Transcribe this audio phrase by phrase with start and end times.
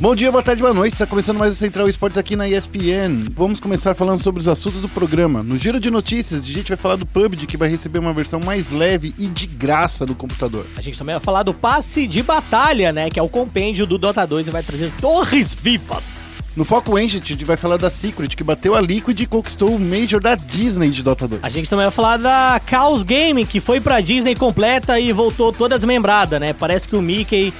[0.00, 0.92] Bom dia, boa tarde, boa noite.
[0.92, 3.24] Está começando mais o Central Esportes aqui na ESPN.
[3.34, 5.42] Vamos começar falando sobre os assuntos do programa.
[5.42, 8.38] No giro de notícias, a gente vai falar do PUBG, que vai receber uma versão
[8.44, 10.64] mais leve e de graça no computador.
[10.76, 13.10] A gente também vai falar do passe de batalha, né?
[13.10, 16.18] Que é o compêndio do Dota 2 e vai trazer torres vivas.
[16.56, 19.70] No Foco Ancient, a gente vai falar da Secret, que bateu a Liquid e conquistou
[19.74, 21.42] o Major da Disney de Dota 2.
[21.44, 25.52] A gente também vai falar da Chaos Gaming, que foi pra Disney completa e voltou
[25.52, 26.52] toda desmembrada, né?
[26.52, 27.52] Parece que o Mickey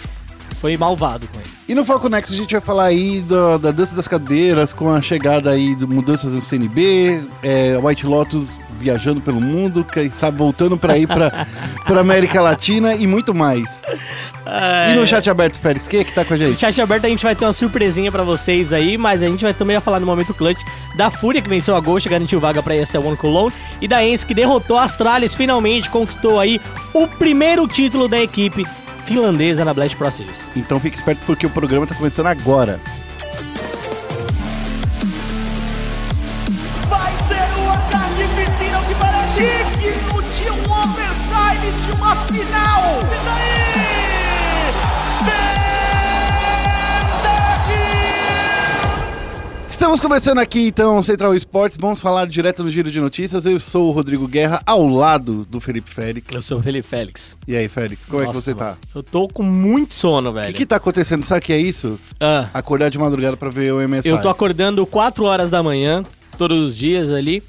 [0.60, 1.48] foi malvado com ele.
[1.68, 4.90] E no Foco Next a gente vai falar aí do, da dança das cadeiras, com
[4.90, 10.38] a chegada aí de mudanças no CNB, é, White Lotus viajando pelo mundo, quem sabe
[10.38, 11.46] voltando para ir para
[11.84, 13.82] para América Latina e muito mais.
[14.90, 16.60] E no chat aberto, Félix, quem é que tá com a No gente?
[16.60, 19.52] chat aberto a gente vai ter uma surpresinha pra vocês aí, mas a gente vai
[19.52, 20.60] também falar no momento clutch
[20.96, 24.24] da Fúria que venceu a Ghost garantiu vaga pra ESL One Cologne e da Ence
[24.24, 26.60] que derrotou a Astralis, finalmente conquistou aí
[26.94, 28.64] o primeiro título da equipe
[29.08, 30.50] finlandesa na Blast Pro Series.
[30.54, 32.78] Então fique esperto porque o programa tá começando agora.
[36.88, 43.00] Vai ser o ataque piscina que para digno de um overtime de uma final.
[43.00, 43.47] E daí?
[49.78, 53.46] Estamos começando aqui então o Central Esportes, vamos falar direto no giro de notícias.
[53.46, 56.34] Eu sou o Rodrigo Guerra, ao lado do Felipe Félix.
[56.34, 57.36] Eu sou o Felipe Félix.
[57.46, 58.64] E aí, Félix, como é que Nossa, você tá?
[58.64, 60.48] mano, Eu tô com muito sono, O velho.
[60.48, 61.22] que que tá acontecendo?
[61.24, 61.98] Sabe o que é isso?
[62.18, 64.08] Ah, Acordar de madrugada pra ver o MSI.
[64.08, 66.04] eu tô acordando 4 horas da manhã,
[66.36, 67.40] todos os dias ali,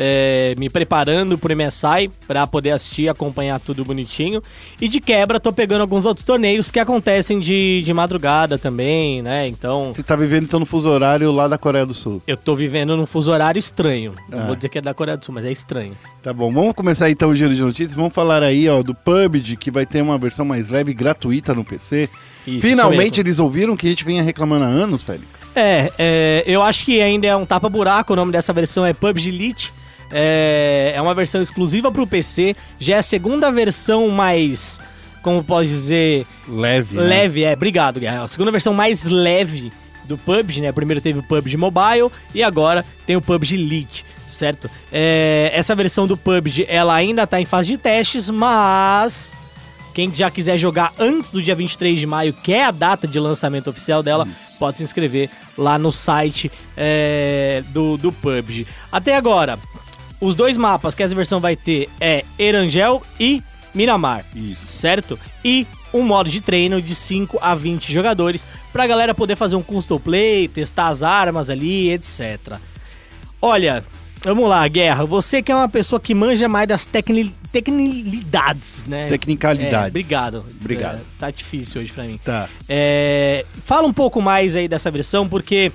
[0.00, 4.40] é, me preparando pro MSI pra poder assistir e acompanhar tudo bonitinho.
[4.80, 9.48] E de quebra, tô pegando alguns outros torneios que acontecem de, de madrugada também, né?
[9.48, 12.22] Então, Você tá vivendo então no fuso horário lá da Coreia do Sul.
[12.28, 14.14] eu tô vivendo num fuso horário estranho.
[14.28, 14.46] Não Ah.
[14.46, 15.94] vou dizer que é da Coreia do Sul, mas é estranho.
[16.22, 17.94] Tá bom, vamos começar então o giro de notícias.
[17.94, 21.54] Vamos falar aí, ó, do PUBG, que vai ter uma versão mais leve e gratuita
[21.54, 22.08] no PC.
[22.46, 25.26] Isso, Finalmente isso eles ouviram que a gente vinha reclamando há anos, Félix.
[25.56, 28.12] É, é, eu acho que ainda é um tapa-buraco.
[28.12, 29.72] O nome dessa versão é PUBG Elite.
[30.10, 32.56] É, é uma versão exclusiva pro PC.
[32.78, 34.80] Já é a segunda versão mais.
[35.22, 36.26] Como pode dizer?
[36.48, 36.96] Leve.
[36.96, 37.02] né?
[37.02, 37.52] Leve, é.
[37.52, 38.24] Obrigado, Guerra.
[38.24, 39.72] A segunda versão mais leve
[40.04, 40.72] do PUBG, né?
[40.72, 44.68] Primeiro teve o PUBG Mobile e agora tem o PUBG Elite, certo?
[44.90, 49.36] É, essa versão do PUBG, ela ainda tá em fase de testes, mas
[49.94, 53.20] quem já quiser jogar antes do dia 23 de maio, que é a data de
[53.20, 54.26] lançamento oficial dela,
[54.58, 55.28] pode se inscrever
[55.58, 58.66] lá no site é, do, do PUBG.
[58.90, 59.58] Até agora,
[60.20, 63.42] os dois mapas que essa versão vai ter é Erangel e
[63.74, 64.66] Miramar Isso.
[64.66, 65.18] certo?
[65.44, 69.62] E um modo de treino de 5 a 20 jogadores pra galera poder fazer um
[69.62, 72.58] custom play, testar as armas ali, etc.
[73.40, 73.84] Olha,
[74.22, 79.08] vamos lá, Guerra, você que é uma pessoa que manja mais das tecni tecnilidades, né?
[79.08, 79.86] Tecnicalidades.
[79.86, 80.44] É, obrigado.
[80.60, 80.98] Obrigado.
[80.98, 82.20] É, tá difícil hoje pra mim.
[82.22, 82.46] Tá.
[82.68, 85.72] É, fala um pouco mais aí dessa versão, porque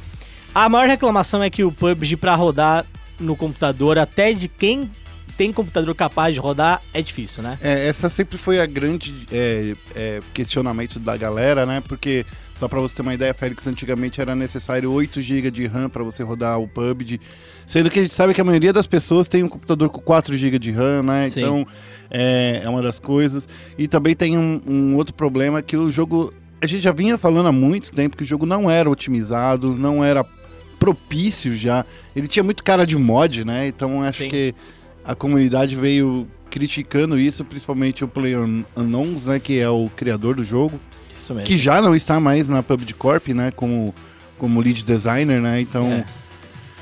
[0.54, 2.86] a maior reclamação é que o PUBG pra rodar
[3.20, 4.90] no computador, até de quem
[5.38, 7.58] tem computador capaz de rodar, é difícil, né?
[7.62, 11.82] É, essa sempre foi a grande é, é, questionamento da galera, né?
[11.88, 12.26] Porque,
[12.56, 16.04] só pra você ter uma ideia, Félix, antigamente era necessário 8 GB de RAM pra
[16.04, 17.20] você rodar o PUBG.
[17.66, 20.36] Sendo que a gente sabe que a maioria das pessoas tem um computador com 4
[20.36, 21.30] GB de RAM, né?
[21.30, 21.40] Sim.
[21.40, 21.68] Então,
[22.12, 23.48] é, é uma das coisas.
[23.78, 26.34] E também tem um, um outro problema que o jogo...
[26.62, 30.04] A gente já vinha falando há muito tempo que o jogo não era otimizado, não
[30.04, 30.24] era
[30.84, 31.86] propício já.
[32.14, 33.68] Ele tinha muito cara de mod, né?
[33.68, 34.30] Então acho Sim.
[34.30, 34.54] que
[35.06, 38.40] a comunidade veio criticando isso, principalmente o Player
[38.78, 40.80] Unknowns, né, que é o criador do jogo,
[41.18, 41.48] Isso mesmo.
[41.48, 43.94] que já não está mais na PUBG Corp, né, como
[44.38, 45.62] como lead designer, né?
[45.62, 46.04] Então,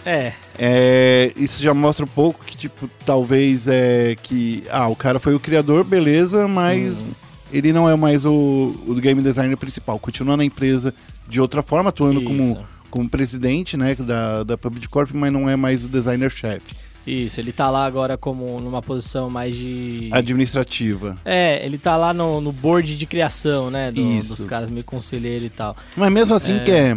[0.03, 0.33] É.
[0.57, 5.35] é, isso já mostra um pouco que tipo, talvez é que ah, o cara foi
[5.35, 7.11] o criador, beleza, mas Uhum.
[7.53, 10.91] ele não é mais o, o game designer principal, continua na empresa
[11.29, 12.27] de outra forma, atuando Isso.
[12.29, 16.75] como como presidente, né, da da PUBG Corp, mas não é mais o designer chefe.
[17.07, 20.07] Isso, ele tá lá agora como numa posição mais de.
[20.11, 21.17] Administrativa.
[21.25, 23.91] É, ele tá lá no, no board de criação, né?
[23.91, 24.35] do- Isso.
[24.35, 25.75] Dos caras meio conselheiro e tal.
[25.97, 26.59] Mas mesmo assim É.
[26.59, 26.95] que é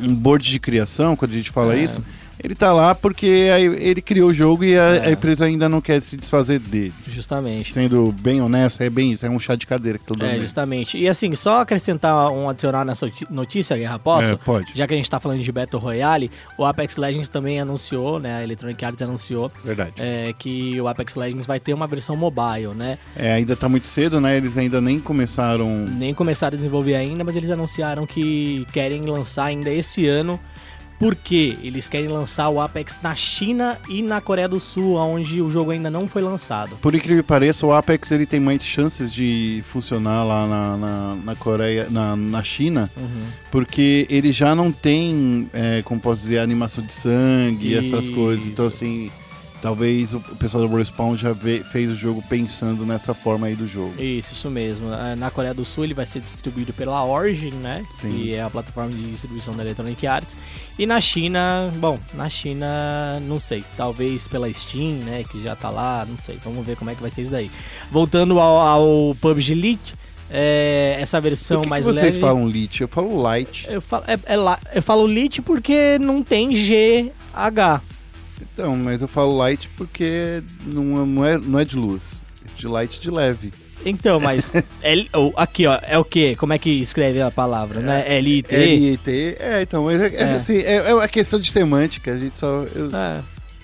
[0.00, 1.84] um board de criação, quando a gente fala É.
[1.84, 2.02] isso,
[2.42, 5.06] ele tá lá porque ele criou o jogo e a, É.
[5.06, 6.92] a empresa ainda não quer se desfazer dele.
[7.08, 7.72] Justamente.
[7.72, 10.30] Sendo bem honesto, é bem isso, é um chá de cadeira que tô dando.
[10.30, 10.98] É, justamente.
[10.98, 14.32] E assim, só acrescentar um adicional nessa notícia, Guerra, posso?
[14.32, 14.72] É, pode.
[14.74, 18.36] Já que a gente tá falando de Battle Royale, o Apex Legends também anunciou, né?
[18.38, 19.92] A Electronic Arts anunciou Verdade.
[19.98, 22.98] é, que o Apex Legends vai ter uma versão mobile, né?
[23.16, 24.36] É, ainda tá muito cedo, né?
[24.36, 25.86] Eles ainda nem começaram.
[25.86, 30.38] Nem começaram a desenvolver ainda, mas eles anunciaram que querem lançar ainda esse ano
[30.98, 35.50] Porque eles querem lançar o Apex na China e na Coreia do Sul, onde o
[35.50, 36.76] jogo ainda não foi lançado.
[36.76, 41.16] Por incrível que pareça, o Apex ele tem mais chances de funcionar lá na, na,
[41.16, 42.90] na Coreia, na, na China,
[43.50, 48.46] porque ele já não tem, é, como posso dizer, animação de sangue e essas coisas.
[48.46, 49.10] Então, assim,
[49.64, 53.94] talvez o pessoal do Respawn já fez o jogo pensando nessa forma aí do jogo.
[53.98, 54.92] Isso, isso mesmo.
[54.92, 57.82] Ah, Na Coreia do Sul ele vai ser distribuído pela Origin, né?
[57.98, 58.10] Sim.
[58.10, 60.36] Que é a plataforma de distribuição da Electronic Arts.
[60.78, 63.64] E na China, bom, na China, não sei.
[63.74, 65.24] Talvez pela Steam, né?
[65.24, 66.38] Que já tá lá, não sei.
[66.44, 67.50] Vamos ver como é que vai ser isso daí.
[67.90, 69.94] Voltando ao, ao PUBG Elite,
[70.30, 72.20] é, essa versão que, mais que vocês leve...
[72.20, 72.82] falam lit?
[72.82, 73.66] Eu falo light.
[73.70, 77.93] Eu falo, é, é eu falo Elite porque não tem GH.
[78.52, 82.22] Então, mas eu falo light porque não é, não é, não é de luz.
[82.44, 83.52] É de light de leve.
[83.84, 84.52] Então, mas...
[85.12, 85.78] Ou, aqui, ó.
[85.82, 86.36] É o quê?
[86.38, 88.04] Como é que escreve a palavra, né?
[88.18, 88.54] L-I-T?
[88.54, 89.36] L-I-T.
[89.40, 90.34] É, então, mas é, é É.
[90.34, 92.12] assim, é, é uma questão de semântica.
[92.12, 92.64] A gente só.
[92.74, 93.20] eu- É,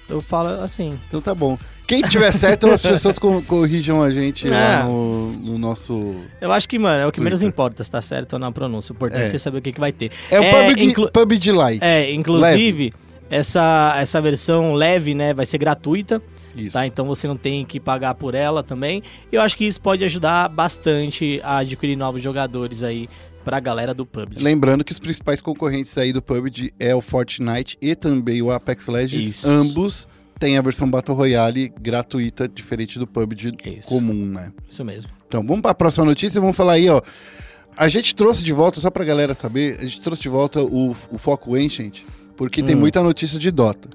[0.09, 0.99] eu falo assim.
[1.09, 1.56] Então tá bom.
[1.87, 4.82] Quem tiver certo, as pessoas co- corrijam a gente lá É.
[4.85, 6.15] no, no nosso.
[6.41, 7.53] Eu acho que, mano, é o que menos Twitter.
[7.53, 8.93] importa se tá certo ou não a pronúncia.
[8.93, 9.29] O importante é, É.
[9.31, 10.11] você saber o que, que vai ter.
[10.31, 11.82] É o PUBG, inclu- PUBG Lite.
[11.85, 12.93] é, inclusive,
[13.31, 16.21] essa, essa versão leve, né, vai ser gratuita,
[16.55, 16.73] Isso.
[16.73, 16.85] tá?
[16.87, 19.03] Então você não tem que pagar por ela também.
[19.31, 23.09] E eu acho que isso pode ajudar bastante a adquirir novos jogadores aí
[23.44, 24.43] pra galera do PUBG.
[24.43, 28.87] Lembrando que os principais concorrentes aí do PUBG é o Fortnite e também o Apex
[28.88, 29.29] Legends.
[29.29, 29.49] Isso.
[29.49, 33.88] Ambos têm a versão Battle Royale gratuita, diferente do PUBG Isso.
[33.88, 34.53] comum, né?
[34.69, 35.11] Isso mesmo.
[35.27, 36.41] Então, vamos para a próxima notícia.
[36.41, 37.00] Vamos falar aí, ó.
[37.77, 40.91] A gente trouxe de volta, só pra galera saber, a gente trouxe de volta o,
[40.91, 42.03] o Foco Ancient,
[42.41, 42.79] porque tem Hum.
[42.81, 43.87] muita notícia de Dota.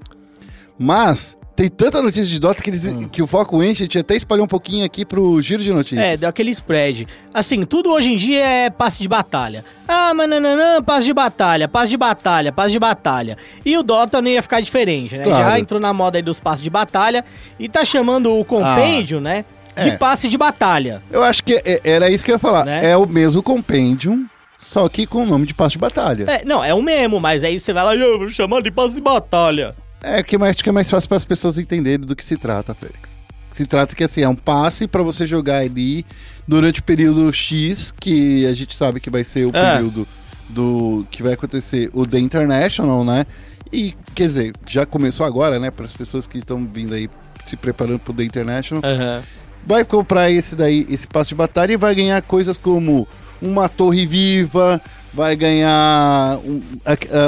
[0.78, 4.48] Mas tem tanta notícia de Dota que, eles, que o Foco Ancient até espalhou um
[4.48, 6.04] pouquinho aqui pro giro de notícias.
[6.04, 7.08] É, deu aquele spread.
[7.34, 9.64] Assim, tudo hoje em dia é passe de batalha.
[9.88, 13.36] Ah, mas nananã, passe de batalha, passe de batalha, passe de batalha.
[13.64, 15.24] E o Dota não ia ficar diferente, né?
[15.24, 15.44] Claro.
[15.44, 17.24] Já entrou na moda aí dos passes de batalha
[17.58, 19.44] e tá chamando o compêndio, né?
[19.74, 19.96] De é.
[19.96, 21.02] passe de batalha.
[21.10, 22.64] Eu acho que é- era isso que eu ia falar.
[22.64, 22.92] Né?
[22.92, 24.24] É o mesmo Compendium,
[24.68, 26.24] só que com o nome de passo de batalha.
[26.28, 28.94] É, não, é o mesmo, mas aí você vai lá, eu vou chamar de passe
[28.96, 29.74] de batalha.
[30.02, 32.74] É, que acho que é mais fácil para as pessoas entenderem do que se trata,
[32.74, 33.18] Félix.
[33.52, 36.04] Se trata que assim, é um passe para você jogar ali
[36.46, 39.74] durante o período X, que a gente sabe que vai ser o É.
[39.76, 40.06] período
[40.48, 43.24] do que vai acontecer o The International, né?
[43.72, 47.08] E quer dizer, já começou agora, né, para as pessoas que estão vindo aí
[47.46, 48.82] se preparando para o The International.
[48.84, 49.22] Aham.
[49.64, 53.08] Vai comprar esse daí, esse passe de batalha e vai ganhar coisas como
[53.40, 54.80] uma torre viva,
[55.12, 56.60] vai ganhar um,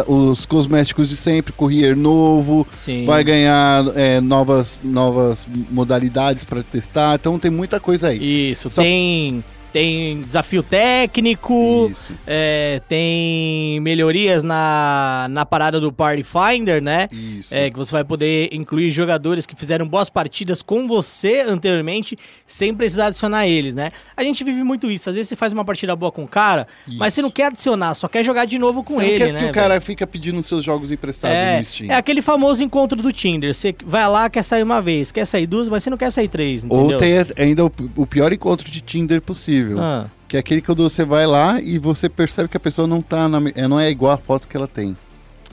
[0.06, 3.06] os cosméticos de sempre, courier novo, Sim.
[3.06, 7.14] vai ganhar é, novas, novas modalidades para testar.
[7.14, 8.50] Então tem muita coisa aí.
[8.50, 9.43] Isso, Só- tem,
[9.73, 12.12] tem desafio técnico, Isso.
[12.26, 17.09] é, tem melhorias na, na parada do Party Finder, né?
[17.12, 17.55] Isso.
[17.55, 22.17] É, que você vai poder incluir jogadores que fizeram boas partidas com você anteriormente,
[22.47, 23.91] sem precisar adicionar eles, né?
[24.17, 25.09] A gente vive muito isso.
[25.11, 27.94] Às vezes você faz uma partida boa com o cara, mas você não quer adicionar,
[27.94, 29.38] só quer jogar de novo com Você não ele, quer né?
[29.38, 29.55] que o velho?
[29.55, 31.91] cara fica pedindo seus jogos emprestados É, no Steam.
[31.91, 33.55] é aquele famoso encontro do Tinder.
[33.55, 36.29] Você vai lá, quer sair uma vez, quer sair duas, mas você não quer sair
[36.29, 36.94] três, entendeu?
[36.94, 39.57] Ou tem ainda o, o pior encontro de Tinder possível.
[39.78, 43.00] Ah, Que é aquele quando você vai lá e você percebe que a pessoa não
[43.02, 44.96] tá na, é, não é igual a foto que ela tem.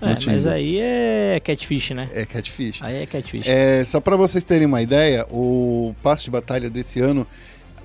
[0.02, 0.48] é, mas Tinder.
[0.52, 2.10] aí é catfish, né?
[2.14, 2.80] É catfish.
[2.82, 3.48] Aí é catfish.
[3.48, 7.26] É, só pra vocês terem uma ideia, o passe de batalha desse ano,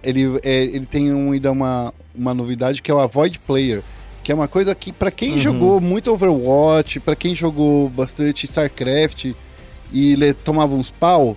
[0.02, 3.82] ele, é, ele tem um, ainda uma, uma novidade que é o Avoid Player.
[4.22, 5.38] Que é uma coisa que, pra quem Uhum.
[5.38, 9.32] jogou muito Overwatch, pra quem jogou bastante StarCraft
[9.92, 11.36] e le- tomava uns pau,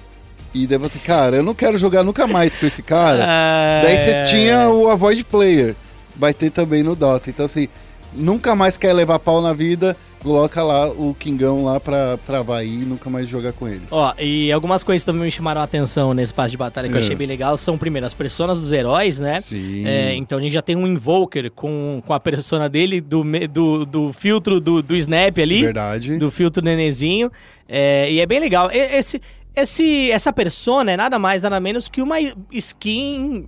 [0.54, 3.82] e daí você, cara, eu não quero jogar nunca mais com esse cara.
[3.84, 4.24] Daí você É.
[4.26, 5.76] tinha o Avoid Player.
[6.16, 7.30] Vai ter também no Dota.
[7.30, 7.68] Então, assim,
[8.14, 12.78] nunca mais quer levar pau na vida, coloca lá o Kingão lá pra travar e
[12.86, 13.82] nunca mais jogar com ele.
[13.90, 17.00] Ó, e algumas coisas também me chamaram a atenção nesse passe de batalha que eu
[17.00, 17.04] É.
[17.04, 17.58] achei bem legal.
[17.58, 19.42] São, primeiro, as personas dos heróis, né?
[19.42, 19.88] Sim.
[19.88, 23.86] É, então a gente já tem um Invoker com, com a persona dele, do, do,
[23.88, 25.62] do filtro do, do Snap ali.
[25.64, 26.18] Verdade.
[26.18, 27.32] do filtro nenenzinho.
[27.68, 28.70] É, e é bem legal.
[28.72, 29.20] Esse,
[29.56, 32.18] esse, essa persona é nada mais, nada menos que uma
[32.52, 33.48] skin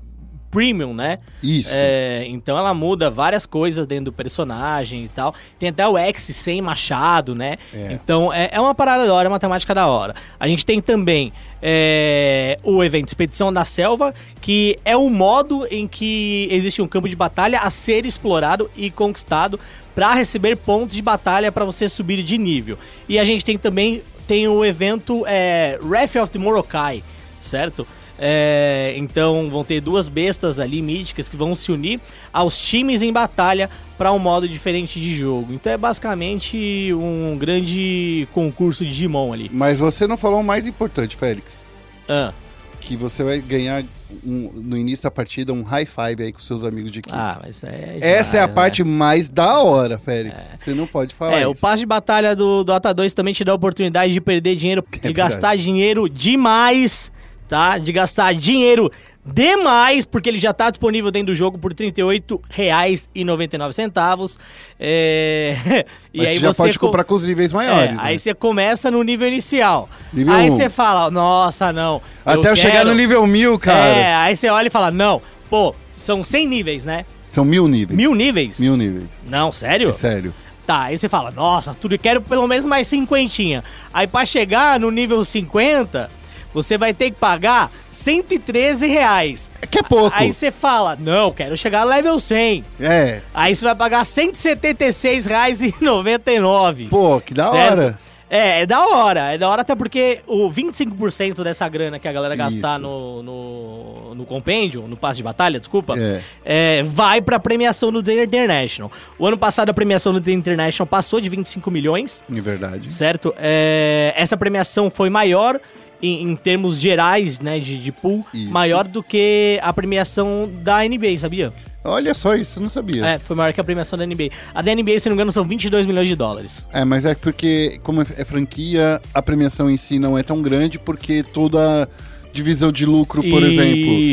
[0.55, 1.19] premium, né?
[1.43, 1.69] Isso.
[1.69, 5.35] É, então ela muda várias coisas dentro do personagem e tal.
[5.59, 7.57] Tem até o X sem machado, né?
[7.73, 7.91] É.
[7.91, 10.15] Então é, é uma parada da hora, é uma temática da hora.
[10.39, 15.89] A gente tem também é, o evento Expedição da Selva, que é um modo em
[15.89, 19.59] que existe um campo de batalha a ser explorado e conquistado
[19.93, 22.77] para receber pontos de batalha para você subir de nível.
[23.09, 27.03] E a gente tem também tem o evento é, Wrath of the Morokai,
[27.39, 27.87] certo?
[28.17, 31.99] É, então vão ter duas bestas ali míticas que vão se unir
[32.31, 35.53] aos times em batalha para um modo diferente de jogo.
[35.53, 39.49] Então é basicamente um grande concurso de Digimon ali.
[39.53, 41.65] Mas você não falou o mais importante, Félix.
[42.07, 42.31] Ah,
[42.79, 43.83] Que você vai ganhar
[44.23, 47.15] um- no início da partida um high five aí com seus amigos de equipe.
[47.15, 50.39] ah mas é Essa é a demais, parte mais da hora, Félix.
[50.59, 51.51] Você não pode falar É, isso.
[51.51, 54.83] o passe de batalha do Dota 2 também te dá a oportunidade de perder dinheiro,
[54.91, 55.13] de verdade.
[55.13, 57.11] gastar dinheiro demais,
[57.47, 57.77] tá?
[57.77, 58.91] De gastar dinheiro
[59.25, 64.37] demais, porque ele já tá disponível dentro do jogo por R$ 38,99.
[64.79, 65.85] É...
[66.13, 67.91] e Mas aí você já pode co- comprar com os níveis É, maiores.
[67.95, 67.99] né?
[68.01, 69.89] aí você começa no nível inicial.
[70.13, 70.55] Nível aí um.
[70.55, 72.01] você fala, nossa, não.
[72.25, 73.97] Até eu chegar quero- no nível mil, cara.
[73.97, 77.05] É, aí você olha e fala, não, pô, são 100 níveis, né?
[77.25, 77.97] São mil níveis.
[77.97, 78.59] Mil níveis?
[78.59, 79.05] Mil níveis.
[79.27, 79.89] Não, sério?
[79.89, 80.33] É sério.
[80.65, 83.63] Tá, aí você fala, nossa, tudo quero pelo menos mais cinquentinha.
[83.93, 86.09] Aí pra chegar no nível 50,
[86.55, 89.49] você vai ter que pagar 113 reais.
[89.61, 90.15] É que é pouco.
[90.17, 92.63] Aí você fala, não, quero chegar level 100.
[92.79, 93.21] É.
[93.33, 96.89] Aí você vai pagar R$ 176,99.
[96.89, 97.71] Pô, que da Certo?
[97.73, 97.97] hora.
[98.27, 99.33] É, é da hora.
[99.33, 104.15] É da hora até porque o 25% dessa grana que a galera gastar no, no,
[104.15, 106.21] no compêndio, no passe de batalha, desculpa, É.
[106.43, 108.91] é, vai pra premiação do The International.
[109.19, 112.91] O ano passado a premiação do The International passou de 25 milhões, De verdade.
[112.91, 113.33] certo?
[113.37, 115.59] É, essa premiação foi maior
[116.01, 118.51] em, em termos gerais, né, de, de pool, Isso.
[118.51, 121.51] maior do que a premiação da NBA, sabia?
[121.87, 123.05] Olha só isso, eu não sabia.
[123.05, 124.29] É, foi maior que a premiação da NBA.
[124.55, 126.67] A da NBA, se não me engano, são 22 milhões de dólares.
[126.73, 130.41] É, mas é porque, como é é franquia, a premiação em si não é tão
[130.41, 131.87] grande, porque toda
[132.33, 133.45] divisão de lucro, por E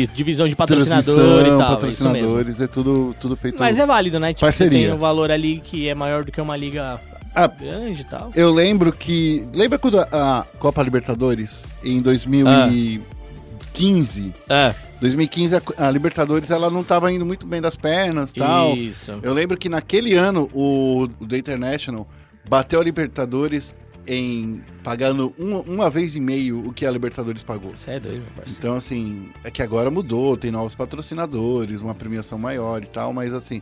[0.03, 1.69] exemplo, divisão de patrocinador e tal.
[1.71, 3.57] patrocinadores, é tudo, tudo feito.
[3.59, 4.29] Mas é válido, né?
[4.29, 4.79] Tipo, Parceria.
[4.79, 6.95] tem um valor ali que é maior do que uma liga
[7.35, 8.29] Ah, grande e tal.
[8.35, 9.43] eu lembro que.
[9.53, 14.31] Lembra quando a, Copa Libertadores, em 2015?
[14.49, 14.75] É.
[15.01, 18.75] 2015, a, Libertadores ela não estava indo muito bem das pernas e tal.
[18.77, 19.19] Isso.
[19.21, 22.07] Eu lembro que naquele ano o, The International
[22.47, 23.75] bateu a Libertadores
[24.07, 27.71] em pagando um- uma vez e meio o que a Libertadores pagou.
[27.75, 28.59] Você é doido, meu parceiro.
[28.59, 33.33] Então, assim, é que agora mudou, tem novos patrocinadores, uma premiação maior e tal, mas
[33.33, 33.61] assim,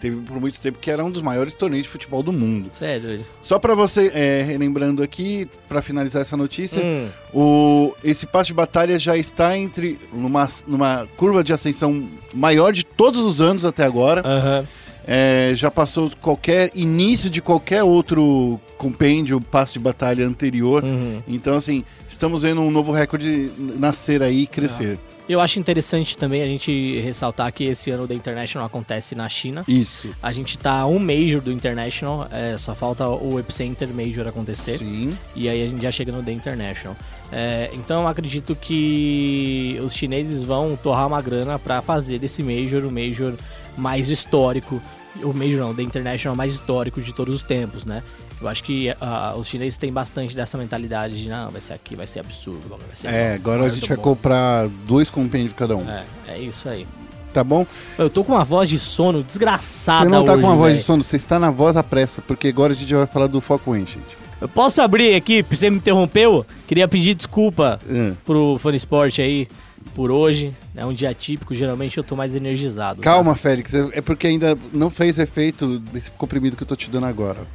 [0.00, 2.70] teve por muito tempo que era um dos maiores torneios de futebol do mundo.
[2.78, 3.24] Doido.
[3.42, 8.54] Só pra você, é, relembrando aqui, pra finalizar essa notícia, Hum, o, esse passe de
[8.54, 13.84] batalha já está entre numa, numa curva de ascensão maior de todos os anos até
[13.84, 14.22] agora.
[14.24, 14.64] Aham.
[15.10, 20.84] É, já passou qualquer início de qualquer outro compêndio, passe de batalha anterior.
[20.84, 21.22] Uhum.
[21.26, 24.98] Então, assim, estamos vendo um novo recorde nascer aí e crescer.
[25.28, 29.28] Eu acho interessante também a gente ressaltar que esse ano o The International acontece na
[29.28, 29.62] China.
[29.68, 30.08] Isso.
[30.22, 34.78] A gente tá um Major do International, é, só falta o Epicenter Major acontecer.
[34.78, 35.18] Sim.
[35.36, 36.96] E aí a gente já chega no The International.
[37.30, 42.86] É, então eu acredito que os chineses vão torrar uma grana pra fazer desse Major
[42.86, 43.34] o Major
[43.76, 44.80] mais histórico.
[45.22, 48.02] O Major não, The International mais histórico de todos os tempos, né?
[48.40, 51.96] Eu acho que ah, os chineses têm bastante dessa mentalidade de não, vai ser aqui,
[51.96, 55.52] vai ser absurdo, vai ser É, bom, agora a gente vai bom." comprar dois compêndios
[55.54, 55.88] cada um.
[55.90, 56.86] É, é isso aí.
[57.32, 57.66] Tá bom?
[57.98, 60.78] Eu tô com uma voz de sono desgraçada Você não tá hoje, com uma voz
[60.78, 63.40] de sono, você está na voz à pressa, porque agora a gente vai falar do
[63.40, 64.04] Foco Ancient.
[64.40, 66.46] Eu posso abrir aqui, você me interrompeu?
[66.68, 68.14] Queria pedir desculpa Hum.
[68.24, 69.48] pro Fone Sport aí
[69.88, 70.52] por hoje.
[70.76, 73.00] É um dia típico, geralmente eu tô mais energizado.
[73.02, 76.90] Calma, Félix, é é porque ainda não fez efeito desse comprimido que eu tô te
[76.90, 77.36] dando agora.
[77.40, 77.46] Tá?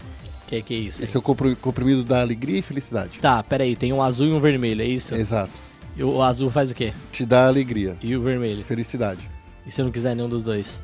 [0.47, 1.01] Que que é isso?
[1.01, 1.05] aí?
[1.07, 3.17] Esse é o comprimido da alegria e felicidade.
[3.19, 5.15] Tá, peraí, tem um azul e um vermelho, é isso?
[5.15, 5.51] Exato.
[5.95, 6.91] E o azul faz o quê?
[7.11, 8.63] Te dá alegria, E o vermelho?
[8.63, 9.21] felicidade.
[9.65, 10.81] E se eu não quiser nenhum dos dois?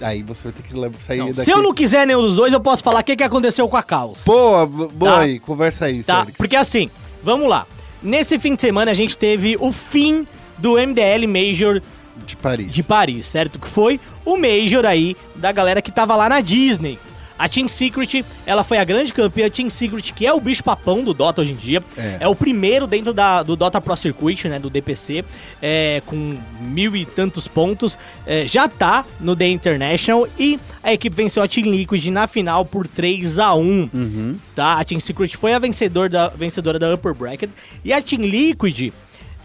[0.00, 1.44] Aí você vai ter que sair Não, daqui.
[1.44, 3.76] se eu não quiser nenhum dos dois, eu posso falar o que, que aconteceu com
[3.76, 4.22] a Caos.
[4.24, 5.20] Pô, b- boa Tá.
[5.20, 6.36] aí, conversa aí, Tá, Félix.
[6.38, 6.90] porque assim,
[7.22, 7.66] vamos lá.
[8.02, 10.26] Nesse fim de semana a gente teve o fim
[10.58, 11.80] do MDL Major
[12.26, 12.70] De Paris.
[12.72, 13.58] de Paris, certo?
[13.58, 16.98] Que foi o Major aí da galera que tava lá na Disney.
[17.38, 21.02] A Team Secret, ela foi a grande campeã Team Secret, que é o bicho papão
[21.02, 21.82] do Dota hoje em dia.
[22.20, 22.28] É.
[22.28, 25.24] o primeiro dentro da, do Dota Pro Circuit, né, do DPC,
[25.60, 27.98] é, com mil e tantos pontos.
[28.24, 32.64] É, já tá no The International e a equipe venceu a Team Liquid na final
[32.64, 34.36] por 3 a 1 Uhum.
[34.54, 34.74] tá?
[34.78, 37.50] A Team Secret foi a vencedor da, vencedora da Upper Bracket.
[37.84, 38.92] E a Team Liquid,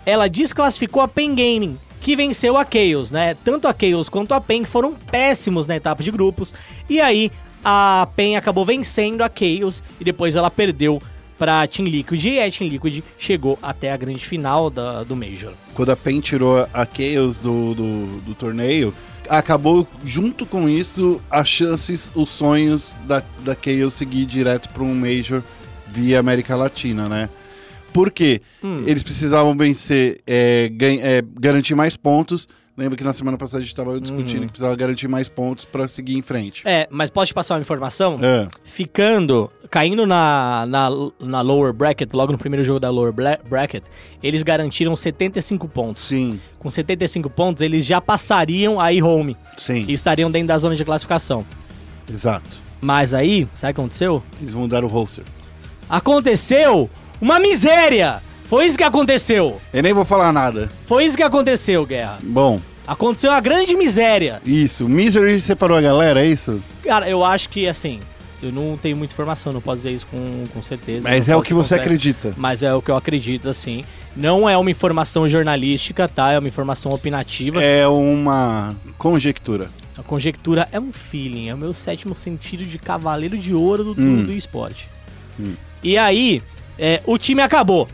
[0.08, 3.36] ela desclassificou a Pen Gaming, que venceu a Chaos, né?
[3.44, 6.54] Tanto a Chaos quanto a Pen foram péssimos na etapa de grupos.
[6.90, 7.30] E aí,
[7.62, 11.02] a Pen acabou vencendo a Chaos e depois ela perdeu
[11.38, 12.24] pra Team Liquid.
[12.24, 15.52] E a Team Liquid chegou até a grande final da, do Major.
[15.74, 18.94] Quando a PEN tirou a Chaos do, do, do torneio,
[19.28, 24.96] acabou junto com isso as chances, os sonhos da, da Chaos seguir direto para um
[24.96, 25.44] Major
[25.86, 27.30] via América Latina, né?
[27.94, 28.42] Por quê?
[28.64, 28.84] Hum.
[28.86, 32.48] Eles precisavam vencer, é, gan- é, garantir mais pontos.
[32.78, 35.88] Lembra que na semana passada a gente estava discutindo que precisava garantir mais pontos para
[35.88, 36.62] seguir em frente.
[36.64, 38.20] É, mas posso te passar uma informação?
[38.22, 38.48] É.
[38.64, 40.88] Ficando, caindo na, na,
[41.20, 43.84] na lower bracket, logo no primeiro jogo da lower bracket,
[44.22, 46.04] eles garantiram 75 pontos.
[46.04, 50.76] Sim, Com 75 pontos, eles já passariam a home sim, e estariam dentro da zona
[50.76, 51.44] de classificação.
[52.08, 52.60] exato.
[52.80, 54.24] Mas aí, sabe o que aconteceu?
[54.40, 55.24] Eles mudaram o roster.
[55.90, 56.88] Aconteceu
[57.22, 58.22] uma miséria!
[58.50, 59.60] Foi isso que aconteceu!
[59.74, 60.70] Eu nem vou falar nada.
[60.86, 62.20] Foi isso que aconteceu, Guerra.
[62.24, 64.42] Bom, Aconteceu a grande miséria.
[64.46, 64.88] isso.
[64.88, 66.62] Misery separou a galera, é isso?
[66.86, 68.00] Cara, eu acho que, assim,
[68.42, 71.02] eu não tenho muita informação, não posso dizer isso com, com certeza.
[71.10, 72.34] Mas é o que você acredita.
[72.38, 73.84] Mas é o que eu acredito, assim.
[74.16, 76.32] Não é uma informação jornalística, tá?
[76.32, 77.62] É uma informação opinativa.
[77.62, 79.70] É uma conjectura.
[79.98, 84.02] A conjectura é um feeling, é o meu sétimo sentido de cavaleiro de ouro do,
[84.02, 84.24] Hum.
[84.28, 84.88] do esporte.
[85.84, 86.42] E aí,
[86.78, 87.88] é, o time acabou.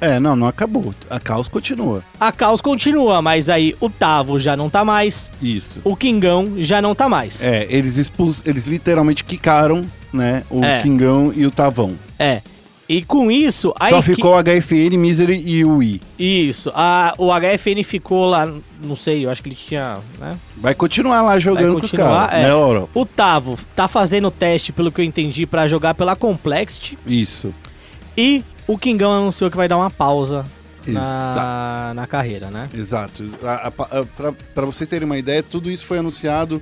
[0.00, 0.94] É, não, não acabou.
[1.10, 2.02] A caos continua.
[2.18, 5.78] A caos continua, mas aí o Tavo já não tá mais, Isso.
[5.84, 7.42] o Kingão já não tá mais.
[7.44, 10.80] É, eles expulsam, eles literalmente quicaram, né, o É.
[10.80, 11.92] Kingão e o Tavão.
[12.18, 12.40] É.
[12.88, 16.00] E com isso, a Só equi- ficou o HFN, Misery e o I.
[16.18, 16.72] Isso.
[16.74, 18.48] A, o HFN ficou lá,
[18.82, 20.36] não sei, eu acho que ele tinha, né?
[20.56, 22.48] Vai continuar lá jogando com os continuar, caras, é.
[22.48, 22.86] né, Laura?
[22.92, 26.98] O Tavo tá fazendo teste, pelo que eu entendi, pra jogar pela Complexity.
[27.06, 27.54] Isso.
[28.20, 30.44] E o Kingão anunciou que vai dar uma pausa
[30.86, 32.68] na, na carreira, né?
[32.74, 33.24] Exato.
[33.42, 36.60] A, a, a, pra, pra vocês terem uma ideia, tudo isso foi anunciado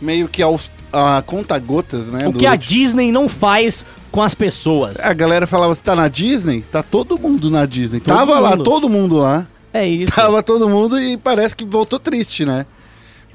[0.00, 2.28] meio que aos a conta-gotas, né?
[2.28, 5.00] o que a último- Disney não faz com as pessoas.
[5.00, 6.62] A galera falava, você tá na Disney?
[6.70, 7.98] Tá todo mundo na Disney.
[7.98, 8.62] Todo Tava lá, mundo.
[8.62, 9.44] todo mundo lá.
[9.72, 10.12] É isso.
[10.14, 12.64] Tava todo mundo e parece que voltou triste, né?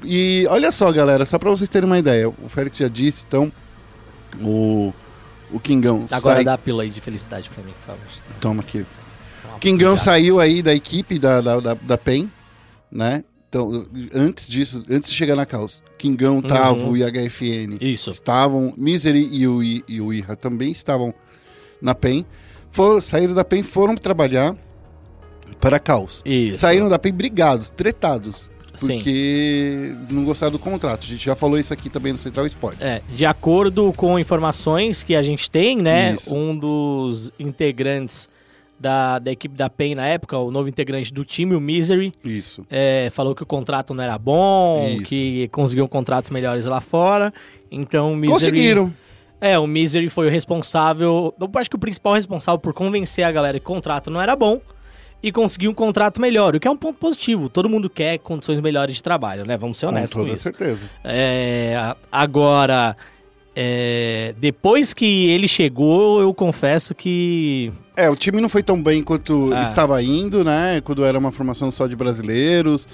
[0.02, 2.30] E olha só, galera, só pra vocês terem uma ideia.
[2.30, 3.52] O Félix já disse, então,
[4.40, 4.90] o,
[5.52, 6.44] o Kingão Agora sai...
[6.44, 8.06] dá a pílula aí de felicidade pra mim, por favor.
[8.40, 8.84] Toma aqui.
[9.44, 10.04] Uma Kingão obrigado.
[10.04, 12.30] saiu aí da equipe da, da, da, da PEN,
[12.90, 13.24] né?
[13.48, 18.10] Então, antes disso, antes de chegar na Caos, Kingão, Tavo e HFN Isso.
[18.10, 21.12] estavam, Misery e o, I- e o Irra também estavam
[21.82, 22.24] na PEN.
[22.70, 24.56] Foram, saíram da PEN, foram trabalhar
[25.60, 26.22] para a Caos.
[26.24, 26.58] Isso.
[26.60, 28.48] Saíram da PEN brigados, tretados.
[28.86, 28.96] Sim.
[28.96, 31.04] Porque não gostaram do contrato.
[31.04, 32.80] A gente já falou isso aqui também no Central Esportes.
[32.80, 36.14] É, de acordo com informações que a gente tem, né?
[36.14, 36.34] Isso.
[36.34, 38.28] Um dos integrantes
[38.78, 42.64] da, da equipe da PEN na época, o novo integrante do time, o Misery, Isso.
[42.70, 45.02] é, falou que o contrato não era bom, Isso.
[45.04, 47.32] que conseguiam contratos melhores lá fora.
[47.70, 48.40] Então o Misery.
[48.40, 48.94] Conseguiram.
[49.38, 51.34] É, o Misery foi o responsável.
[51.38, 54.34] Eu acho que o principal responsável por convencer a galera que o contrato não era
[54.34, 54.60] bom
[55.22, 57.48] e conseguir um contrato melhor, o que é um ponto positivo.
[57.48, 59.56] Todo mundo quer condições melhores de trabalho, né?
[59.56, 60.42] Vamos ser Com honestos com, toda isso.
[60.42, 60.80] certeza.
[61.04, 62.96] É, agora,
[63.54, 67.72] é, depois que ele chegou, eu confesso que.
[67.96, 69.62] É, o time não foi tão bem quanto Ah.
[69.62, 70.80] estava indo, né?
[70.82, 72.88] Quando era uma formação só de brasileiros.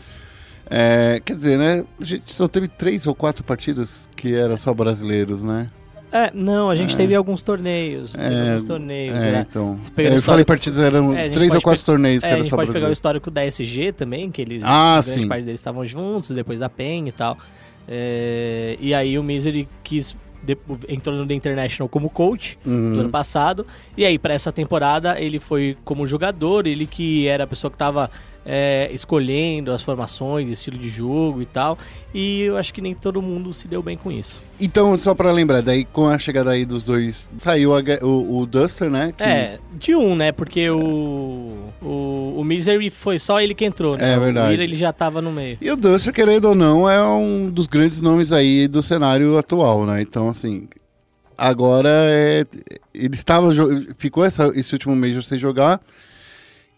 [0.68, 1.84] É, quer dizer, né?
[2.00, 5.70] A gente só teve três ou quatro partidas que eram só brasileiros, né?
[6.16, 6.96] É, não, a gente É.
[6.96, 8.12] teve alguns torneios.
[8.12, 9.46] teve É, alguns torneios, é, né?
[9.50, 9.72] então.
[9.72, 12.26] É, eu falei histórico- partidas, eram É, a gente três ou quatro torneios É, que
[12.26, 15.20] a era gente só pode pegar o histórico da SG também, que eles, Ah, grande
[15.22, 15.28] sim.
[15.28, 17.36] parte deles estavam juntos, depois da PEN e tal.
[17.88, 20.56] É, e aí o Misery quis, de-
[20.88, 23.10] entrou no The International como coach do ano Uhum.
[23.10, 23.66] passado.
[23.96, 27.76] E aí, pra essa temporada, ele foi como jogador, ele que era a pessoa que
[27.76, 28.10] tava
[28.46, 31.76] é, escolhendo as formações, estilo de jogo e tal.
[32.14, 34.40] E eu acho que nem todo mundo se deu bem com isso.
[34.60, 38.46] Então, só pra lembrar, daí com a chegada aí dos dois, saiu a o, o
[38.46, 39.12] Duster, né?
[39.16, 40.30] que- É, de um, né?
[40.32, 44.12] Porque o, o, o Misery foi só ele que entrou, né?
[44.14, 44.50] É verdade.
[44.50, 45.58] O Ira, ele já tava no meio.
[45.60, 49.84] E o Duster, querendo ou não, é um dos grandes nomes aí do cenário atual,
[49.84, 50.00] né?
[50.00, 50.68] Então, assim,
[51.36, 52.46] agora é,
[52.94, 53.50] ele estava
[53.98, 55.80] ficou essa- esse último mês sem jogar.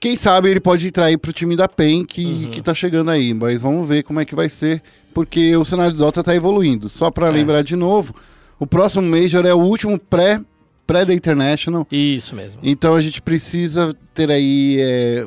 [0.01, 2.51] Quem sabe ele pode entrar aí pro time da PEN que, Uhum.
[2.51, 4.81] que tá chegando aí, mas vamos ver como é que vai ser,
[5.13, 6.89] porque o cenário do Dota tá evoluindo.
[6.89, 7.31] Só pra É.
[7.33, 8.15] lembrar de novo,
[8.61, 10.41] o próximo Major é o último pré
[10.87, 11.87] pré da International.
[11.93, 12.61] Isso mesmo.
[12.63, 14.77] Então a gente precisa ter aí.
[14.81, 15.27] é,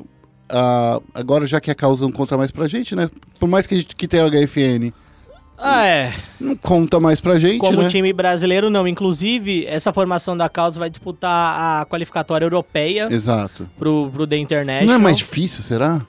[0.50, 3.10] a- agora, já que a causa não conta mais pra gente, né?
[3.40, 4.92] Por mais que a gente que tenha o HFN,
[5.64, 6.14] Ah, é.
[6.40, 7.88] não conta mais pra gente, Como né?
[7.88, 8.88] time brasileiro, não.
[8.88, 13.70] Inclusive, essa formação da Causa vai disputar a qualificatória europeia Exato.
[13.78, 14.88] pro, pro The International.
[14.88, 16.02] Não é mais difícil, será?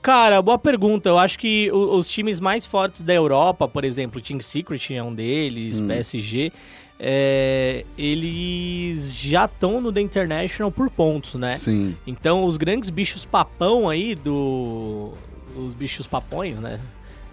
[0.00, 1.08] Cara, boa pergunta.
[1.08, 4.94] Eu acho que o- os times mais fortes da Europa, por exemplo, o Team Secret
[4.94, 5.86] é um deles, Hum.
[5.88, 6.52] PSG,
[7.00, 11.56] é, eles já estão no The International por pontos, né?
[11.56, 11.96] Sim.
[12.06, 15.12] Então, os grandes bichos papão aí do.
[15.56, 16.78] Os bichos papões, né?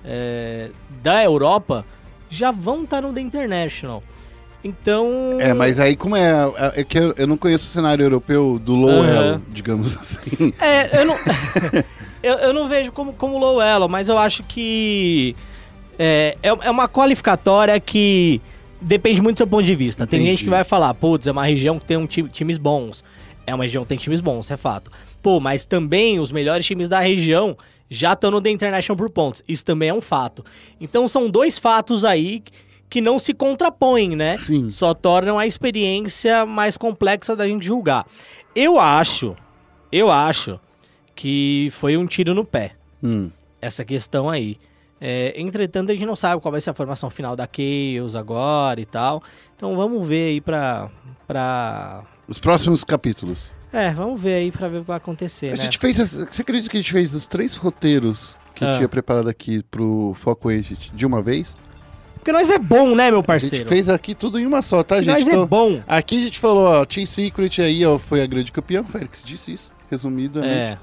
[0.05, 0.69] É,
[1.01, 1.85] da Europa
[2.29, 4.03] já vão estar no The International.
[4.63, 5.37] Então.
[5.39, 6.31] É, mas aí como é.
[6.75, 9.13] É que eu, eu não conheço o cenário europeu do low Aham.
[9.33, 10.53] elo, digamos assim.
[10.59, 11.15] É, eu não.
[12.23, 15.35] eu, eu não vejo como, como low elo, mas eu acho que.
[15.97, 18.41] É, é, é uma qualificatória que
[18.81, 20.05] depende muito do seu ponto de vista.
[20.07, 20.31] Tem Entendi.
[20.35, 23.03] gente que vai falar, putz, é uma região que tem um ti- times bons.
[23.47, 24.91] É uma região que tem times bons, é fato.
[25.21, 27.55] Pô, mas também os melhores times da região
[27.89, 29.41] já estão no The International por pontos.
[29.47, 30.43] Isso também é um fato.
[30.79, 32.43] Então são dois fatos aí
[32.89, 34.37] que não se contrapõem, né?
[34.37, 34.69] Sim.
[34.69, 38.05] Só tornam a experiência mais complexa da gente julgar.
[38.55, 39.35] Eu acho,
[39.91, 40.59] eu acho
[41.15, 43.29] que foi um tiro no pé Hum.
[43.61, 44.57] essa questão aí.
[44.99, 48.79] É, entretanto, a gente não sabe qual vai ser a formação final da Chaos agora
[48.79, 49.21] e tal.
[49.55, 50.89] Então vamos ver aí pra.
[51.27, 52.03] pra...
[52.27, 53.51] Os próximos capítulos.
[53.73, 55.57] É, vamos ver aí pra ver o que vai acontecer, A né?
[55.57, 55.97] gente fez.
[55.97, 58.75] Você acredita que a gente fez os três roteiros que Ah.
[58.77, 61.57] tinha preparado aqui pro Foco Exit de uma vez?
[62.15, 63.69] Porque nós é bom, né, meu A gente parceiro?
[63.69, 65.19] fez aqui tudo em uma só, tá, Porque gente?
[65.19, 65.83] nós é Então, bom.
[65.87, 68.81] Aqui a gente falou, ó, Team Secret aí, ó, foi a grande campeã.
[68.81, 70.53] O Félix disse isso, resumidamente.
[70.53, 70.77] É.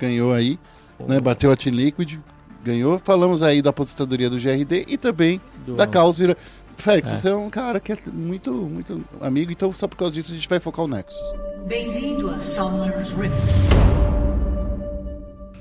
[0.00, 0.58] Ganhou aí,
[1.06, 1.20] né?
[1.20, 2.18] Bateu a Team Liquid,
[2.64, 2.98] ganhou.
[3.04, 6.36] Falamos aí da aposentadoria do GRD e também Do- da Caos Vira.
[6.78, 7.16] Félix, É.
[7.16, 10.34] você é um cara que é muito, muito amigo, então só por causa disso a
[10.34, 11.20] gente vai focar o Nexus.
[11.66, 13.34] Bem-vindo a Summoner's Rift.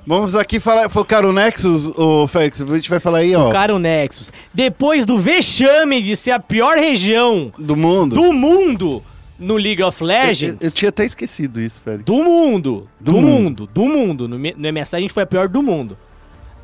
[0.05, 3.75] Vamos aqui falar, focar o Nexus, ô Félix, a gente vai falar aí, ó, Cara,
[3.75, 4.31] o Nexus.
[4.53, 8.15] Depois do vexame de ser a pior região do mundo.
[8.15, 9.03] do mundo
[9.37, 10.57] no League of eu, Legends.
[10.61, 12.05] eu tinha até esquecido isso, Félix.
[12.05, 12.87] Do mundo.
[12.99, 13.27] Do Do, mundo.
[13.27, 13.69] mundo.
[13.73, 14.27] Do mundo.
[14.29, 15.97] No, no MSI a gente foi a pior do mundo.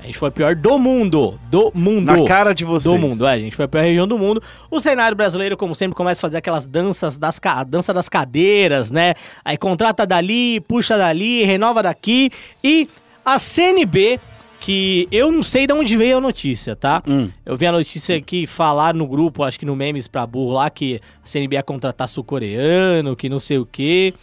[0.03, 1.39] A gente foi a pior do mundo.
[1.49, 2.05] Do mundo.
[2.05, 2.83] Na cara de vocês.
[2.93, 4.43] Do mundo, é, a gente foi a pior região do mundo.
[4.69, 8.91] O cenário brasileiro, como sempre, começa a fazer aquelas danças das ca- dança das cadeiras,
[8.91, 9.13] né?
[9.45, 12.29] Aí contrata dali, puxa dali, renova daqui.
[12.61, 12.89] E
[13.25, 14.19] a CNB,
[14.59, 17.01] que eu não sei de onde veio a notícia, tá?
[17.07, 17.29] Hum.
[17.45, 20.69] Eu vi a notícia aqui falar no grupo, acho que no Memes pra Burro lá,
[20.69, 24.13] que a CNB ia contratar sul-coreano, que não sei o quê.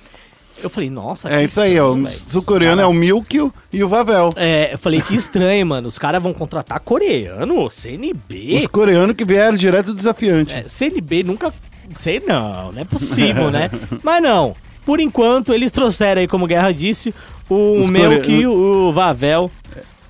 [0.63, 1.95] Eu falei, nossa, É isso aí, ó.
[1.97, 4.33] estranho, O sul-coreano é o Milkyo e o Vavel.
[4.37, 5.89] É, eu falei, que estranho, mano.
[5.89, 7.69] Os caras vão contratar coreano?
[7.71, 8.59] CNB?
[8.59, 10.53] Os coreanos que vieram direto do desafiante.
[10.53, 11.53] É, CNB nunca.
[11.97, 13.71] Sei não, não é possível, né?
[14.03, 14.55] Mas não.
[14.85, 17.13] Por enquanto, eles trouxeram aí, como Guerra disse,
[17.49, 19.51] o Os Melk core- e o Vavel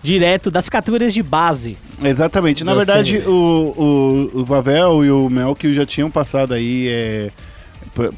[0.02, 1.76] direto das categorias de base.
[2.02, 2.64] Exatamente.
[2.64, 7.30] Na Da verdade, o, o, o Vavel e o Melkyo já tinham passado aí é,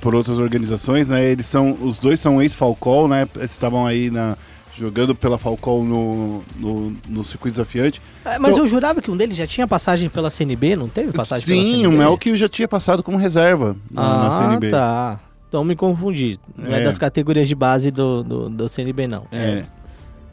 [0.00, 1.24] por, outras organizações, né?
[1.24, 3.26] Eles são, os dois são ex-Falcol, né?
[3.42, 4.36] Estavam aí na,
[4.76, 8.00] jogando pela Falcol no, no, no circuito desafiante.
[8.24, 11.12] É, mas Então- eu jurava que um deles já tinha passagem pela CNB, não teve
[11.12, 11.86] passagem pela Sim, CNB?
[11.94, 14.70] o Melkyo já tinha passado como reserva na, na Ah, CNB.
[14.70, 15.20] tá.
[15.48, 16.40] Então me confundi.
[16.56, 16.84] Não é, É.
[16.84, 19.26] das categorias de base do, do, do CNB, não.
[19.30, 19.64] É.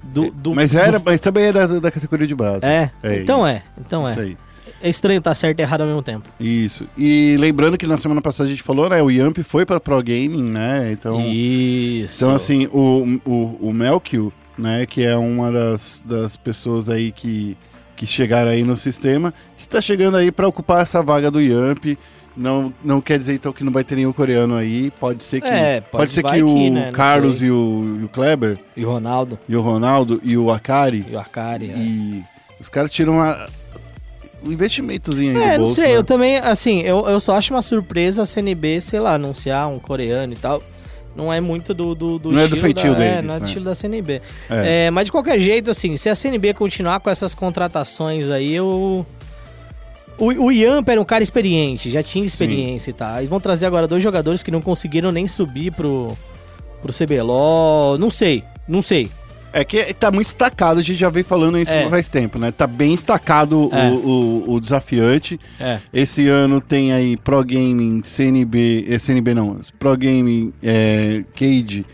[0.02, 2.65] Do, do- mas, do- era, mas também é da, da categoria de base.
[2.65, 3.48] É, É então isso.
[3.48, 3.63] é.
[3.78, 4.24] Então Isso é.
[4.24, 4.38] aí.
[4.82, 6.26] É estranho estar certo e errado ao mesmo tempo.
[6.39, 6.86] Isso.
[6.98, 9.02] E lembrando que na semana passada a gente falou, né?
[9.02, 10.92] O Yamp foi pra Pro Gaming, né?
[10.92, 12.15] Então, Isso.
[12.24, 14.86] então assim, o, o, o Melkio, né?
[14.86, 17.58] Que é uma das, das pessoas aí que,
[17.96, 21.98] que chegaram aí no sistema, está chegando aí pra ocupar essa vaga do Yamp.
[22.38, 24.92] Não, não quer dizer então que não vai ter nenhum coreano aí.
[24.98, 26.89] Pode ser que, É, pode, pode- ser que o que, né?
[26.94, 31.06] Carlos e o, e o Kleber, E o Ronaldo, e o Ronaldo e o Akari,
[31.10, 31.70] e o Arcari.
[31.70, 31.78] é.
[31.78, 32.24] e
[32.62, 33.46] os caras tiram a,
[34.45, 35.97] um investimentozinho aí É, do não bolso, sei, né?
[35.97, 39.80] eu também, assim, eu, eu só acho uma surpresa a CNB, sei lá, anunciar um
[39.80, 40.62] coreano e tal.
[41.15, 43.34] Não é muito do, do, do Não é do estilo feitio da, É, deles, não
[43.34, 43.47] é do né?
[43.47, 44.21] estilo da CNB.
[44.49, 44.86] É.
[44.86, 49.06] É, mas de qualquer jeito, assim, se a CNB continuar com essas contratações aí, eu...
[50.17, 53.23] O, o Yamp era um cara experiente, já tinha experiência e tal.
[53.23, 56.15] E vão trazer agora dois jogadores que não conseguiram nem subir pro,
[56.82, 59.10] pro CBLOL, não sei, não sei.
[59.51, 61.89] É que tá muito destacado, a gente já vem falando isso É.
[61.89, 62.51] faz tempo, né?
[62.51, 63.89] Tá bem destacado É.
[63.89, 65.39] o, o, o desafiante.
[65.59, 65.79] É.
[65.91, 71.85] Esse ano tem aí Pro Gaming, CNB, eh, CNB não, Pro Gaming, é, Cade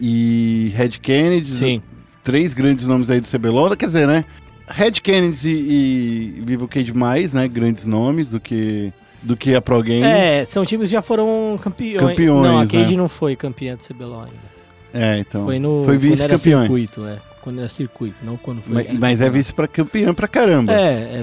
[0.00, 1.54] e Red Kennedy.
[1.54, 1.82] Sim.
[2.24, 4.24] Três grandes nomes aí do CBLOL, quer dizer, né?
[4.68, 7.46] Red Kennedy e, e Vivo Cade mais, né?
[7.46, 10.02] Grandes nomes do que, do que a Pro Gaming.
[10.02, 12.00] É, são times que já foram campeões.
[12.04, 12.96] Campeões, Não, a Cade né?
[12.96, 14.55] não foi campeã do CBLOL ainda.
[14.96, 15.44] É, então.
[15.44, 16.60] Foi no foi quando era vice-campeão.
[16.62, 17.16] circuito, é.
[17.40, 18.74] Quando era circuito, não quando foi.
[18.74, 20.72] Mas, mas é vice pra campeão pra caramba.
[20.72, 21.22] É,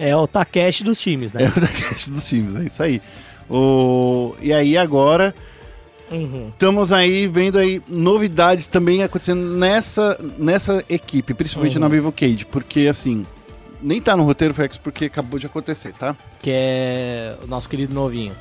[0.00, 1.42] é, é, é o Takeshi dos times, né?
[1.44, 3.02] É o caixa dos times, é isso aí.
[3.50, 4.34] O...
[4.40, 5.34] E aí agora
[6.10, 6.48] Uhum.
[6.52, 11.80] estamos aí vendo aí novidades também acontecendo nessa, nessa equipe, principalmente Uhum.
[11.80, 13.24] na Vivo Cage, porque assim,
[13.82, 16.14] nem tá no roteiro, Fex, porque acabou de acontecer, tá?
[16.40, 18.32] Que é o nosso querido novinho,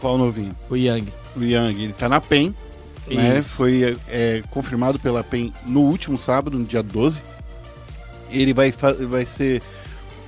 [0.00, 0.54] Qual novinho?
[0.70, 1.08] o Yang.
[1.36, 2.54] O Yang, ele tá na PEN,
[3.14, 3.42] né?
[3.42, 7.20] Foi é, confirmado pela PEN no último sábado, no dia 12.
[8.30, 9.62] Ele vai, vai ser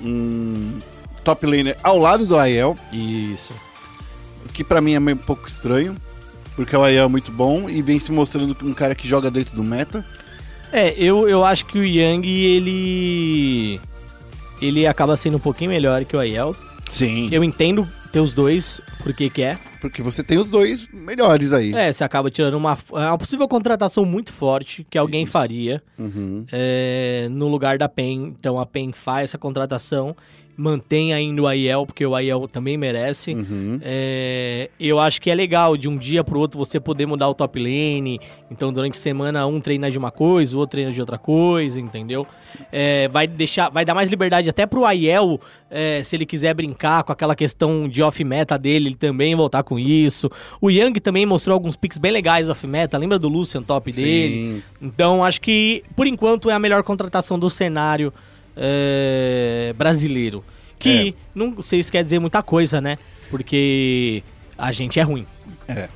[0.02, 0.78] um
[1.24, 2.76] top laner ao lado do Aiel.
[2.92, 3.52] Isso.
[4.44, 5.96] o que pra mim é meio um pouco estranho,
[6.54, 9.56] porque o Aiel é muito bom e vem se mostrando um cara que joga dentro
[9.56, 10.04] do meta.
[10.72, 13.80] É, eu, eu acho que o Yang, ele.
[14.60, 16.54] Ele acaba sendo um pouquinho melhor que o Aiel.
[16.90, 17.28] Sim.
[17.30, 19.58] Eu entendo ter os dois, porque que é.
[19.80, 21.72] Porque você tem os dois melhores aí.
[21.74, 26.44] É, você acaba tirando uma, é uma possível contratação muito forte que alguém faria Uhum.
[26.50, 28.34] é, no lugar da PEN.
[28.38, 30.16] Então a PEN faz essa contratação,
[30.58, 33.32] mantém ainda o Aiel, porque o Aiel também merece.
[33.32, 33.78] Uhum.
[33.80, 37.34] É, eu acho que é legal de um dia pro outro você poder mudar o
[37.34, 38.20] top lane.
[38.50, 41.80] Então, durante a semana, um treina de uma coisa, o outro treina de outra coisa,
[41.80, 42.26] entendeu?
[42.72, 45.40] É, vai deixar, vai dar mais liberdade até pro Aiel,
[45.70, 49.78] é, se ele quiser brincar com aquela questão de off-meta dele, ele também voltar com
[49.78, 50.28] isso.
[50.60, 54.08] O Yang também mostrou alguns picks bem legais off-meta, lembra do Lucian top dele?
[54.08, 54.62] Sim.
[54.82, 58.12] Então, acho que, por enquanto, é a melhor contratação do cenário
[58.58, 60.44] é, brasileiro.
[60.78, 62.98] Que não sei se quer dizer muita coisa, né?
[63.30, 64.22] Porque
[64.56, 65.26] a gente é ruim.
[65.66, 65.88] É,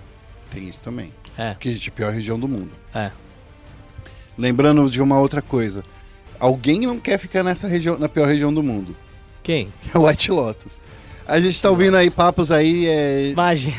[0.51, 1.12] tem isso também.
[1.38, 2.70] É, Que a gente é a pior região do mundo.
[2.94, 3.11] é.
[4.37, 5.85] Lembrando de uma outra coisa.
[6.40, 8.96] Alguém não quer ficar nessa região, na pior região do mundo.
[9.42, 9.72] Quem?
[9.83, 10.81] Que é o White Lotus.
[11.27, 13.77] A gente tá ouvindo aí papos aí, é, Imagina,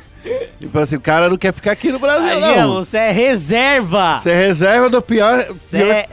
[0.60, 2.74] e fala assim, o cara não quer ficar aqui no Brasil, imagina não.
[2.76, 4.18] você é reserva!
[4.20, 6.08] Você é reserva do pior, Você pior, é-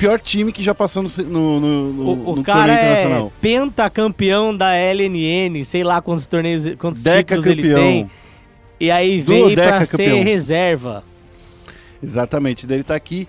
[0.00, 3.32] pior time que já passou no, no, no, no, o, o no cara é internacional.
[3.38, 7.82] pentacampeão da LNN, sei lá quantos torneios, quantos Deca títulos ele campeão.
[7.82, 8.10] tem.
[8.80, 11.04] E aí veio pra ser reserva.
[12.02, 13.28] Exatamente, dele tá aqui.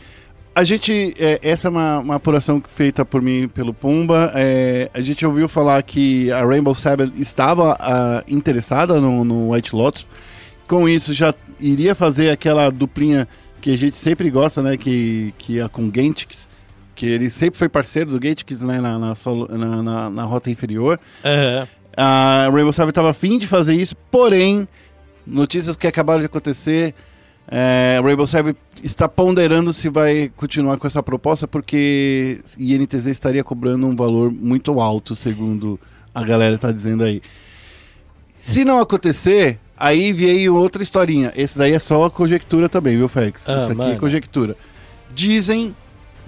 [0.56, 4.32] A gente, é, essa é uma, uma apuração feita por mim pelo Pumba.
[4.34, 9.76] É, a gente ouviu falar que a Rainbow Seven estava ah, interessada no, no White
[9.76, 10.08] Lotus.
[10.68, 13.28] Com isso, já iria fazer aquela duplinha
[13.60, 14.78] que a gente sempre gosta, né?
[14.78, 16.50] Que, que é com Gantix.
[16.96, 20.50] Que ele sempre foi parceiro do Gantix né, na, na, solo- na, na- na rota
[20.52, 21.00] inferior.
[21.96, 24.68] A Rainbow Seven estava afim de fazer isso, porém,
[25.26, 26.94] notícias que acabaram de acontecer.
[27.48, 33.44] É, a Rainbow Seven está ponderando se vai continuar com essa proposta, porque INTZ estaria
[33.44, 35.80] cobrando um valor muito alto, segundo
[36.14, 37.22] a galera está dizendo aí.
[38.38, 41.32] Se não acontecer, aí veio outra historinha.
[41.36, 43.44] Esse daí é só a conjectura também, viu, Félix?
[43.48, 43.96] Ah, Isso aqui é manda.
[44.00, 44.56] conjectura.
[45.14, 45.76] Dizem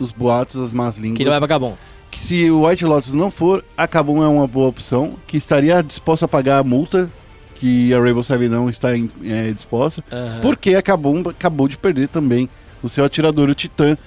[0.04, 1.76] os boatos, as más línguas Que ele vai pra Gabon.
[2.12, 5.82] que se o White Lotus não for, a Kabum é uma boa opção, que estaria
[5.82, 7.10] disposto a pagar a multa
[7.56, 10.40] que a Rainbow Seven não está em- é, disposta, Aham.
[10.42, 12.48] porque a Kabum acabou de perder também
[12.84, 13.98] o seu atirador, o Titã,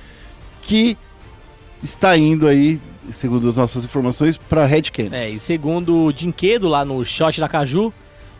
[0.62, 0.96] que
[1.82, 2.80] está indo aí,
[3.18, 4.82] segundo as nossas informações, para Red.
[5.12, 7.92] É, e segundo o Dinquedo lá no Shot da Caju,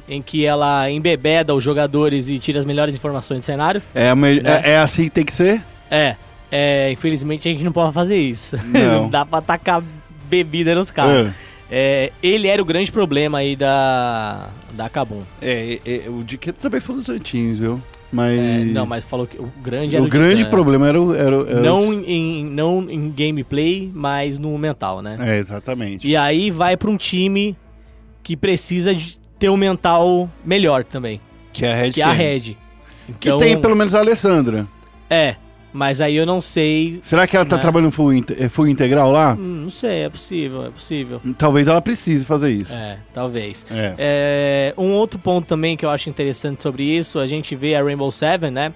[0.09, 3.83] em que ela embebeda os jogadores e tira as melhores informações do cenário.
[3.95, 4.37] É, Né?
[4.45, 5.63] é- é assim que tem que ser?
[5.91, 6.15] É,
[6.51, 8.57] é, infelizmente a gente não pode fazer isso.
[8.67, 9.09] Não.
[9.09, 9.83] dá pra tacar
[10.29, 11.29] bebida nos caras.
[11.29, 11.33] Ah,
[11.71, 15.23] É, ele era o grande problema aí da, da Kabum.
[15.43, 17.83] É, é, é, o Diqueto também foi dos Santinhos, viu?
[18.13, 18.39] Mas.
[18.39, 20.51] É, não, mas falou que o grande era o o grande Titã.
[20.51, 21.13] problema era o.
[21.13, 25.17] Era, o- era o- Não em, não em gameplay, mas no mental, né?
[25.21, 26.07] É, exatamente.
[26.09, 27.57] E aí vai pra um time
[28.23, 31.21] que precisa de ter um mental melhor também,
[31.53, 32.13] Que é a Red que é a.
[32.13, 32.41] Red.
[32.41, 32.57] Que
[33.29, 34.67] Então, tem pelo menos a Alessandra.
[35.11, 35.35] É,
[35.77, 36.99] mas aí eu não sei.
[37.03, 37.63] Será que ela tá Né?
[37.63, 39.35] trabalhando full, inte- eh, full integral lá?
[39.39, 41.21] Hum, não sei, é possível, é possível.
[41.39, 42.73] Talvez ela precise fazer isso.
[42.73, 43.67] É, talvez.
[43.71, 43.95] É.
[43.99, 47.83] É, um outro ponto também que eu acho interessante sobre isso, a gente vê a
[47.83, 48.73] Rainbow Seven, né?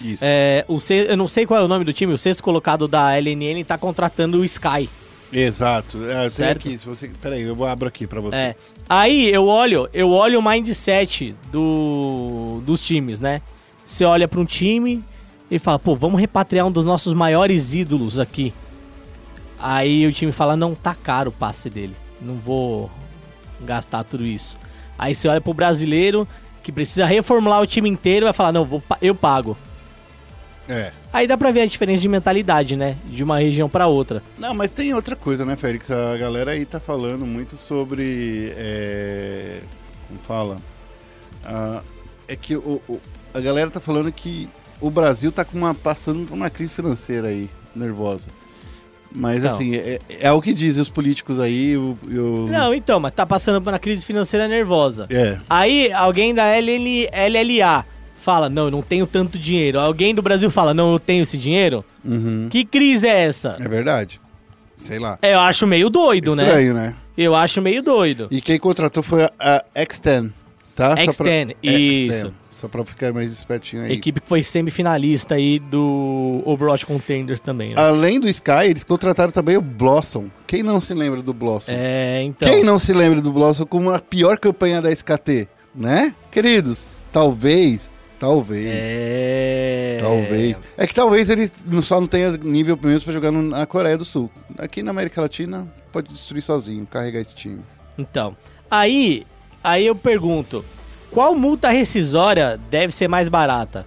[0.00, 0.22] Isso.
[0.24, 2.86] É, o se- eu não sei qual é o nome do time, o sexto colocado
[2.88, 4.88] da LNN tá contratando o Sky.
[5.32, 6.04] Exato.
[6.10, 6.68] É, Certo.
[6.68, 7.10] aqui, se você...
[7.22, 8.36] Peraí, eu abro aqui pra você.
[8.36, 8.54] É.
[8.86, 13.40] Aí eu olho, eu olho o mindset do, dos times, né?
[13.86, 15.02] Você olha pra um time
[15.54, 18.54] e fala, pô, vamos repatriar um dos nossos maiores ídolos aqui.
[19.58, 21.94] Aí o time fala, não, tá caro o passe dele.
[22.20, 22.90] Não vou
[23.60, 24.56] gastar tudo isso.
[24.98, 26.26] Aí você olha pro brasileiro
[26.62, 29.56] que precisa reformular o time inteiro vai falar, não, vou, eu pago.
[30.68, 30.90] É.
[31.12, 32.96] Aí dá pra ver a diferença de mentalidade, né?
[33.04, 34.22] De uma região pra outra.
[34.38, 35.90] Não, mas tem outra coisa, né, Félix?
[35.90, 38.52] A galera aí tá falando muito sobre.
[38.56, 39.60] É...
[40.08, 40.56] Como fala?
[41.44, 41.82] Ah,
[42.28, 43.00] é que o, o-
[43.34, 44.48] a galera tá falando que
[44.82, 48.28] o Brasil tá com uma, passando por uma crise financeira aí, nervosa.
[49.14, 49.54] Mas Então.
[49.54, 51.72] assim, é, é o que dizem os políticos aí.
[51.72, 55.06] E o- Não, então, mas tá passando por uma crise financeira nervosa.
[55.10, 55.38] É.
[55.50, 57.84] Aí alguém da LN, LLA
[58.22, 59.78] fala, não, eu não tenho tanto dinheiro.
[59.78, 61.84] Alguém do Brasil fala, não, eu tenho esse dinheiro.
[62.04, 62.48] Uhum.
[62.50, 63.56] Que crise é essa?
[63.60, 64.18] É verdade.
[64.76, 65.18] Sei lá.
[65.20, 66.44] É, eu acho meio doido, né?
[66.44, 66.96] Estranho, né?
[67.16, 68.28] Eu acho meio doido.
[68.30, 70.30] E quem contratou foi a, a X10,
[70.74, 70.96] tá?
[71.12, 72.32] Só pra- X10, isso.
[72.62, 73.90] Só pra ficar mais espertinho aí.
[73.94, 77.70] Equipe que foi semifinalista aí do Overwatch Contenders também.
[77.70, 77.74] Né?
[77.76, 80.26] Além do Sky, eles contrataram também o Blossom.
[80.46, 81.72] Quem não se lembra do Blossom?
[81.74, 82.48] É, então.
[82.48, 85.48] Quem não se lembra do Blossom como a pior campanha da SKT?
[85.74, 86.14] né?
[86.30, 89.98] Queridos, talvez, talvez, É.
[90.00, 90.60] talvez.
[90.76, 91.50] É que talvez ele
[91.82, 94.30] só não tenha nível mesmo pra jogar na Coreia do Sul.
[94.56, 97.60] Aqui na América Latina, pode destruir sozinho, carregar esse time.
[97.98, 98.36] Então,
[98.70, 99.26] aí,
[99.64, 100.64] aí eu pergunto,
[101.12, 103.86] qual multa rescisória deve ser mais barata?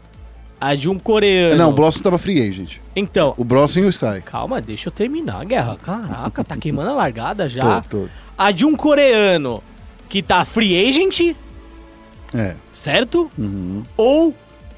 [0.60, 1.58] A de um coreano.
[1.58, 2.78] Não, o Blossom tava free agent.
[2.96, 4.22] Então, O Blossom e o Sky.
[4.24, 5.78] calma, deixa eu terminar a guerra.
[5.82, 7.82] Caraca, tá queimando a largada já.
[7.90, 8.08] Tô, tô.
[8.38, 9.62] A de um coreano
[10.10, 11.36] que tá free agent,
[12.34, 12.56] É.
[12.72, 13.30] certo?
[13.38, 13.84] Uhum.
[13.98, 14.34] Ou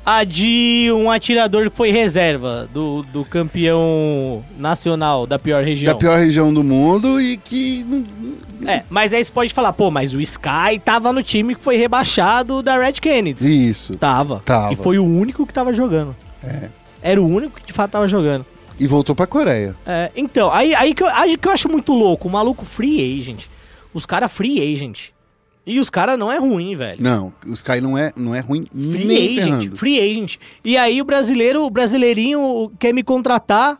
[0.07, 5.93] a de um atirador que foi reserva do, do campeão nacional da pior região.
[5.93, 7.85] Da pior região do mundo e que.
[8.65, 11.75] É, mas aí você pode falar, pô, mas o Sky tava no time que foi
[11.75, 13.69] rebaixado da Red Kennedy.
[13.69, 13.97] Isso.
[13.97, 14.41] Tava.
[14.45, 14.71] Tava.
[14.71, 16.15] E foi o único que tava jogando.
[16.41, 16.69] É.
[17.01, 18.45] Era o único que de fato tava jogando.
[18.79, 19.75] E voltou pra Coreia.
[19.85, 22.29] É, então, aí, aí, que eu, aí que eu acho muito louco.
[22.29, 23.43] O maluco free agent.
[23.93, 25.09] Os caras free agent.
[25.69, 27.03] E os caras não é ruim, velho.
[27.03, 29.75] Não, o Sky não é, não é ruim Free nem agent, ferrando.
[29.75, 30.37] free agent.
[30.63, 33.77] E aí o brasileiro, o brasileirinho quer me contratar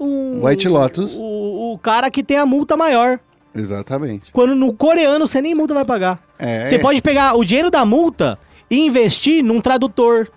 [0.00, 1.14] um, White Lotus.
[1.16, 3.20] O, o cara que tem a multa maior.
[3.54, 4.32] Exatamente.
[4.32, 6.20] Quando no coreano você nem multa vai pagar.
[6.36, 8.36] É, Você pode pegar o dinheiro da multa
[8.68, 10.32] e investir num tradutor.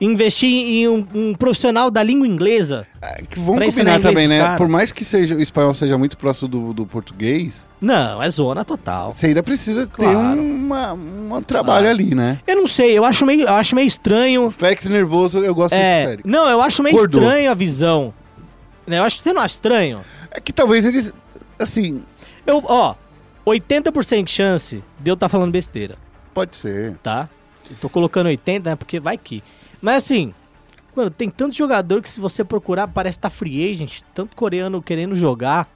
[0.00, 2.86] Investir em um, um profissional da língua inglesa.
[3.02, 4.56] É, que combinar também, né?
[4.56, 8.64] Por mais que seja, o espanhol seja muito próximo do, do português, Não, é zona
[8.64, 9.10] total.
[9.10, 10.40] você ainda precisa ter Claro.
[10.40, 11.88] uma, um trabalho Claro.
[11.88, 12.40] ali, né?
[12.46, 14.50] Eu não sei, eu acho meio, eu acho meio estranho.
[14.52, 16.22] Félix nervoso, eu gosto desse É, Félix.
[16.30, 17.22] não, eu acho meio Acordou.
[17.22, 18.14] estranho a visão.
[18.86, 20.00] Né, Eu acho você não acha estranho?
[20.30, 21.12] É que talvez eles,
[21.58, 22.02] assim,
[22.46, 22.94] Eu, ó,
[23.44, 25.96] 80% de chance de eu estar falando besteira,
[26.32, 26.94] pode ser.
[27.02, 27.28] tá?
[27.70, 28.76] Eu tô colocando 80, né?
[28.76, 29.42] Porque vai que.
[29.80, 30.32] Mas assim,
[30.94, 34.80] mano, tem tanto jogador que se você procurar parece que tá free agent, tanto coreano
[34.82, 35.68] querendo jogar.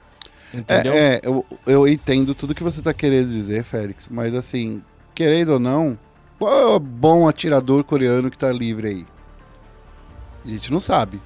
[0.53, 0.93] Entendeu?
[0.93, 4.81] É, é, eu, eu entendo tudo que você tá querendo dizer, Félix, mas assim,
[5.13, 5.97] querendo ou não,
[6.39, 9.05] qual é o bom atirador coreano que tá livre aí?
[10.45, 11.21] A gente não sabe.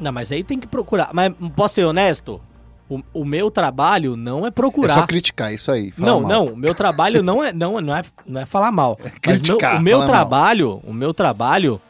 [0.00, 1.10] Não, mas aí tem que procurar.
[1.12, 2.40] Mas posso ser honesto?
[2.88, 4.92] O, o meu trabalho não é procurar.
[4.92, 5.92] É só criticar isso aí.
[5.96, 6.28] Não, mal.
[6.28, 8.96] não, o meu trabalho não é, não, não é, não é falar mal.
[9.24, 10.16] Mas meu, criticar, o meu falar mal.
[10.16, 11.80] trabalho, o meu trabalho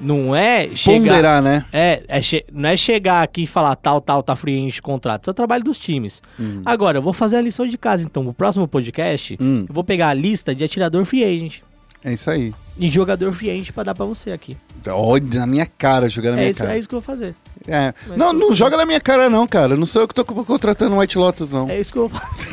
[0.00, 1.64] não é chegar, Ponderar, né?
[1.72, 5.22] é, é che- não é chegar aqui e falar tal, tal, tá free agent contrato.
[5.24, 6.22] Isso é o trabalho dos times.
[6.64, 8.22] Agora, eu vou fazer a lição de casa, então.
[8.22, 9.64] No próximo podcast, Hum.
[9.68, 11.60] eu vou pegar a lista de atirador free agent
[12.04, 12.52] É isso aí.
[12.78, 14.56] e jogador free agent pra dar pra você aqui.
[14.86, 16.74] Olha na minha cara, jogar na É minha isso, cara.
[16.74, 17.34] é isso que eu vou fazer.
[17.66, 17.92] É.
[18.08, 19.76] Mas Não, não joga na minha cara, não, cara.
[19.76, 21.68] Não sou eu que tô co- contratando White Lotus, não.
[21.68, 22.48] É isso que eu vou fazer.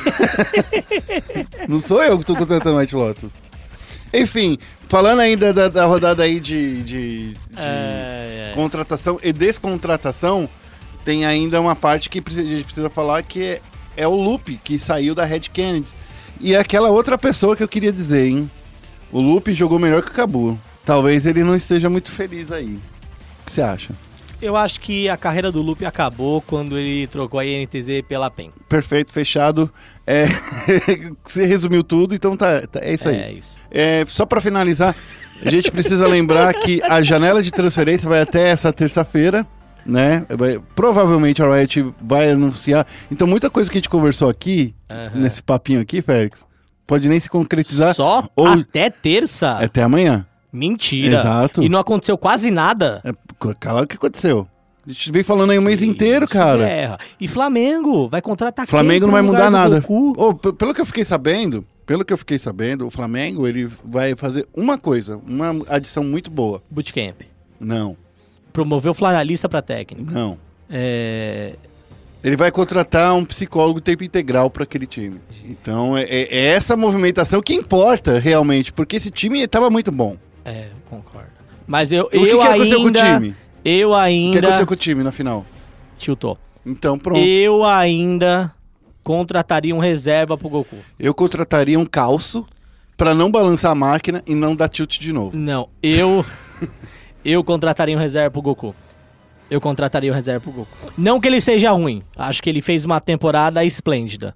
[1.69, 3.31] Não sou eu que tô contratando White Lotus.
[4.21, 8.55] Enfim, falando ainda da, da rodada aí de, de- de É, é.
[8.55, 10.47] contratação e descontratação,
[11.03, 13.61] tem ainda uma parte que a gente precisa falar que é,
[13.97, 15.93] é o Lupe, que saiu da Red Kennedy.
[16.41, 18.49] E é aquela outra pessoa que eu queria dizer, hein?
[19.11, 20.59] O Lupe jogou melhor que o Cabu.
[20.85, 22.65] Talvez ele não esteja muito feliz aí.
[22.75, 23.93] O que você acha?
[24.45, 28.51] Eu acho que a carreira do Lupe acabou quando ele trocou a INTZ pela PEN.
[28.69, 29.71] Perfeito, fechado.
[30.05, 30.25] É,
[31.25, 33.15] você resumiu tudo, então tá, tá- é isso aí.
[33.15, 33.57] É isso.
[33.71, 34.95] É, só pra finalizar,
[35.43, 39.45] a gente precisa lembrar que a janela de transferência vai até essa terça-feira,
[39.85, 40.25] né?
[40.75, 42.85] Provavelmente a Riot vai anunciar.
[43.11, 45.11] Então, muita coisa que a gente conversou aqui, Aham.
[45.15, 46.43] nesse papinho aqui, Félix,
[46.85, 49.57] pode nem se concretizar Só ou até terça?
[49.59, 50.25] até amanhã.
[50.53, 51.19] Mentira.
[51.19, 51.61] Exato.
[51.61, 53.01] E não aconteceu quase nada.
[53.03, 53.11] É,
[53.59, 54.47] calma, o que aconteceu?
[54.87, 56.59] A gente vem falando aí o mês inteiro, Isso, cara.
[56.65, 56.97] guerra.
[57.19, 59.81] E Flamengo vai contratar Flamengo não vai mudar nada.
[59.81, 64.15] P- pelo que eu fiquei sabendo, pelo que eu fiquei sabendo, o Flamengo ele vai
[64.15, 66.61] fazer uma coisa, uma adição muito boa.
[66.69, 67.21] Bootcamp.
[67.59, 67.97] Não,
[68.53, 70.11] Promoveu o Flanalista pra técnico.
[70.11, 70.37] não.
[70.69, 71.55] É...
[72.23, 75.19] Ele vai contratar um psicólogo tempo integral para aquele time.
[75.43, 80.15] Então é, é- é essa movimentação que importa realmente, porque esse time estava muito bom.
[80.43, 81.34] É, concordo.
[81.67, 83.19] Mas eu, O que, eu que aconteceu com o ainda...
[83.19, 83.35] time?
[83.63, 84.39] Eu O que ainda...
[84.39, 85.45] aconteceu com o time na final?
[85.97, 86.37] Tiltou.
[86.65, 87.19] Então pronto.
[87.19, 88.53] Eu ainda
[89.03, 90.77] contrataria um reserva pro Goku.
[90.99, 92.45] Eu contrataria um calço
[92.97, 95.37] para não balançar a máquina e não dar tilt de novo.
[95.37, 96.25] Não, eu...
[97.23, 98.75] eu contrataria um reserva pro Goku.
[99.49, 100.93] Eu contrataria um reserva pro Goku.
[100.97, 102.01] Não que ele seja ruim.
[102.15, 104.35] Acho que ele fez uma temporada esplêndida.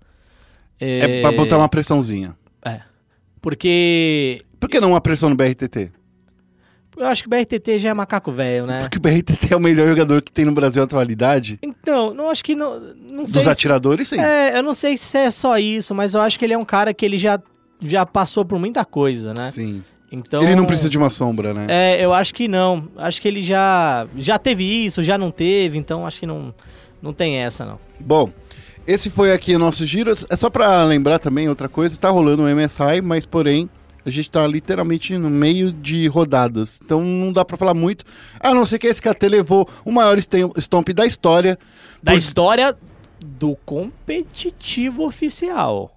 [0.79, 2.35] É, para botar uma pressãozinha.
[2.63, 2.81] É.
[3.41, 5.91] Porque Por que não uma pressão no BRTT?
[6.99, 8.81] Eu acho que o BRTT já é macaco velho, né?
[8.81, 11.57] Porque o BRTT é o melhor jogador que tem no Brasil na atualidade.
[11.63, 12.79] Então, não acho que não,
[13.11, 13.33] não sei.
[13.35, 14.19] Dos se- atiradores, sim.
[14.19, 16.65] É, eu não sei se é só isso, mas eu acho que ele é um
[16.65, 17.39] cara que ele já,
[17.81, 19.49] já passou por muita coisa, né?
[19.51, 19.83] Sim.
[20.11, 21.67] Então Ele não precisa de uma sombra, né?
[21.69, 22.87] É, eu acho que não.
[22.97, 26.53] Acho que ele já já teve isso, já não teve, então acho que não
[27.01, 27.79] não tem essa não.
[27.99, 28.31] Bom,
[28.87, 30.11] esse foi aqui o nosso giro.
[30.27, 33.69] É só pra lembrar também outra coisa, tá rolando o MSI, mas porém
[34.05, 36.79] A gente tá literalmente no meio de rodadas.
[36.83, 38.05] Então não dá pra falar muito.
[38.39, 41.57] A não ser que a SKT levou o maior stomp da história.
[42.01, 42.75] Da por- história
[43.23, 45.95] do competitivo oficial.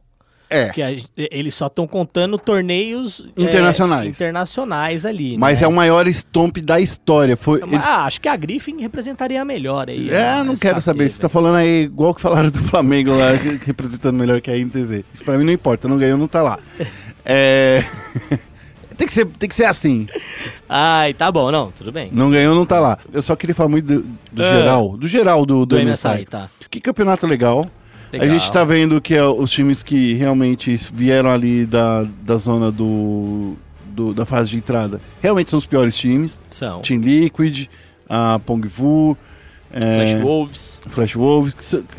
[0.50, 0.68] É.
[0.68, 4.08] Que a eles só estão contando torneios é, Internacionais.
[4.10, 5.38] internacionais ali.
[5.38, 5.64] Mas né?
[5.64, 7.38] é o maior stomp da história.
[7.38, 10.10] Foi, Mas, eles- ah, acho que a Griffin representaria melhor aí.
[10.10, 11.08] É, a não quero SKT, saber.
[11.08, 13.30] Você tá falando aí igual que falaram do Flamengo lá,
[13.64, 15.02] representando melhor que a INTZ.
[15.14, 15.88] Isso pra mim não importa.
[15.88, 16.58] Não ganhou, não tá lá.
[17.24, 17.84] É.
[18.96, 20.06] tem, que ser, tem que ser assim.
[20.68, 22.08] Ai, tá bom, não, tudo bem.
[22.12, 22.98] Não ganhou, não tá lá.
[23.12, 24.02] Eu só queria falar muito do,
[24.32, 24.58] do É.
[24.58, 24.96] geral.
[24.96, 26.08] Do geral do, do, Do MSI.
[26.08, 26.48] MSI, tá.
[26.70, 27.68] Que campeonato legal.
[28.12, 28.28] Legal.
[28.28, 32.70] A gente tá vendo que é, os times que realmente vieram ali da, da zona
[32.70, 33.54] do,
[33.86, 36.38] do- da fase de entrada realmente são os piores times.
[36.50, 36.80] São.
[36.82, 37.68] Team Liquid,
[38.08, 39.16] a Pongvu,
[39.80, 40.80] Flash Wolves.
[40.88, 41.54] Flash Wolves.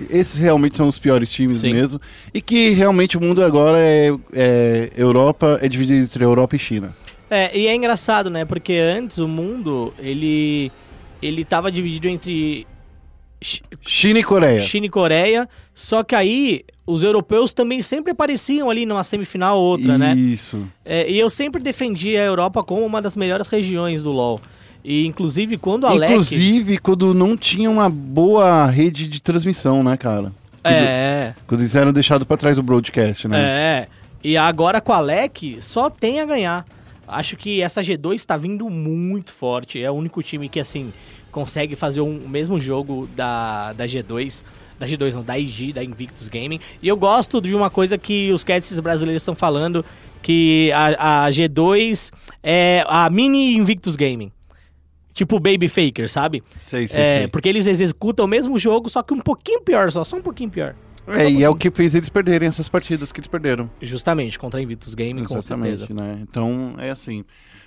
[0.09, 1.73] Esses realmente são os piores times Sim.
[1.73, 1.99] mesmo.
[2.33, 6.95] E que realmente o mundo agora é, é Europa, é dividido entre Europa e China.
[7.29, 8.45] É, e é engraçado, né?
[8.45, 10.71] Porque antes o mundo, ele.
[11.21, 12.67] Ele tava dividido entre
[13.41, 14.61] Chi- China e Coreia.
[14.61, 15.49] China e Coreia.
[15.73, 20.13] Só que aí os europeus também sempre apareciam ali numa semifinal ou outra, né?
[20.15, 20.67] Isso.
[20.83, 24.41] É, e eu sempre defendi a Europa como uma das melhores regiões do LoL.
[24.83, 26.11] E inclusive quando a Alec...
[26.11, 30.23] Inclusive quando não tinha uma boa rede de transmissão, né, cara?
[30.61, 33.37] Quando, É, quando eles eram deixados pra trás do broadcast, né?
[33.39, 33.87] é.
[34.23, 36.65] E agora com a Alec só tem a ganhar.
[37.05, 39.81] Acho que essa G2 está vindo muito forte.
[39.83, 40.93] É o único time que, assim,
[41.31, 44.41] consegue fazer um- o mesmo jogo da, da G2.
[44.79, 46.59] Da G2 não, da IG, da Invictus Gaming.
[46.81, 49.83] E eu gosto de uma coisa que os casts brasileiros estão falando,
[50.21, 52.11] que a, a G2
[52.41, 54.31] é a mini Invictus Gaming.
[55.13, 56.41] Tipo Baby Faker, sabe?
[56.59, 57.27] Sei, sei, É, sei.
[57.27, 60.49] porque eles executam o mesmo jogo, só que um pouquinho pior, só, só um pouquinho
[60.49, 60.75] pior.
[61.05, 63.69] É, e é o que fez eles perderem essas partidas que eles perderam.
[63.81, 65.85] Justamente, contra a Invictus Gaming, com certeza.
[65.93, 66.17] né?
[66.21, 67.25] Então, é assim.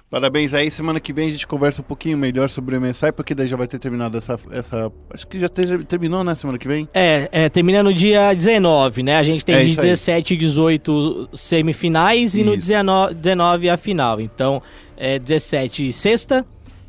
[0.08, 0.70] Parabéns aí.
[0.70, 3.56] Semana que vem a gente conversa um pouquinho melhor sobre o MSI, porque daí já
[3.56, 4.38] vai ter terminado essa.
[4.52, 6.34] essa acho que já te- terminou, né?
[6.36, 6.88] Semana que vem?
[6.94, 9.16] É, é, termina no dia 19, né?
[9.16, 9.86] A gente tem É de isso aí.
[9.88, 12.60] 17 e 18 semifinais e no Isso.
[12.68, 14.20] 19, 19 a final.
[14.20, 14.62] Então,
[14.96, 16.46] é 17 sexta,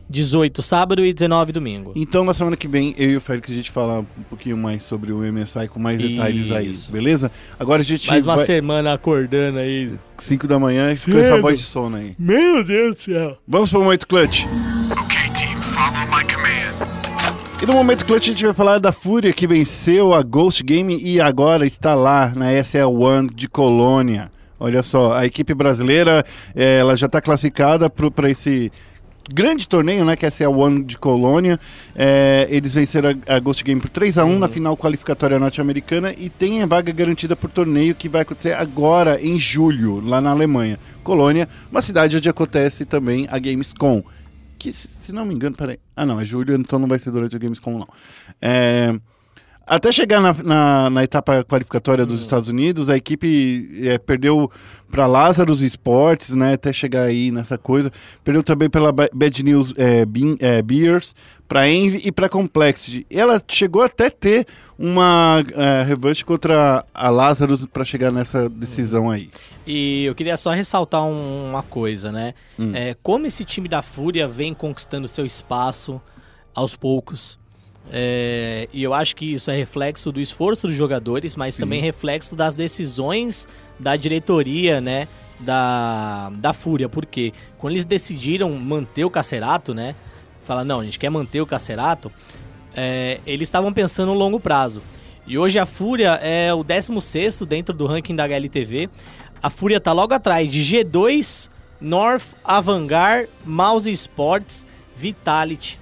[0.10, 1.92] 18 sábado e 19 domingo.
[1.96, 4.82] Então, na semana que vem, eu e o Félix, a gente fala um pouquinho mais
[4.84, 6.92] sobre o MSI com mais detalhes aí, Isso.
[6.92, 7.32] beleza?
[7.60, 8.46] Agora a gente Mais uma vai.
[8.46, 9.94] semana acordando aí.
[10.18, 11.42] 5 da manhã com essa Cedo.
[11.42, 12.16] voz de sono aí.
[12.18, 13.38] Meu Deus do céu.
[13.48, 14.44] Vamos pro momento clutch.
[14.46, 16.88] Okay, team, follow my command.
[17.62, 20.98] E no momento clutch a gente vai falar da Fúria que venceu a Ghost Game
[21.02, 24.30] e agora está lá na SL One de Colônia.
[24.60, 26.24] Olha só, a equipe brasileira
[26.56, 28.72] eh, ela já está classificada para esse
[29.30, 31.60] grande torneio, né, que é a One de Colônia.
[31.96, 36.14] Eh, eles venceram a, a Ghost Game por 3 a 1 na final qualificatória norte-americana
[36.18, 40.32] e tem a vaga garantida por torneio que vai acontecer agora em julho, lá na
[40.32, 40.80] Alemanha.
[41.04, 44.04] Colônia, uma cidade onde acontece também a Gamescom
[44.58, 45.80] que se não me engano, peraí.
[45.96, 47.88] Ah, não, é julho, então não vai ser durante o Gamescom, não.
[48.42, 48.94] É,
[49.68, 54.50] até chegar na, na, na etapa qualificatória dos Estados Unidos, a equipe é, perdeu
[54.90, 56.54] para Lazarus Sports, né?
[56.54, 57.92] Até chegar aí nessa coisa.
[58.24, 61.14] Perdeu também pela Ba- Bad News é, Bean- é, Beers,
[61.48, 63.06] para Envy e para Complexity.
[63.12, 64.48] Ela chegou até ter
[64.80, 69.30] uma é, revanche contra a Lazarus para chegar nessa decisão aí.
[69.66, 72.34] E eu queria só ressaltar um- uma coisa, né?
[72.58, 72.72] Hum.
[73.04, 76.02] Como esse time da Fúria vem conquistando seu espaço
[76.56, 77.38] aos poucos.
[77.92, 81.62] É, e eu acho que isso é reflexo do esforço dos jogadores, mas Sim.
[81.62, 83.48] também reflexo das decisões
[83.80, 85.08] da diretoria, né?
[85.40, 86.90] Da, da Fúria.
[86.90, 89.96] Porque quando eles decidiram manter o Cacerato, né?
[90.44, 92.12] Fala, não, a gente quer manter o Cacerato.
[92.76, 94.82] é, eles estavam pensando no longo prazo.
[95.26, 98.90] E hoje a Fúria é o 16 dentro do ranking da HLTV.
[99.42, 101.50] A Fúria tá logo atrás de G2,
[101.82, 104.66] North, Avangar, Mouse Sports,
[104.96, 105.80] Vitality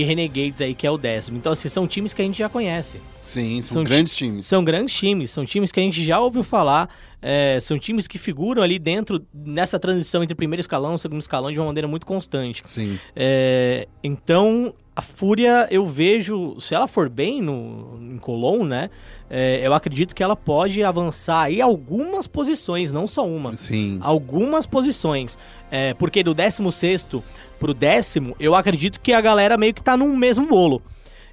[0.00, 1.36] e Renegades aí, que é o décimo.
[1.36, 2.98] Então, assim, são times que a gente já conhece.
[3.20, 4.46] Sim, são, São grandes ti- times.
[4.46, 6.88] São grandes times, são times que a gente já ouviu falar,
[7.20, 11.52] é, são times que figuram ali dentro, nessa transição entre primeiro escalão e segundo escalão
[11.52, 12.62] de uma maneira muito constante.
[12.66, 12.98] Sim.
[13.14, 18.90] É, então, a Fúria, eu vejo, se ela for bem no, em Colón, né?
[19.34, 23.56] é, eu acredito que ela pode avançar aí algumas posições, não só uma.
[23.56, 23.98] Sim.
[24.02, 25.38] Algumas posições.
[25.70, 27.08] É, porque do 16
[27.58, 30.82] pro décimo, eu acredito que a galera meio que tá num mesmo bolo.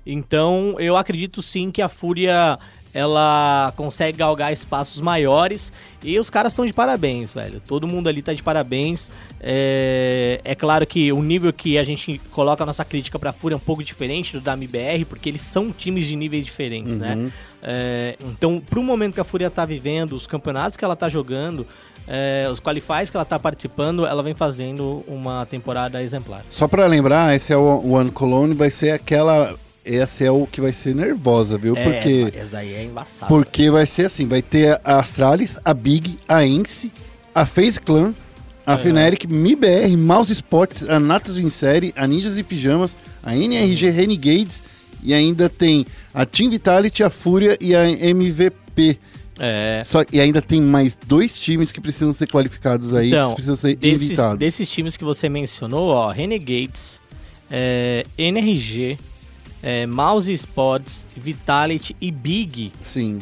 [0.06, 2.58] Então, eu acredito sim que a Fúria
[2.94, 5.72] ela consegue galgar espaços maiores
[6.04, 7.62] e os caras estão de parabéns, velho.
[7.68, 9.12] Todo mundo ali tá de parabéns.
[9.40, 13.56] É, é claro que o nível que a gente coloca a nossa crítica pra Fúria
[13.56, 17.32] é um pouco diferente do da MBR, porque eles são times de níveis diferentes, né?
[17.62, 21.68] É, então, pro momento que a Fúria tá vivendo, os campeonatos que ela tá jogando,
[22.08, 26.44] é, os qualifies que ela tá participando, ela vem fazendo uma temporada exemplar.
[26.50, 29.56] Só pra lembrar, esse é o One Cologne, vai ser aquela.
[29.92, 31.74] Esse é o que vai ser nervosa, viu?
[31.74, 32.32] Porque.
[32.34, 33.28] É, essa daí é embaçada.
[33.28, 36.92] Porque vai ser assim: vai ter a Astralis, a Big, a Ence,
[37.34, 38.14] a Face Clan,
[38.66, 44.62] a Fnatic, MIBR, Mouse Sports, a Natus Vincere, a Ninjas e Pijamas, a NRG Renegades
[45.04, 49.00] e ainda tem a Team Vitality, a Fúria e a MVP.
[49.40, 49.82] É.
[49.86, 53.56] Só, e ainda tem mais dois times que precisam ser qualificados aí, Então, que precisam
[53.56, 54.38] ser desses, invitados.
[54.38, 57.00] desses times que você mencionou, ó, Renegades,
[57.50, 58.98] é, NRG,
[59.62, 63.20] é, Mouse Sports, Vitality e Big Sim.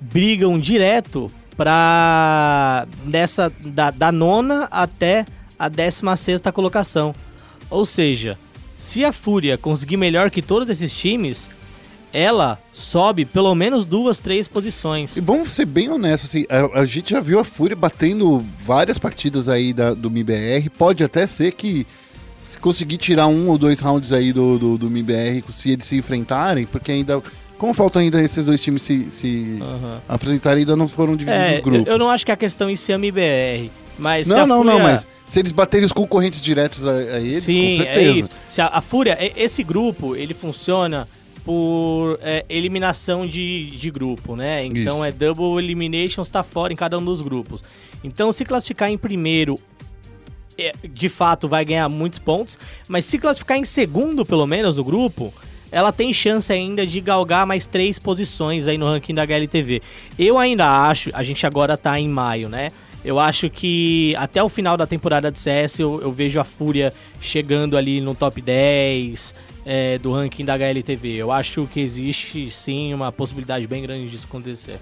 [0.00, 5.24] brigam direto pra dessa da, da nona até
[5.58, 7.14] a décima sexta colocação.
[7.70, 8.38] Ou seja,
[8.76, 11.48] se a Fúria conseguir melhor que todos esses times,
[12.12, 15.16] ela sobe pelo menos duas, três posições.
[15.16, 18.98] E vamos ser bem honestos, assim, a, a gente já viu a Fúria batendo várias
[18.98, 20.70] partidas aí da, do MIBR.
[20.76, 21.86] Pode até ser que
[22.46, 25.96] se conseguir tirar um ou dois rounds aí do, do, do MIBR, se eles se
[25.96, 27.22] enfrentarem, porque ainda.
[27.58, 30.00] Como faltam ainda esses dois times se, se Aham.
[30.06, 31.86] apresentarem, ainda não foram divididos É, os grupos.
[31.86, 34.72] eu não acho que a questão em si é MBR, mas se não, não, Fúria...
[34.74, 38.18] não, mas se eles baterem os concorrentes diretos a, a eles, Sim, com é certeza.
[38.18, 38.30] isso.
[38.46, 41.08] Se a, a Fúria, esse grupo, ele funciona
[41.46, 44.64] por é, eliminação de, de grupo, né?
[44.66, 45.04] Então Isso.
[45.04, 47.62] é double elimination, está fora em cada um dos grupos.
[48.04, 49.75] Então se classificar em primeiro, é,
[50.88, 55.32] de fato vai ganhar muitos pontos, mas se classificar em segundo, pelo menos, do grupo,
[55.70, 59.82] ela tem chance ainda de galgar mais três posições aí no ranking da HLTV.
[60.18, 62.70] Eu ainda acho, a gente agora tá em maio, né?
[63.04, 66.92] Eu acho que até o final da temporada de CS eu, eu vejo a Fúria
[67.20, 69.34] chegando ali no top 10
[69.64, 71.14] é, do ranking da HLTV.
[71.14, 74.80] Eu acho que existe sim uma possibilidade bem grande disso acontecer.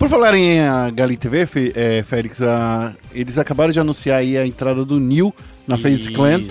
[0.00, 4.82] Por falar em HLTV, TV, é, Félix, a- eles acabaram de anunciar aí a entrada
[4.82, 5.32] do Neil
[5.68, 6.42] na FaZe Clan.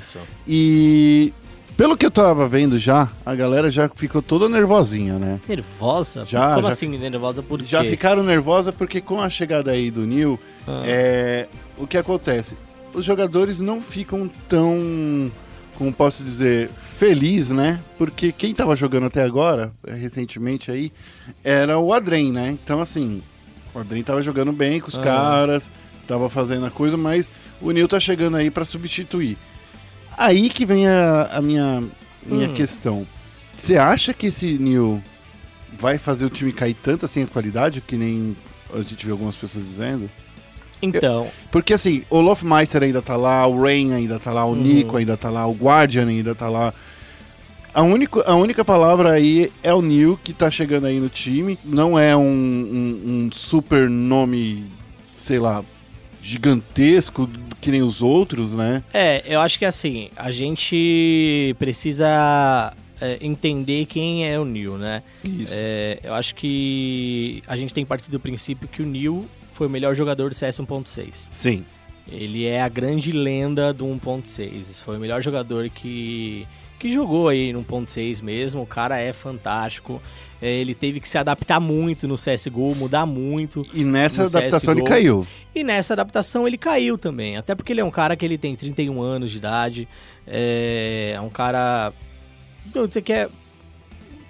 [0.48, 1.34] E
[1.76, 5.40] pelo que eu tava vendo já, a galera já ficou toda nervosinha, né?
[5.50, 6.26] Nervosa?
[6.28, 7.42] Já, Como já assim nervosa?
[7.42, 7.90] Por Já quê?
[7.90, 10.84] ficaram nervosa porque com a chegada aí do Neil, Ah.
[10.86, 12.56] é, o que acontece?
[12.94, 15.32] Os jogadores não ficam tão,
[15.76, 16.70] como posso dizer,
[17.00, 17.80] feliz, né?
[17.98, 20.92] Porque quem tava jogando até agora, eh, recentemente aí,
[21.44, 22.52] era o Adrem, né?
[22.64, 23.22] Então assim,
[23.74, 25.02] o Adrem tava jogando bem com os Ah.
[25.02, 25.70] caras,
[26.08, 27.30] tava fazendo a coisa, mas
[27.62, 29.38] o Neil tá chegando aí pra substituir.
[30.18, 31.84] Aí que vem a, a minha,
[32.26, 32.54] minha Hum.
[32.54, 33.08] questão.
[33.56, 35.02] Você acha que esse Neil
[35.78, 38.36] vai fazer o time cair tanto assim a qualidade, que nem
[38.74, 40.10] a gente viu algumas pessoas dizendo?
[40.82, 44.62] Então, Porque assim, o Lofmeister ainda tá lá, o Rain ainda tá lá, o Uhum.
[44.62, 46.74] Nico ainda tá lá, o Guardian ainda tá lá.
[47.74, 51.58] A única, a única palavra aí é o Neil que tá chegando aí no time.
[51.64, 54.66] Não é um, um- um super nome,
[55.16, 55.64] sei lá,
[56.22, 57.30] gigantesco
[57.62, 58.84] que nem os outros, né?
[58.94, 65.04] É, eu acho que assim, a gente precisa é, entender quem é o Neil, né?
[65.24, 65.54] Isso.
[65.56, 69.70] É, eu acho que a gente tem partido do princípio que o Neil foi o
[69.70, 71.28] melhor jogador do CS 1.6.
[71.32, 71.66] Sim.
[72.12, 74.82] Ele é a grande lenda do 1.6.
[74.84, 76.46] Foi o melhor jogador que,
[76.80, 78.62] que jogou aí no 1.6 mesmo.
[78.62, 80.02] O cara é fantástico.
[80.42, 83.62] É, ele teve que se adaptar muito no CSGO, mudar muito.
[83.74, 84.90] E nessa adaptação ele CSGO.
[84.90, 85.28] caiu.
[85.54, 87.36] E nessa adaptação ele caiu também.
[87.36, 89.88] Até porque ele é um cara que ele tem 31 anos de idade.
[90.26, 91.92] É, é um cara.
[92.74, 93.30] Você quer.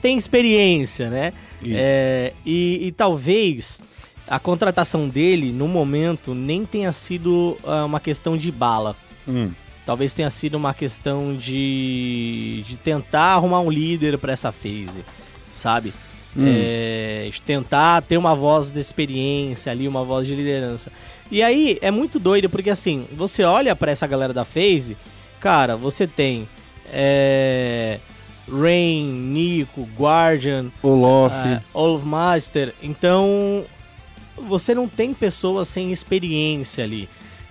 [0.02, 1.32] Tem experiência, né?
[1.62, 1.74] Isso.
[1.76, 3.82] É, e, e talvez
[4.30, 8.96] a contratação dele, no momento, nem tenha sido ah, uma questão de bala.
[9.28, 9.52] Hum.
[9.90, 15.04] Talvez tenha sido uma questão de, de tentar arrumar um líder para essa phase,
[15.50, 15.96] sabe?
[16.38, 16.46] Hum.
[16.46, 20.92] É, de tentar ter uma voz de experiência ali, uma voz de liderança.
[21.32, 24.96] E aí é muito doido, porque assim, você olha para essa galera da phase,
[25.40, 26.48] cara, você tem
[26.94, 28.00] é,
[28.48, 31.34] Rain, Nico, Guardian, Olof.
[31.34, 32.76] é, Olaf Master.
[32.84, 33.66] Então,
[34.48, 37.10] você não tem pessoas sem experiência ali.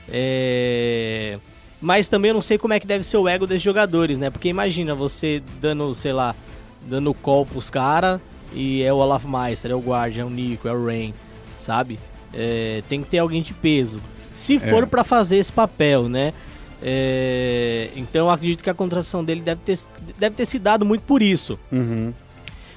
[0.08, 1.36] É,
[1.80, 4.30] Mas também eu não sei como é que deve ser o ego desses jogadores, né?
[4.30, 6.34] Porque imagina você dando, sei lá,
[6.82, 8.20] dando call pros caras
[8.52, 11.14] e é o Olaf Meister, é o Guardian, é o Nico, é o Rain,
[11.56, 11.98] sabe?
[12.34, 14.00] É, tem que ter alguém de peso.
[14.32, 16.32] Se for pra fazer esse papel, né?
[16.82, 19.78] É, então eu acredito que a contratação dele deve ter,
[20.16, 21.58] deve ter se dado muito por isso.
[21.72, 22.12] Uhum.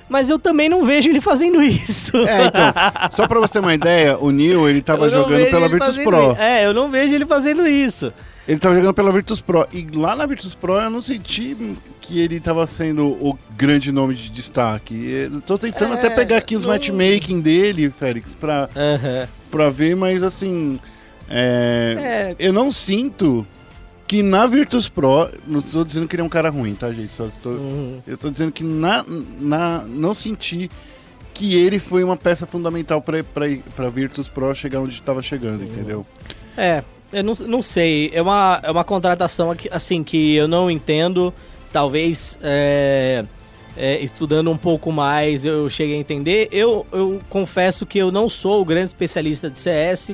[0.10, 2.18] Mas eu também não vejo ele fazendo isso.
[2.18, 2.74] É, então,
[3.12, 6.36] só pra você ter uma ideia, o Neil, ele tava jogando pela ele Virtus Pro.
[6.38, 8.12] É, eu não vejo ele fazendo isso.
[8.52, 9.66] Ele tava jogando pela Virtus Pro.
[9.72, 11.56] E lá na Virtus Pro eu não senti
[12.02, 14.94] que ele tava sendo o grande nome de destaque.
[15.32, 19.28] Eu tô tentando É, até pegar aqui os não- matchmaking dele, Félix, pra, Aham.
[19.50, 20.78] pra ver, mas assim.
[21.30, 22.46] é, É.
[22.46, 23.48] Eu não sinto
[24.06, 25.30] que na Virtus Pro.
[25.48, 27.14] Não estou dizendo que ele é um cara ruim, tá, gente?
[27.14, 28.02] Só tô, Uhum.
[28.06, 29.06] eu estou dizendo que na,
[29.40, 30.70] na, não senti
[31.34, 33.46] que ele foi uma peça fundamental pra, pra,
[33.78, 36.06] pra Virtus Pro chegar onde estava chegando, entendeu?
[36.58, 38.10] É, eu não, não sei.
[38.14, 41.34] É uma, é uma contratação aqui, assim que eu não entendo.
[41.72, 43.24] Talvez é,
[43.78, 46.48] é, estudando um pouco mais eu cheguei a entender.
[46.52, 50.12] Eu, eu confesso que eu não sou o grande especialista de CS,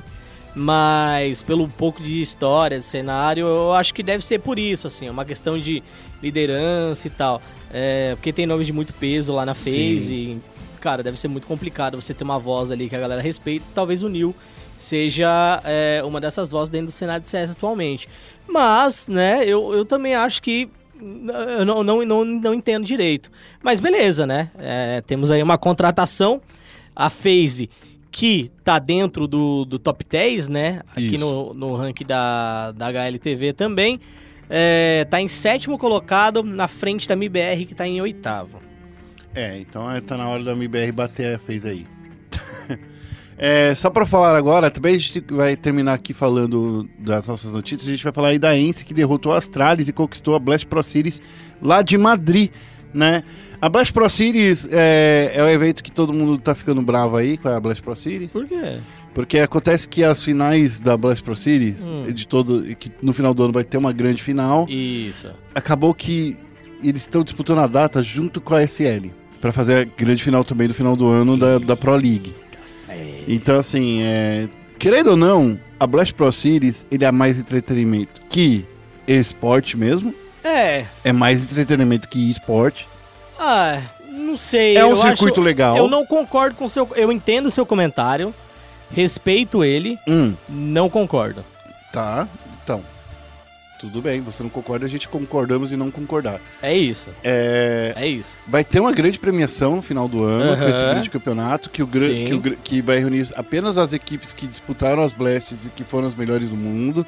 [0.56, 5.10] mas pelo pouco de história, de cenário, eu acho que deve ser por isso, assim,
[5.10, 5.84] uma questão de
[6.22, 7.42] liderança e tal.
[7.72, 10.42] É, porque tem nomes de muito peso lá na FaZe e,
[10.80, 13.66] cara, deve ser muito complicado você ter uma voz ali que a galera respeita.
[13.74, 14.34] Talvez o Neil
[14.78, 18.08] seja é, uma dessas vozes dentro do cenário de CS atualmente.
[18.48, 20.70] Mas, né, eu, eu também acho que
[21.00, 23.30] eu não, não, não, não entendo direito.
[23.62, 24.50] Mas beleza, né?
[24.58, 26.42] É, temos aí uma contratação,
[26.96, 27.70] a FaZe,
[28.12, 30.82] que tá dentro do, do top 10, né?
[30.92, 31.20] Aqui Isso.
[31.20, 34.00] no, no ranking da, da HLTV também.
[34.50, 38.60] É, tá em sétimo colocado, na frente da MIBR, que tá em oitavo.
[39.36, 41.86] É, então é, tá na hora da MBR bater a fez aí.
[43.38, 47.88] É, só pra falar agora, também a gente vai terminar aqui falando das nossas notícias.
[47.88, 50.66] A gente vai falar aí da Ence que derrotou a Astralis e conquistou a Blast
[50.66, 51.22] Pro Series
[51.62, 52.50] lá de Madrid,
[52.94, 53.24] né?
[53.62, 57.38] A Blast Pro Series é, é o evento que todo mundo tá ficando bravo aí
[57.38, 58.32] com a Blast Pro Series.
[58.32, 58.80] Por quê?
[59.14, 62.12] Porque acontece que as finais da Blast Pro Series, Hum.
[62.12, 65.30] de todo, que no final do ano vai ter uma grande final, Isso.
[65.56, 66.38] acabou que
[66.84, 69.10] eles estão disputando a data junto com a SL
[69.42, 72.34] Pra fazer a grande final também do final do ano da, da Pro League.
[73.28, 74.48] Então assim, é,
[74.80, 78.66] querendo ou não, a Blast Pro Series ele é mais entretenimento que
[79.08, 80.14] esporte mesmo,
[80.44, 82.88] É, é mais entretenimento que esporte.
[83.40, 83.80] ah,
[84.10, 84.76] não sei.
[84.78, 85.78] É um eu circuito acho- legal.
[85.78, 86.90] Eu não concordo com o seu.
[86.96, 88.34] Eu entendo o seu comentário,
[88.94, 91.44] respeito ele, Hum, não concordo.
[91.94, 92.28] tá.
[92.64, 92.82] Então,
[93.80, 94.22] tudo bem.
[94.22, 96.40] Você não concorda, a gente concordamos em não concordar.
[96.62, 97.10] É isso.
[97.24, 98.38] É, É isso.
[98.48, 101.88] Vai ter uma grande premiação no final do ano com esse grande campeonato que, o
[101.88, 105.84] gran- que, o que vai reunir apenas as equipes que disputaram as Blasts e que
[105.84, 107.06] foram as melhores do mundo.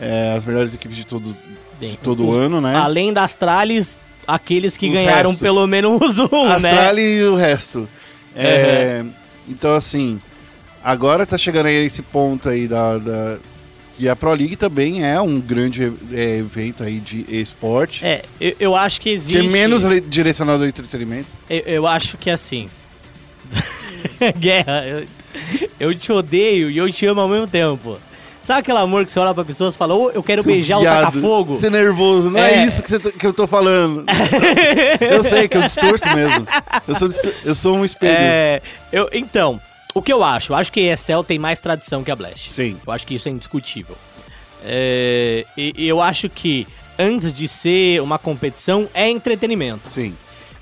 [0.00, 1.36] É, as melhores equipes de todo,
[1.78, 2.74] de todo o ano, né?
[2.74, 3.96] Além das trales,
[4.26, 5.40] aqueles que Os ganharam restos.
[5.40, 6.70] pelo menos um, né?
[6.72, 7.88] Astrali e o resto.
[8.34, 9.04] É,
[9.48, 10.20] Então, assim,
[10.82, 13.38] agora tá chegando aí esse ponto aí da, da-
[14.02, 18.04] que a Pro League também é um grande é, evento aí de esporte.
[18.04, 19.38] É, eu, eu acho que que existe.
[19.46, 21.28] é menos direcionado ao entretenimento.
[21.48, 22.68] Eu, eu acho que assim.
[24.36, 25.06] Guerra, eu,
[25.78, 27.96] eu te odeio e eu te amo ao mesmo tempo.
[28.42, 30.82] Sabe aquele amor que você olha pra pessoas e fala, ô, eu quero beijar o
[30.82, 31.60] taca-fogo?
[31.60, 32.66] Ser nervoso, não é, É.
[32.66, 34.04] isso que, você tá- que eu tô falando.
[35.00, 36.44] eu sei que eu distorço mesmo.
[36.88, 38.16] Eu sou, eu sou um espelho.
[38.18, 38.60] É,
[38.92, 39.60] eu, então,
[39.94, 40.52] o que eu acho?
[40.52, 42.50] Eu acho que a ESL tem mais tradição que a Blast.
[42.52, 42.78] Sim.
[42.86, 43.96] Eu acho que isso é indiscutível.
[44.64, 45.44] É,
[45.76, 46.66] eu acho que
[46.98, 49.90] antes de ser uma competição, é entretenimento.
[49.90, 50.14] Sim.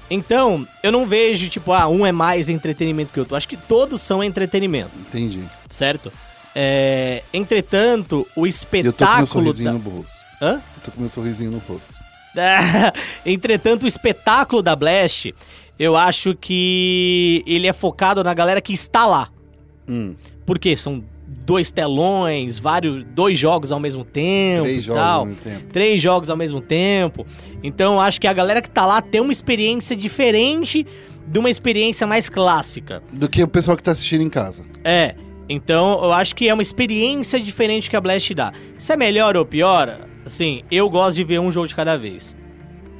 [0.08, 3.36] Então, eu não vejo, tipo, ah, um é mais entretenimento que o outro.
[3.36, 5.44] Acho que todos são entretenimento, Entendi.
[5.70, 6.12] certo?
[6.54, 9.26] É, entretanto, o E eu tô com meu espetáculo.
[9.28, 10.12] sorrisinho da- no rosto.
[10.42, 10.52] Hã?
[10.54, 11.94] Eu tô com meu sorrisinho no rosto.
[13.26, 15.32] Entretanto, o espetáculo da Blast,
[15.80, 19.30] eu acho que ele é focado na galera que está lá.
[19.88, 20.14] Hum,
[20.44, 25.20] Porque são dois telões, vários, dois jogos ao mesmo tempo três jogos tal.
[25.20, 25.66] ao mesmo tempo.
[25.72, 27.26] Três jogos ao mesmo tempo.
[27.62, 30.86] Então, eu acho que a galera que tá lá tem uma experiência diferente
[31.26, 33.02] de uma experiência mais clássica.
[33.10, 34.66] Do que o pessoal que tá assistindo em casa.
[34.84, 35.14] É.
[35.48, 38.52] Então, eu acho que é uma experiência diferente que a Blast dá.
[38.76, 42.36] Se é melhor ou pior, assim, eu gosto de ver um jogo de cada vez.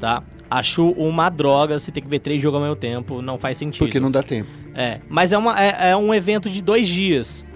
[0.00, 0.22] Tá?
[0.50, 3.84] Acho uma droga você ter que ver três jogos ao mesmo tempo, não faz sentido.
[3.84, 4.50] Porque não dá tempo.
[4.74, 7.46] É, mas é, uma, é, é um evento de dois dias,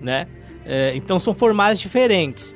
[0.00, 0.26] né?
[0.64, 2.54] É, então são formatos diferentes.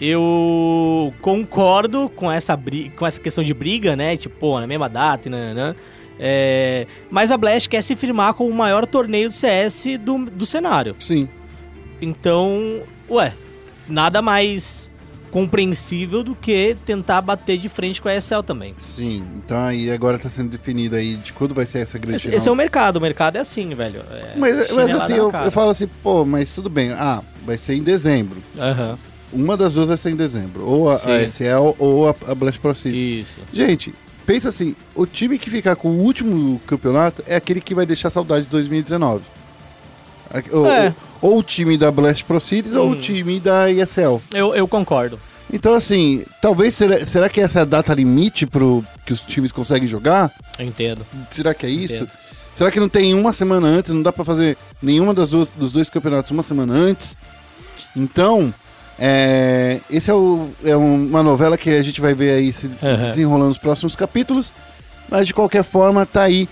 [0.00, 2.58] Eu concordo com essa,
[2.96, 4.16] com essa questão de briga, né?
[4.16, 5.74] Tipo, pô, na mesma data e nananã.
[6.18, 10.46] É, mas a Blast quer se firmar como o maior torneio de CS do, do
[10.46, 10.96] cenário.
[10.98, 11.28] Sim.
[12.00, 13.34] Então, ué,
[13.88, 14.90] nada mais
[15.36, 18.74] compreensível do que tentar bater de frente com a ESL também.
[18.78, 19.22] Sim.
[19.44, 22.48] Então aí agora tá sendo definido aí de quando vai ser essa grande Esse, esse
[22.48, 24.00] é o mercado, o mercado é assim, velho.
[24.10, 26.90] É Mas, mas assim, eu, eu falo assim, pô, mas tudo bem.
[26.92, 28.42] Ah, vai ser em dezembro.
[28.58, 28.96] Aham,
[29.30, 30.64] Uma das duas vai ser em dezembro.
[30.64, 31.44] Ou a, a Sim.
[31.44, 33.20] SL ou a, a Blast Pro City.
[33.20, 33.40] isso.
[33.52, 33.92] Gente,
[34.24, 38.08] pensa assim, o time que ficar com o último campeonato é aquele que vai deixar
[38.08, 39.22] saudade de 2019.
[40.52, 40.94] Ou, É.
[41.20, 42.92] ou- ou o time da Blast Proceeds ou Hum.
[42.92, 44.20] o time da ESL.
[44.32, 45.18] Eu, eu concordo.
[45.52, 49.52] Então, assim, talvez será, será que essa é a data limite pro que os times
[49.52, 50.32] conseguem jogar?
[50.58, 51.06] Eu entendo.
[51.30, 51.94] Será que é isso?
[51.94, 52.10] Entendo.
[52.52, 53.92] Será que não tem uma semana antes?
[53.92, 57.14] Não dá pra fazer nenhuma das duas, dos dois campeonatos uma semana antes?
[57.94, 58.52] Então,
[58.98, 63.08] é, esse é, o- é uma novela que a gente vai ver aí se Uhum.
[63.08, 64.52] desenrolando nos próximos capítulos.
[65.08, 66.48] Mas de qualquer forma, tá aí.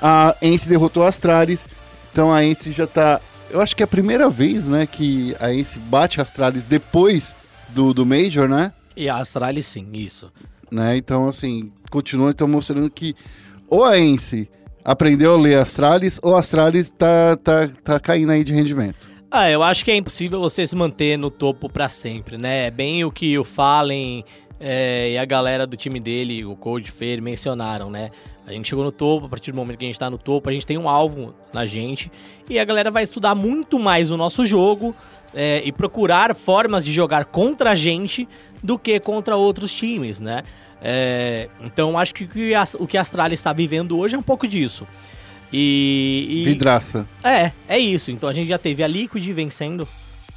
[0.00, 1.64] A Ence derrotou a Astralis.
[2.12, 3.20] Então a Ence já tá.
[3.50, 7.34] Eu acho que é a primeira vez, né, que a Ence bate a Astralis depois
[7.70, 8.72] do, do Major, né?
[8.96, 10.30] E a Astralis sim, isso.
[10.70, 10.96] né?
[10.96, 13.14] Então, assim, continua então mostrando que
[13.68, 14.48] ou a Ence
[14.84, 19.08] aprendeu a ler Astralis, ou a Astralis tá, tá, tá caindo aí de rendimento.
[19.30, 22.66] Ah, eu acho que é impossível você se manter no topo pra sempre, né?
[22.66, 24.24] É bem o que o Fallen
[24.58, 28.10] é, e a galera do time dele, o Cold Fear, mencionaram, né?
[28.48, 30.48] A gente chegou no topo, a partir do momento que a gente tá no topo,
[30.48, 32.10] a gente tem um alvo na gente
[32.48, 34.94] e a galera vai estudar muito mais o nosso jogo
[35.34, 38.26] é, e procurar formas de jogar contra a gente
[38.62, 40.42] do que contra outros times, né?
[40.80, 44.18] É, então acho que o que a- o que a Astralis está vivendo hoje é
[44.18, 44.86] um pouco disso.
[45.52, 47.06] E, e- Vidraça.
[47.24, 48.10] é, é isso.
[48.10, 49.86] Então a gente já teve a Liquid vencendo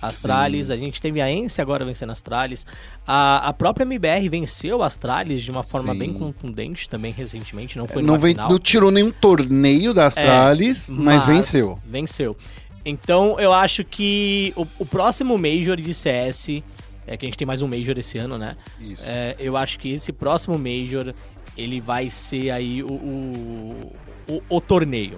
[0.01, 2.65] Astralis, a gente teve a Ence agora vencendo Astralis.
[3.05, 5.99] A, a própria MBR venceu Astralis de uma forma Sim.
[5.99, 10.89] bem contundente também recentemente, não foi Não, numa vem, não tirou nenhum torneio da Astralis,
[10.89, 11.79] mas, venceu.
[11.85, 12.35] Venceu.
[12.83, 16.63] Então eu acho que o, o próximo Major de CS,
[17.05, 18.55] é que a gente tem mais um Major esse ano, né?
[18.79, 19.03] Isso.
[19.05, 21.13] É, eu acho que esse próximo Major,
[21.57, 23.93] ele vai ser aí o, o,
[24.27, 25.17] o, o torneio.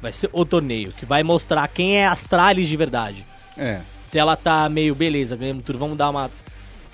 [0.00, 3.24] Vai ser o torneio, que vai mostrar quem é Astralis de verdade.
[3.56, 3.80] É.
[4.12, 6.30] Se ela tá meio, beleza, ganhamos tudo, vamos dar uma.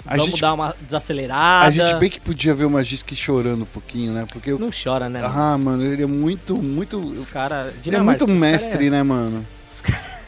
[0.07, 1.67] A vamos gente- dar uma desacelerada.
[1.67, 4.25] A gente bem que podia ver o Magisk chorando um pouquinho, né?
[4.33, 4.59] Porque eu...
[4.59, 5.21] Não chora, né?
[5.25, 6.97] Ah, mano, ele é muito, muito...
[6.99, 7.75] Os caras.
[7.85, 9.45] Ele é muito mestre, né, mano?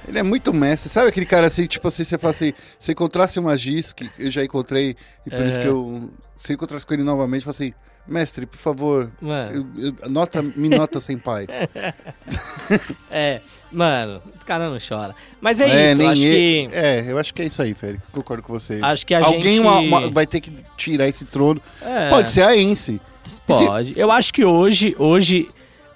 [0.08, 0.90] Ele é muito mestre.
[0.90, 4.30] Sabe aquele cara assim, tipo assim, você fala assim, se eu encontrasse o Magisk, eu
[4.30, 5.62] já encontrei, e por isso É.
[5.62, 6.10] que eu.
[6.40, 7.74] Se eu encontrasse com ele novamente, eu assim,
[8.08, 9.66] mestre, por favor, eu-
[10.00, 11.46] eu- nota, me nota sem pai.
[13.10, 15.14] É, mano, o cara não chora.
[15.38, 16.74] Mas é, isso, eu acho ele- que.
[16.76, 18.06] É, eu acho que é isso aí, Félix.
[18.10, 18.78] Concordo com você.
[18.80, 19.60] Acho que a Alguém gente.
[19.60, 21.60] uma- uma- vai ter que tirar esse trono.
[21.82, 22.98] É, Pode ser a Ence.
[23.46, 23.92] Pode.
[23.98, 25.50] Eu acho que hoje, hoje,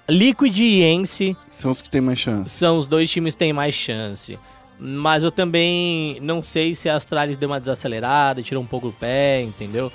[0.07, 2.49] Liquid e Ence São os que têm mais chance.
[2.51, 4.37] são os dois times que têm mais chance.
[4.77, 8.93] Mas eu também não sei se a Astralis deu uma desacelerada, tirou um pouco o
[8.93, 9.91] pé, entendeu?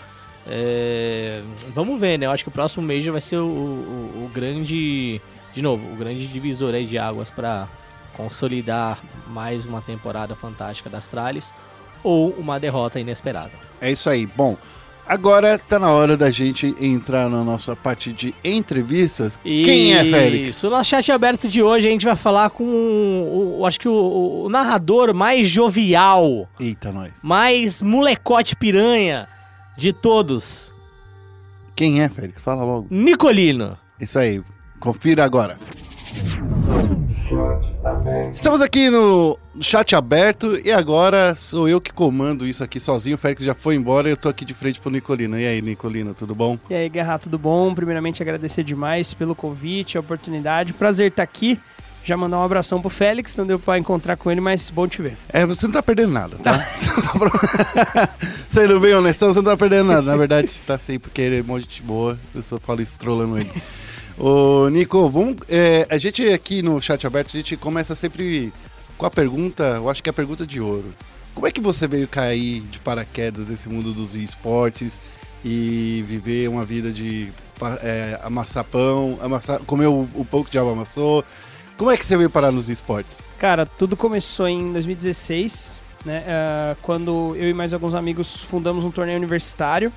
[0.46, 1.42] É,
[1.74, 2.26] Vamos ver, né?
[2.26, 5.20] Eu acho que o próximo Major vai ser o, o- o grande.
[5.52, 7.68] De novo, o grande divisor de águas pra
[8.16, 11.52] consolidar mais uma temporada fantástica da Astralis
[12.04, 13.50] ou uma derrota inesperada.
[13.80, 14.26] É isso aí.
[14.26, 14.56] Bom,
[15.06, 19.38] agora tá na hora da gente entrar na nossa parte de entrevistas.
[19.42, 20.48] Quem é, Félix?
[20.48, 23.80] Isso, o nosso chat aberto de hoje a gente vai falar com o, o- acho
[23.80, 27.12] que o, o narrador mais jovial, Eita, nós.
[27.22, 29.26] mais molecote piranha
[29.76, 30.72] de todos,
[31.74, 32.42] Quem é, Félix?
[32.42, 32.86] Fala logo.
[32.90, 33.78] Nicolino.
[33.98, 34.42] Isso aí,
[34.78, 35.58] confira agora.
[38.32, 43.14] Estamos aqui no chat aberto e agora sou eu que comando isso aqui sozinho.
[43.14, 45.38] O Félix já foi embora e eu tô aqui de frente pro Nicolino.
[45.38, 46.58] E aí, Nicolino, tudo bom?
[46.68, 47.74] E aí, Guerra, tudo bom?
[47.74, 50.72] Primeiramente, agradecer demais pelo convite, a oportunidade.
[50.72, 51.58] Prazer estar aqui.
[52.10, 55.00] Já mandar um abração pro Félix, não deu pra encontrar com ele, mas bom te
[55.00, 55.16] ver.
[55.28, 56.58] É, você não tá perdendo nada, tá?
[57.04, 58.08] Só pra-
[58.50, 60.02] Sendo bem honestão, você não tá perdendo nada.
[60.02, 62.18] Na verdade, tá sim, porque ele é um monte de boa.
[62.34, 63.48] Eu só falo isso trolando ele.
[64.18, 68.52] Ô, Nico, vamos, é, a gente aqui no chat aberto, a gente começa sempre
[68.98, 70.86] com a pergunta, eu acho que é a pergunta de ouro.
[71.32, 75.00] Como é que você veio cair de paraquedas nesse mundo dos esportes
[75.44, 77.28] e viver uma vida de
[77.84, 81.24] é, amassar pão, amassar, comer o, o pão que o diabo amassou?
[81.80, 83.22] Como é que você veio parar nos esportes?
[83.38, 86.24] Cara, tudo começou em 2016, né?
[86.28, 89.90] ah, quando eu e mais alguns amigos fundamos um torneio universitário.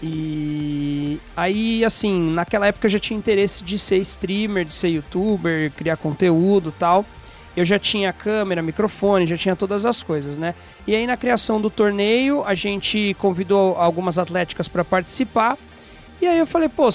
[0.00, 5.72] E aí, assim, naquela época eu já tinha interesse de ser streamer, de ser youtuber,
[5.72, 7.04] criar conteúdo tal.
[7.56, 10.54] Eu já tinha câmera, microfone, já tinha todas as coisas, né?
[10.86, 15.58] E aí na criação do torneio, a gente convidou algumas atléticas para participar.
[16.22, 16.88] E aí eu falei, pô,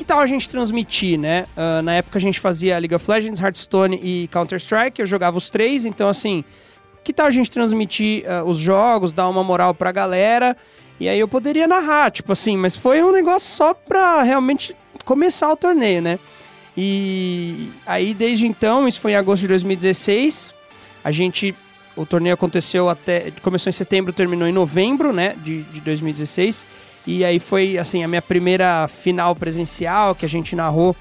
[0.00, 1.44] que tal a gente transmitir, né?
[1.54, 5.50] Ah, na época a gente fazia League of Legends, Hearthstone e Counter-Strike, eu jogava os
[5.50, 6.42] três, então assim,
[7.04, 10.56] que tal a gente transmitir ah, os jogos, dar uma moral pra galera?
[10.98, 14.74] E aí eu poderia narrar, tipo assim, mas foi um negócio só pra realmente
[15.04, 16.18] começar o torneio, né?
[16.74, 20.54] E aí desde então, isso foi em agosto de 2016,
[21.04, 21.54] a gente
[21.94, 26.80] o torneio aconteceu até começou em setembro, terminou em novembro, né, de, de 2016.
[27.06, 30.94] E aí foi, assim, a minha primeira final presencial que a gente narrou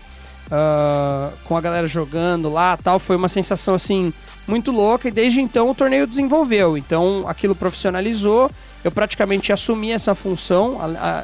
[0.52, 3.00] ah, com a galera jogando lá tal.
[3.00, 4.14] Foi uma sensação, assim,
[4.48, 5.08] muito louca.
[5.08, 6.78] E desde então o torneio desenvolveu.
[6.78, 8.50] Então aquilo profissionalizou.
[8.82, 10.78] Eu praticamente assumi essa função,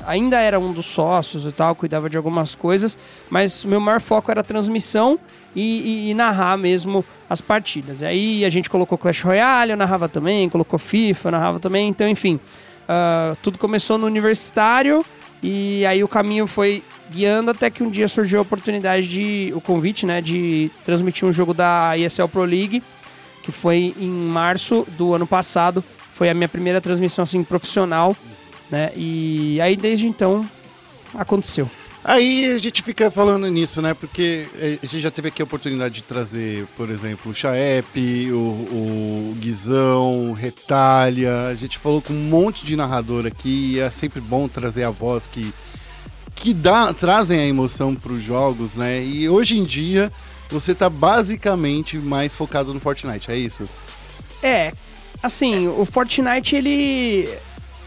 [0.05, 2.97] ainda era um dos sócios e tal, cuidava de algumas coisas,
[3.29, 5.17] mas meu maior foco era transmissão
[5.55, 8.03] e, e- e narrar mesmo as partidas.
[8.03, 12.05] Aí a gente colocou Clash Royale, eu narrava também, colocou FIFA, eu narrava também, então
[12.09, 12.41] enfim,
[12.87, 15.05] ah, tudo começou no universitário
[15.41, 19.61] e aí o caminho foi guiando até que um dia surgiu a oportunidade de, o
[19.61, 22.81] convite, né, de transmitir um jogo da ESL Pro League,
[23.43, 25.83] que foi em março do ano passado.
[26.15, 28.15] Foi a minha primeira transmissão assim profissional,
[28.71, 28.91] né?
[28.95, 30.49] E aí desde então
[31.13, 31.69] aconteceu.
[32.07, 33.95] Aí a gente fica falando nisso, né?
[33.95, 38.31] Porque eh, a gente já teve aqui a oportunidade de trazer, por exemplo, o Chaep,
[38.31, 41.47] o, o Guizão, Retalha.
[41.47, 44.91] A gente falou com um monte de narrador aqui e é sempre bom trazer a
[44.91, 45.51] voz que,
[46.35, 49.03] que dá, trazem a emoção para os jogos, né?
[49.03, 50.11] E hoje em dia
[50.47, 53.67] você tá basicamente mais focado no Fortnite, é isso?
[54.43, 54.71] É,
[55.23, 57.35] assim, o Fortnite ele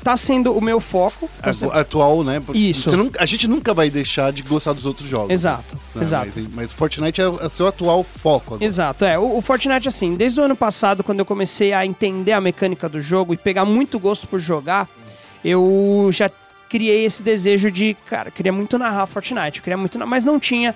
[0.09, 1.29] tá sendo o meu foco.
[1.73, 2.41] Atual, né?
[2.41, 2.91] Porque Isso.
[3.19, 5.31] a gente nunca vai deixar de gostar dos outros jogos.
[5.31, 6.03] Exato, né?
[6.03, 6.33] exato.
[6.35, 8.65] Mas, mas Fortnite é o seu atual foco agora.
[8.65, 9.19] Exato, é.
[9.19, 12.89] O, o Fortnite, assim, desde o ano passado, quando eu comecei a entender a mecânica
[12.89, 14.89] do jogo e pegar muito gosto por jogar,
[15.45, 16.31] eu já
[16.71, 20.75] criei esse desejo de, cara, queria muito narrar Fortnite, queria muito, mas não tinha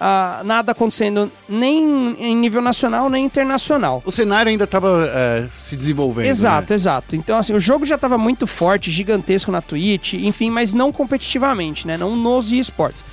[0.00, 4.02] ah, nada acontecendo nem em nível nacional nem internacional.
[4.04, 5.08] O cenário ainda estava
[5.50, 6.26] se desenvolvendo.
[6.26, 6.74] Exato, né?
[6.74, 7.16] exato.
[7.16, 11.86] Então, assim, o jogo já estava muito forte, gigantesco na Twitch, enfim, mas não competitivamente,
[11.86, 11.96] né?
[11.96, 13.04] Não nos esportes.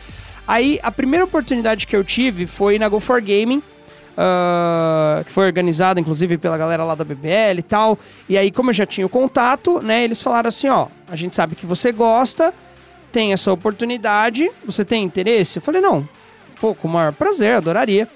[0.48, 3.62] Aí, a primeira oportunidade que eu tive foi na Go for Gaming,
[4.18, 7.98] ah, que foi organizada, inclusive, pela galera lá da BBL e tal.
[8.28, 10.04] E aí, como eu já tinha o contato, né?
[10.04, 12.54] Eles falaram assim, ó, a gente sabe que você gosta,
[13.12, 15.58] tem essa oportunidade, você tem interesse?
[15.58, 16.08] Eu falei, não,
[16.62, 18.08] pô, com o maior prazer, adoraria.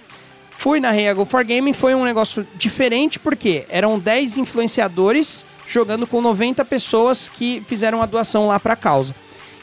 [0.51, 6.05] Fui na Reia Go for Gaming, foi um negócio diferente porque eram 10 influenciadores jogando
[6.07, 9.13] com 90 pessoas que fizeram a doação lá pra causa.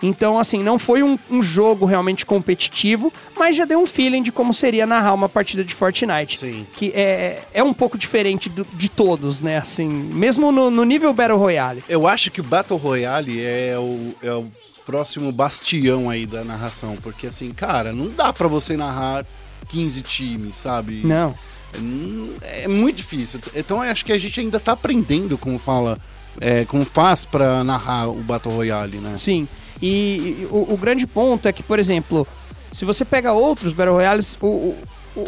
[0.03, 4.33] Então, assim, não foi um, um jogo realmente competitivo, mas já deu um feeling de
[4.33, 6.41] como seria narrar uma partida de Fortnite.
[6.41, 6.67] Sim.
[6.75, 9.59] Que é, é um pouco diferente do- de todos, né?
[9.59, 11.85] Assim, mesmo no, no nível Battle Royale.
[11.89, 14.47] Eu acho que o Battle Royale é o, é o
[14.93, 16.97] próximo bastião aí da narração.
[17.03, 19.25] Porque, assim, cara, não dá pra você narrar
[19.71, 21.01] 15 times, sabe?
[21.03, 21.35] Não.
[21.79, 23.41] Hum, É muito difícil.
[23.55, 25.99] Então, eu acho que a gente ainda tá aprendendo como fala,
[26.39, 29.15] é, como faz pra narrar o Battle Royale, né?
[29.17, 29.49] Sim.
[29.81, 32.29] E, e o, o grande ponto é que, por exemplo,
[32.71, 34.79] se você pega outros Battle Royales, o, o,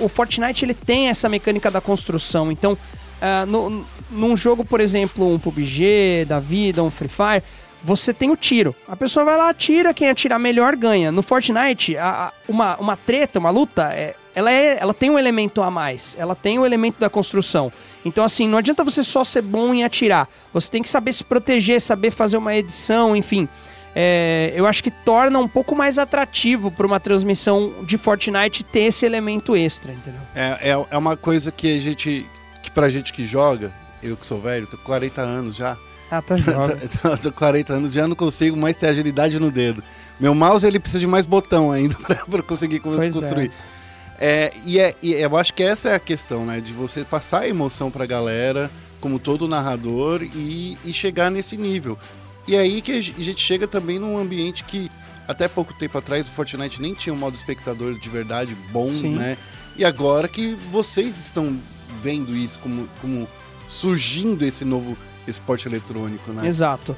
[0.05, 2.53] o Fortnite ele tem essa mecânica da construção.
[2.53, 2.77] Então,
[3.23, 7.43] ah, no, num jogo, por exemplo, um PUBG da vida, um Free Fire,
[7.85, 8.75] você tem o tiro.
[8.89, 11.13] A pessoa vai lá, atira, quem atirar melhor ganha.
[11.13, 15.19] No Fortnite, a- a- uma, uma treta, uma luta, é, ela, é, ela tem um
[15.19, 16.17] elemento a mais.
[16.19, 17.71] Ela tem o elemento da construção.
[18.05, 20.29] Então, assim, não adianta você só ser bom em atirar.
[20.53, 23.49] Você tem que saber se proteger, saber fazer uma edição, enfim.
[23.97, 28.81] É, eu acho que torna um pouco mais atrativo para uma transmissão de Fortnite ter
[28.81, 30.21] esse elemento extra, entendeu?
[30.35, 32.27] É, é, é uma coisa que a gente,
[32.63, 33.73] que pra gente que joga,
[34.03, 35.77] eu que sou velho, tô com 40 anos já,
[36.19, 36.23] Ah,
[37.03, 39.83] tô, tô com 40 anos, já não consigo mais ter agilidade no dedo.
[40.21, 43.21] Meu mouse ele precisa de mais botão ainda pra, pra conseguir co- Pois é.
[43.21, 43.51] construir.
[44.19, 46.61] É, e, é, e eu acho que essa é a questão, né?
[46.61, 51.99] De você passar a emoção pra galera, como todo narrador, e, e chegar nesse nível.
[52.47, 54.91] E é aí que a gente chega também num ambiente que
[55.27, 59.15] até pouco tempo atrás o Fortnite nem tinha um modo espectador de verdade bom, Sim.
[59.17, 59.37] né?
[59.77, 61.57] E agora que vocês estão
[62.03, 63.27] vendo isso como, como
[63.69, 64.97] surgindo esse novo
[65.27, 66.47] esporte eletrônico, né?
[66.47, 66.97] Exato.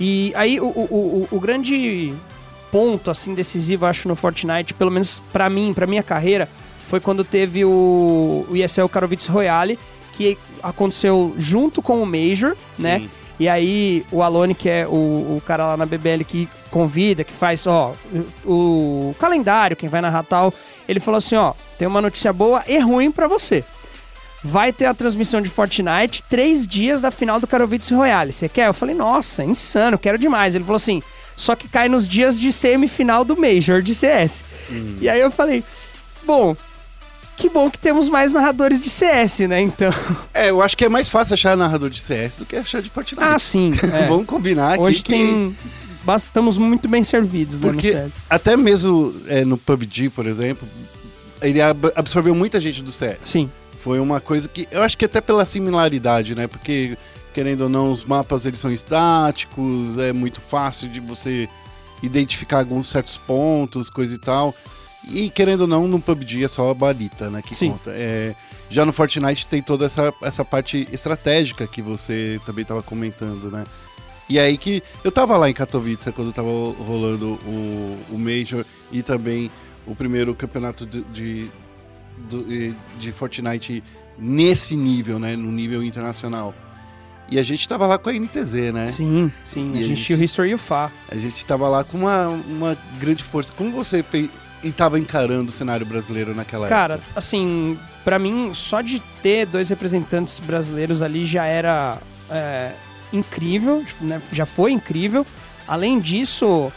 [0.00, 2.14] E aí o, o, o, o grande
[2.70, 6.48] ponto assim decisivo, acho, no Fortnite, pelo menos pra mim, pra minha carreira,
[6.88, 9.78] foi quando teve o, o ESL Katowice Royale,
[10.16, 13.00] que aconteceu junto com o Major, né?
[13.00, 13.10] Sim.
[13.40, 14.90] E aí o Alone, que é o,
[15.36, 17.94] o cara lá na BBL que convida, que faz, ó,
[18.44, 20.52] o, o calendário, quem vai narrar tal,
[20.88, 23.64] ele falou assim, ó, tem uma notícia boa e ruim pra você.
[24.44, 28.32] Vai ter a transmissão de Fortnite três dias da final do Katowice Royale.
[28.32, 28.66] Você quer?
[28.68, 30.54] Eu falei, nossa, insano, quero demais.
[30.54, 31.00] Ele falou assim,
[31.36, 34.44] só que cai nos dias de semifinal do Major de CS.
[35.00, 35.62] E aí eu falei,
[36.24, 36.56] bom,
[37.36, 39.60] que bom que temos mais narradores de CS, né?
[39.60, 39.92] Então.
[40.34, 42.88] É, eu acho que é mais fácil achar narrador de CS do que achar de
[42.90, 43.22] Fortnite.
[43.22, 43.70] Ah, sim.
[43.94, 44.08] é.
[44.08, 45.10] Vamos combinar aqui Hoje que...
[45.12, 45.56] tem.
[46.16, 47.96] Estamos muito bem servidos, né, Porque
[48.28, 50.66] até mesmo é, no PUBG, por exemplo,
[51.40, 53.18] ele ab- absorveu muita gente do CS.
[53.22, 53.48] Sim.
[53.82, 56.46] Foi uma coisa que eu acho que até pela similaridade, né?
[56.46, 56.96] Porque
[57.34, 61.48] querendo ou não, os mapas eles são estáticos, é muito fácil de você
[62.02, 64.54] identificar alguns certos pontos, coisa e tal.
[65.08, 67.72] E querendo ou não, no PUBG é só a balita, né, que Sim.
[67.72, 67.90] conta.
[67.90, 68.34] É,
[68.70, 73.64] já no Fortnite tem toda essa, essa parte estratégica que você também tava comentando, né?
[74.28, 79.02] E aí que eu tava lá em Katowice quando tava rolando o, o Major e
[79.02, 79.50] também
[79.86, 81.50] o primeiro campeonato de, de,
[82.28, 83.82] do- de Fortnite
[84.18, 85.36] nesse nível, né?
[85.36, 86.54] No nível internacional.
[87.30, 88.86] E a gente tava lá com a NTZ, né?
[88.88, 89.72] Sim, sim.
[89.74, 90.90] E a gente tinha o History e o Fá.
[91.10, 93.52] A gente tava lá com uma, uma grande força.
[93.56, 94.30] Como você pe-
[94.62, 97.08] e tava encarando o cenário brasileiro naquela Cara, época?
[97.16, 101.98] assim, pra mim, só de ter dois representantes brasileiros ali já era
[102.30, 102.72] é,
[103.12, 104.20] incrível, né?
[104.30, 105.26] já foi incrível.
[105.66, 106.70] Além disso,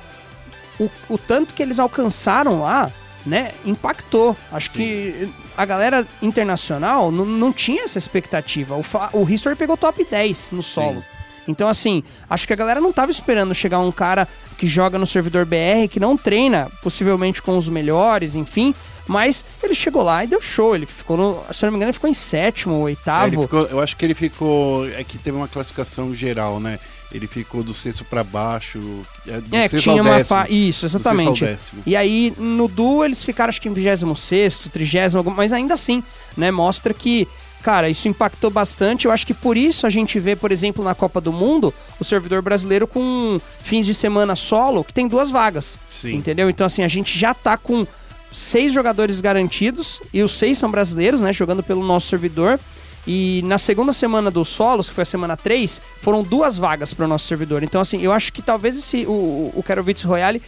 [0.80, 2.92] o, o tanto que eles alcançaram lá,
[3.26, 4.36] né, impactou.
[4.52, 4.78] Acho Sim.
[4.78, 8.76] que a galera internacional não, tinha essa expectativa.
[8.76, 11.04] O, o History pegou top 10 no solo.
[11.48, 15.06] Então, assim, acho que a galera não tava esperando chegar um cara que joga no
[15.06, 18.74] servidor BR, que não treina, possivelmente com os melhores, enfim.
[19.08, 20.76] Mas ele chegou lá e deu show.
[20.76, 21.44] Ele ficou no.
[21.54, 23.44] Se não me engano, ele ficou em sétimo ou É, oitavo.
[23.44, 24.90] ficou- eu acho que ele ficou.
[24.90, 26.80] É que teve uma classificação geral, né?
[27.12, 28.80] Ele ficou do sexto pra baixo.
[29.28, 30.26] É, do É, sexto tinha ao uma décimo.
[30.40, 30.50] fa...
[30.50, 31.44] Isso, exatamente.
[31.86, 36.04] E aí, no duo, eles ficaram, acho que em 26, 30, algum- mas ainda assim,
[36.36, 36.52] né?
[36.52, 37.26] Mostra que,
[37.64, 39.06] cara, isso impactou bastante.
[39.06, 42.04] Eu acho que por isso a gente vê, por exemplo, na Copa do Mundo, o
[42.04, 45.78] servidor brasileiro com fins de semana solo, que tem duas vagas.
[45.90, 46.16] Sim.
[46.16, 46.50] Entendeu?
[46.50, 47.88] Então, assim, a gente já tá com
[48.34, 51.32] seis jogadores garantidos, e os seis são brasileiros, né?
[51.32, 52.60] Jogando pelo nosso servidor.
[53.08, 57.06] E na segunda semana do solos, que foi a semana 3, foram duas vagas para
[57.06, 57.64] o nosso servidor.
[57.64, 60.42] Então, assim, eu acho que talvez esse, o, o, Katowice Royale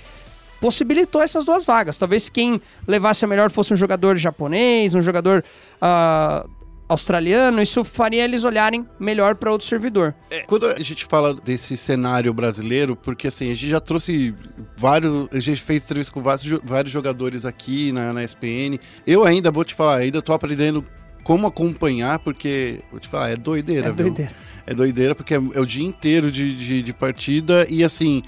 [0.60, 1.98] possibilitou essas duas vagas.
[1.98, 5.44] Talvez quem levasse a melhor fosse um jogador japonês, um jogador
[5.80, 6.48] ah,
[6.90, 7.62] australiano.
[7.62, 10.16] Isso faria eles olharem melhor para outro servidor.
[10.32, 14.34] É, Quando a gente fala desse cenário brasileiro, porque assim, a gente já trouxe
[14.76, 15.28] vários.
[15.32, 18.80] A gente fez entrevista com vários, vários jogadores aqui na, na SPN.
[19.06, 20.84] Eu ainda vou te falar, ainda tô aprendendo
[21.28, 24.06] como acompanhar, porque, vou te falar, é doideira, É viu?
[24.06, 24.32] doideira.
[24.66, 28.24] É doideira, porque é, é o dia inteiro de, de, de partida e assim,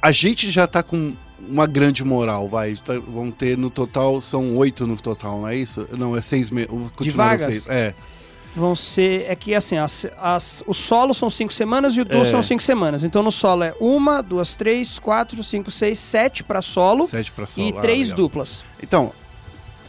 [0.00, 2.74] a gente já tá com uma grande moral, vai.
[2.76, 5.86] Tá- vão ter no total, são oito no total, não é isso?
[5.92, 6.70] Não, é seis meses.
[7.14, 7.68] vagas?
[7.68, 7.94] É.
[8.56, 9.26] Vão ser.
[9.28, 12.24] É que assim, as, as, o solo são cinco semanas e o duo É.
[12.24, 13.04] são cinco semanas.
[13.04, 17.46] Então no solo é uma, duas, três, quatro, cinco, seis, sete para solo Sete pra
[17.46, 17.68] solo.
[17.68, 18.16] e ah, três legal.
[18.16, 18.64] duplas.
[18.82, 19.12] Então,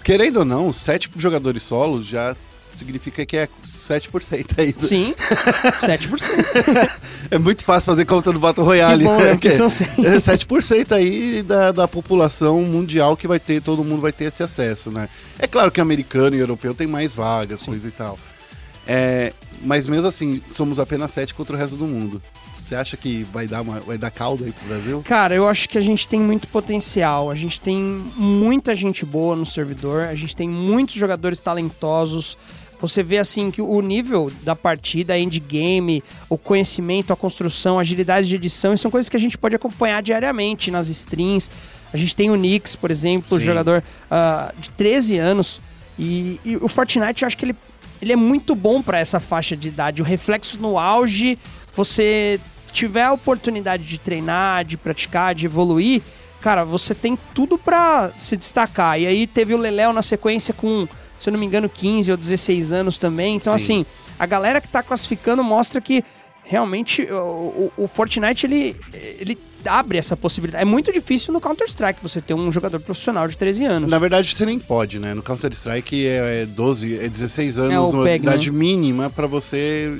[0.03, 2.35] querendo ou não, sete jogadores solos já
[2.69, 4.71] significa que é 7% aí.
[4.73, 5.13] do- Sim,
[5.81, 6.89] 7%.
[7.31, 9.03] É muito fácil fazer conta no Battle Royale.
[9.03, 9.31] Que bom, né?
[9.31, 9.89] Porque Que são seis.
[9.99, 14.41] é 7% aí da, da população mundial que vai ter, todo mundo vai ter esse
[14.43, 15.09] acesso, né?
[15.37, 18.17] É claro que americano e europeu tem mais vagas, coisa e tal.
[18.87, 22.21] É, mas mesmo assim, somos apenas 7 contra o resto do mundo.
[22.59, 25.01] Você acha que vai dar, uma, vai dar caldo aí pro Brasil?
[25.03, 27.31] Cara, eu acho que a gente tem muito potencial.
[27.31, 27.75] A gente tem
[28.15, 30.03] muita gente boa no servidor.
[30.03, 32.37] A gente tem muitos jogadores talentosos.
[32.81, 38.27] Você vê assim que o nível da partida, endgame, o conhecimento, a construção, a agilidade
[38.27, 41.49] de edição, isso são coisas que a gente pode acompanhar diariamente nas streams.
[41.93, 43.45] A gente tem o Nix, por exemplo, Sim.
[43.45, 45.59] jogador ah, de 13 anos.
[45.97, 47.55] E, e o Fortnite, eu acho que ele,
[48.01, 50.01] ele é muito bom para essa faixa de idade.
[50.01, 51.37] O reflexo no auge,
[51.73, 52.39] você
[52.71, 56.01] tiver a oportunidade de treinar, de praticar, de evoluir,
[56.41, 58.99] cara, você tem tudo pra se destacar.
[58.99, 60.87] E aí teve o Leléo na sequência com,
[61.19, 63.35] se eu não me engano, 15 ou 16 anos também.
[63.35, 63.63] Então, Sim.
[63.81, 63.85] assim,
[64.17, 66.03] a galera que tá classificando mostra que
[66.43, 67.15] realmente o,
[67.77, 68.75] o- o Fortnite ele,
[69.19, 70.61] ele abre essa possibilidade.
[70.61, 73.89] É muito difícil no Counter-Strike você ter um jogador profissional de 13 anos.
[73.91, 75.13] Na verdade, você nem pode, né?
[75.13, 78.57] No Counter-Strike é, é 12, é 16 anos, É uma PEG, idade né?
[78.57, 79.95] mínima pra você.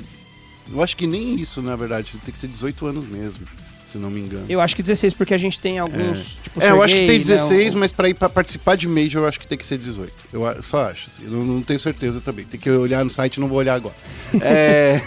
[0.72, 2.12] Eu acho que nem isso, na verdade.
[2.24, 3.46] Tem que ser 18 anos mesmo,
[3.92, 4.44] se não me engano.
[4.48, 6.36] Eu acho que 16, porque a gente tem alguns.
[6.42, 8.76] Tipo, É, eu acho que tem Sergei, né, 16, o- mas pra ir pra participar
[8.76, 10.12] de Major eu acho que tem que ser 18.
[10.32, 12.44] Eu só acho, assim, eu não, não tenho certeza também.
[12.44, 13.94] Tem que olhar no site, não vou olhar agora.
[14.42, 15.00] é.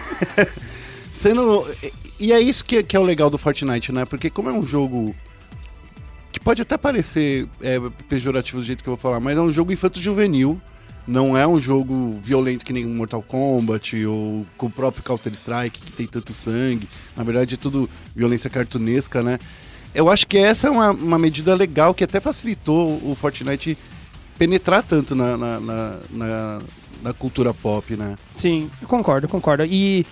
[1.14, 1.66] Sendo.
[2.20, 4.06] E é isso que, que é o legal do Fortnite, né?
[4.06, 5.16] Porque como é um jogo.
[6.32, 7.80] Que pode até parecer é,
[8.10, 10.60] pejorativo do jeito que eu vou falar, mas é um jogo infanto-juvenil.
[11.06, 15.92] Não é um jogo violento que nem Mortal Kombat ou com o próprio Counter-Strike, que
[15.92, 16.88] tem tanto sangue.
[17.16, 19.38] Na verdade, é tudo violência cartunesca, né?
[19.94, 23.78] Eu acho que essa é uma, uma medida legal que até facilitou o Fortnite
[24.40, 26.60] penetrar tanto na, na, na, na-
[27.04, 28.16] na cultura pop, né?
[28.34, 29.66] Sim, eu concordo, eu concordo.
[29.66, 30.06] E,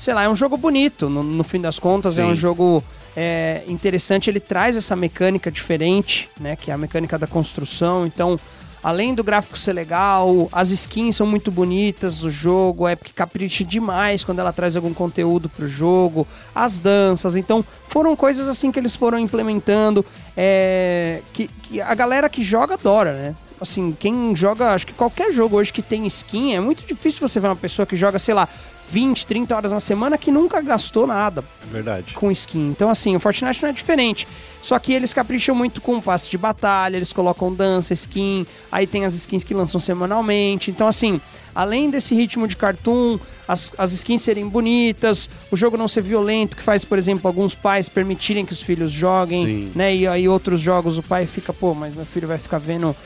[0.00, 2.30] sei lá, é um jogo bonito, no, no fim das contas, é Sim.
[2.30, 2.82] um jogo
[3.14, 4.30] é, interessante.
[4.30, 6.56] Ele traz essa mecânica diferente, né?
[6.56, 8.06] Que é a mecânica da construção.
[8.06, 8.40] Então,
[8.88, 13.62] além do gráfico ser legal, as skins são muito bonitas do jogo, a Epic capricha
[13.62, 18.78] demais quando ela traz algum conteúdo pro jogo, as danças, então foram coisas assim que
[18.78, 20.02] eles foram implementando,
[20.34, 23.34] é, que, que a galera que joga adora, né?
[23.60, 27.40] Assim, quem joga, acho que qualquer jogo hoje que tem skin, é muito difícil você
[27.40, 28.48] ver uma pessoa que joga, sei lá,
[28.90, 32.14] 20, 30 horas na semana que nunca gastou nada É verdade.
[32.14, 32.68] com skin.
[32.70, 34.26] Então, assim, o Fortnite não é diferente.
[34.62, 39.04] Só que eles capricham muito com passe de batalha, eles colocam dança, skin, aí tem
[39.04, 40.70] as skins que lançam semanalmente.
[40.70, 41.20] Então, assim,
[41.54, 46.56] além desse ritmo de cartoon, as, as skins serem bonitas, o jogo não ser violento,
[46.56, 49.72] que faz, por exemplo, alguns pais permitirem que os filhos joguem, Sim.
[49.74, 49.94] né?
[49.94, 52.96] E aí outros jogos o pai fica, pô, mas meu filho vai ficar vendo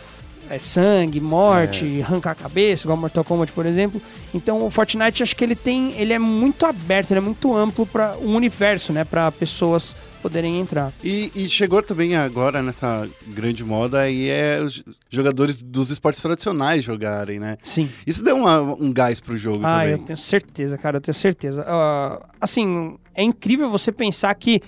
[0.55, 4.01] é, sangue, morte, arrancar a cabeça, igual Mortal Kombat, por exemplo.
[4.35, 7.87] Então o Fortnite acho que ele tem, ele é muito aberto, ele é muito amplo
[7.87, 10.93] para um universo, né, para pessoas poderem entrar.
[11.03, 16.85] E, e chegou também agora nessa grande moda aí é os jogadores dos esportes tradicionais
[16.85, 17.57] jogarem, né?
[17.63, 17.89] Sim.
[18.07, 19.93] Isso deu uma- um gás pro jogo Ah, também.
[19.93, 21.65] eu tenho certeza, cara, eu tenho certeza.
[21.67, 24.61] Ah, assim, é incrível você pensar que,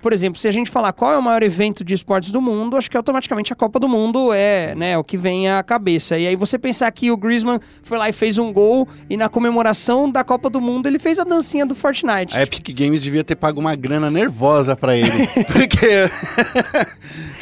[0.00, 2.76] por exemplo, se a gente falar qual é o maior evento de esportes do mundo,
[2.76, 6.18] acho que automaticamente a Copa do Mundo é, né, o que vem à cabeça.
[6.18, 9.28] E aí você pensar que o Griezmann foi lá e fez um gol e na
[9.28, 12.36] comemoração da Copa do Mundo ele fez a dancinha do Fortnite.
[12.36, 15.10] A Epic Games devia ter pago uma grana nervosa pra ele.
[15.52, 15.88] porque.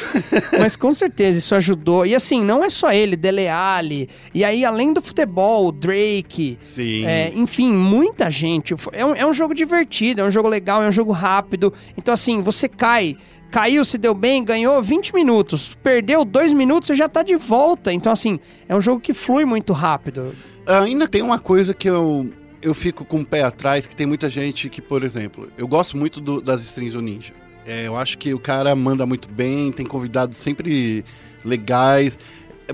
[0.59, 2.05] Mas com certeza isso ajudou.
[2.05, 4.09] E assim, não é só ele, Dele Alli.
[4.33, 6.57] E aí, além do futebol, Drake.
[6.61, 7.05] Sim.
[7.05, 8.75] É, enfim, muita gente.
[8.91, 11.73] É um, é um jogo divertido, é um jogo legal, é um jogo rápido.
[11.97, 13.17] Então, assim, você cai.
[13.51, 15.75] Caiu, se deu bem, ganhou 20 minutos.
[15.81, 17.91] Perdeu 2 minutos, você já tá de volta.
[17.91, 20.35] Então, assim, é um jogo que flui muito rápido.
[20.67, 22.29] Ainda tem uma coisa que eu,
[22.61, 25.97] eu fico com o pé atrás, que tem muita gente que, por exemplo, eu gosto
[25.97, 27.33] muito do- das strings do Ninja.
[27.65, 31.03] É, eu acho que o cara manda muito bem, tem convidados sempre
[31.43, 32.19] legais.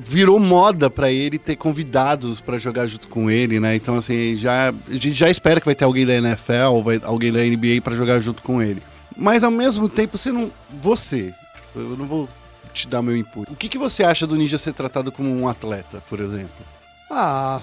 [0.01, 3.77] Virou moda pra ele ter convidados pra jogar junto com ele, né?
[3.77, 7.31] Então, assim, já, a gente já espera que vai ter alguém da NFL, vai, alguém
[7.31, 8.81] da NBA pra jogar junto com ele.
[9.15, 10.51] Mas ao mesmo tempo, você não.
[10.81, 11.33] Você,
[11.75, 12.29] eu não vou
[12.73, 13.51] te dar meu input.
[13.51, 16.65] O que, que você acha do Ninja ser tratado como um atleta, por exemplo?
[17.09, 17.61] Ah.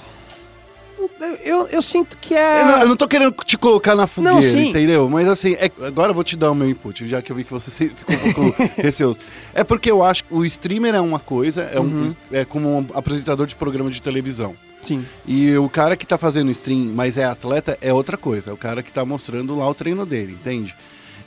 [1.45, 2.61] Eu, eu, sinto que é.
[2.61, 5.09] Eu não, eu não tô querendo te colocar na fogueira, Não, entendeu?
[5.09, 7.43] Mas assim, é- agora eu vou te dar o meu input, já que eu vi
[7.45, 9.19] que você ficou um pouco receoso.
[9.53, 12.17] É porque eu acho que o streamer é uma coisa, é, um, Uhum.
[12.31, 14.55] é como um apresentador de programa de televisão.
[14.83, 15.05] Sim.
[15.27, 18.51] E o cara que tá fazendo stream, mas é atleta, é outra coisa.
[18.51, 20.75] É o cara que tá mostrando lá o treino dele, entende?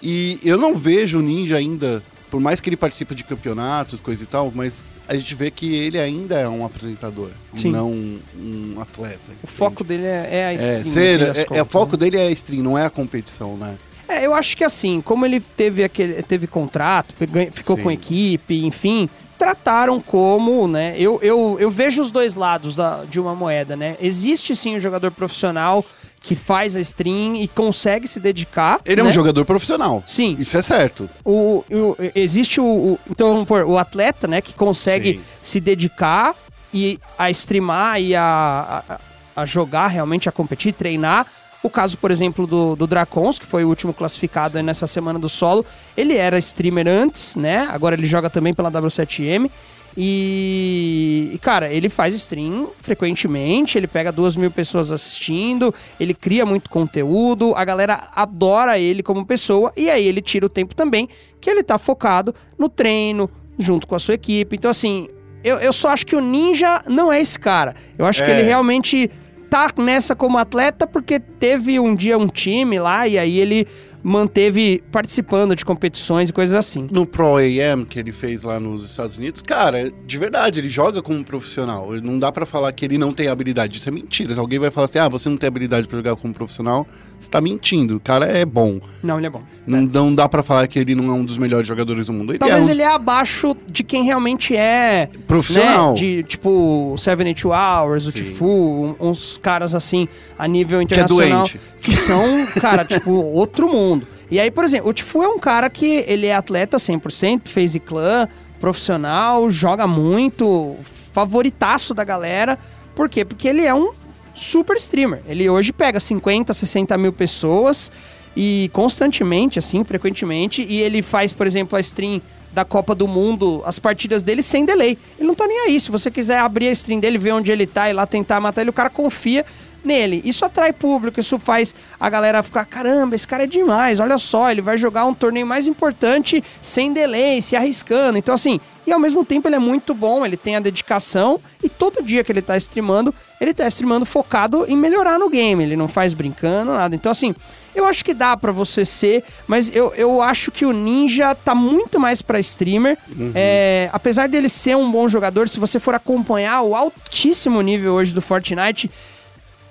[0.02, 4.24] E eu não vejo o Ninja ainda, por mais que ele participe de campeonatos, coisa
[4.24, 7.72] e tal, mas a gente vê que ele ainda é um apresentador, Sim.
[7.72, 9.32] não um atleta.
[9.44, 10.78] O foco dele é, é a É, stream.
[10.80, 11.98] no ser, é, é, o foco né?
[11.98, 13.76] dele é a stream, não é a competição, né?
[14.08, 17.16] É, eu acho que assim, como ele teve aquele teve contrato,
[17.52, 17.84] ficou Sim.
[17.84, 20.96] com equipe, enfim, trataram como, né?
[20.98, 23.98] Eu, eu, eu vejo os dois lados da, de uma moeda, né?
[24.00, 25.84] Existe sim um jogador profissional
[26.26, 28.82] que faz a stream e consegue se dedicar.
[28.84, 29.10] Ele é né?
[29.10, 30.04] um jogador profissional.
[30.08, 30.36] Sim.
[30.40, 31.08] Isso é certo.
[31.24, 35.22] O, o- existe o, o- Então, vamos pôr, o atleta, né, que consegue Sim.
[35.42, 36.34] se dedicar
[36.74, 39.00] e a streamar e a, a,
[39.44, 41.28] a jogar realmente, a competir, treinar.
[41.62, 45.30] O caso, por exemplo, do, do Dracons, que foi o último classificado nessa semana do
[45.30, 45.64] solo.
[45.96, 47.68] Ele era streamer antes, né?
[47.72, 49.50] Agora ele joga também pela W7M.
[49.98, 56.70] E, cara, ele faz stream frequentemente, ele pega duas mil pessoas assistindo, ele cria muito
[56.70, 61.08] conteúdo, a galera adora ele como pessoa, e aí ele tira o tempo também
[61.40, 64.56] que ele tá focado no treino, junto com a sua equipe.
[64.56, 65.08] Então, assim,
[65.44, 67.76] eu, eu só acho que o Ninja não é esse cara.
[67.98, 68.40] Eu acho que É.
[68.40, 69.10] ele realmente
[69.50, 73.68] tá nessa como atleta porque teve um dia um time lá e aí ele
[74.06, 76.88] manteve participando de competições e coisas assim.
[76.92, 81.02] No Pro AM que ele fez lá nos Estados Unidos, cara, de verdade, ele joga
[81.02, 81.92] como profissional.
[82.04, 83.80] Não dá pra falar que ele não tem habilidade.
[83.80, 84.36] Isso é mentira.
[84.36, 86.86] Se alguém vai falar assim, ah, você não tem habilidade pra jogar como profissional,
[87.26, 87.98] você tá mentindo.
[87.98, 88.80] O cara é bom.
[89.04, 89.42] Não, ele é bom.
[89.66, 92.32] Não, não dá pra falar que ele não é um dos melhores jogadores do mundo.
[92.32, 95.94] Ele Talvez é um ele é abaixo de quem realmente é profissional.
[95.94, 98.12] né, de tipo 72 Hours, o.
[98.12, 100.08] Tifu, uns caras assim
[100.38, 101.60] a nível é internacional doente.
[101.82, 104.08] que são, cara, tipo outro mundo.
[104.30, 107.78] E aí, por exemplo, o Tifu é um cara que ele é atleta 100%, fez
[107.86, 108.28] clã,
[108.60, 110.76] profissional, joga muito,
[111.14, 112.58] favoritaço da galera.
[112.96, 113.24] Por quê?
[113.24, 113.92] Porque ele é um
[114.36, 115.22] super streamer.
[115.28, 117.92] Ele hoje pega 50, 60 mil pessoas
[118.36, 122.22] e constantemente, assim, frequentemente, e ele faz, por exemplo, a stream
[122.54, 124.98] da Copa do Mundo, as partidas dele sem delay.
[125.18, 125.80] Ele não tá nem aí.
[125.80, 128.62] Se você quiser abrir a stream dele, ver onde ele tá e lá tentar matar
[128.62, 129.46] ele, o cara confia
[129.84, 130.22] nele.
[130.26, 134.52] Isso atrai público, isso faz a galera ficar, caramba, esse cara é demais, olha só,
[134.52, 138.18] ele vai jogar um torneio mais importante sem delay, se arriscando.
[138.18, 141.70] Então, assim, e ao mesmo tempo ele é muito bom, ele tem a dedicação e
[141.70, 145.76] todo dia que ele tá streamando, ele tá streamando focado em melhorar no game, ele
[145.76, 146.96] não faz brincando, nada.
[146.96, 147.36] Então, assim,
[147.76, 151.54] eu acho que dá pra você ser, mas eu, eu acho que o Ninja tá
[151.54, 152.98] muito mais pra streamer.
[153.34, 158.14] É, apesar dele ser um bom jogador, se você for acompanhar o altíssimo nível hoje
[158.14, 158.90] do Fortnite,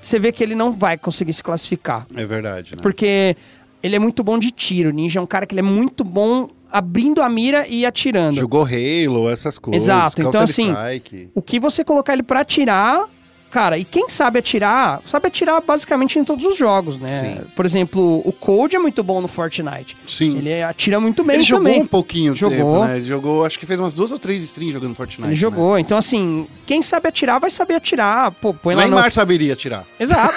[0.00, 2.06] você vê que ele não vai conseguir se classificar.
[2.14, 2.82] É verdade, né?
[2.82, 3.34] Porque
[3.82, 4.90] ele é muito bom de tiro.
[4.90, 8.36] O Ninja é um cara que ele é muito bom abrindo a mira e atirando.
[8.36, 9.82] Jogou Halo, essas coisas.
[9.84, 10.74] Exato, então, assim.
[11.34, 13.04] O que você colocar ele pra atirar,
[13.54, 17.36] cara, e quem sabe atirar, sabe atirar basicamente em todos os jogos, né?
[17.38, 17.50] Sim.
[17.54, 19.96] Por exemplo, o Code é muito bom no Fortnite.
[20.04, 20.38] Sim.
[20.38, 21.82] Ele atira muito bem Ele jogou também.
[21.82, 22.56] um pouquinho de Jogou.
[22.58, 22.96] tempo, né?
[22.96, 25.22] Ele jogou, acho que fez umas duas ou três streams jogando Fortnite.
[25.22, 25.36] Ele né?
[25.36, 25.78] jogou.
[25.78, 28.32] Então, assim, quem sabe atirar vai saber atirar.
[28.32, 28.90] Pô, põe O lá no...
[28.90, 29.84] Neymar saberia tirar.
[30.00, 30.34] Exato.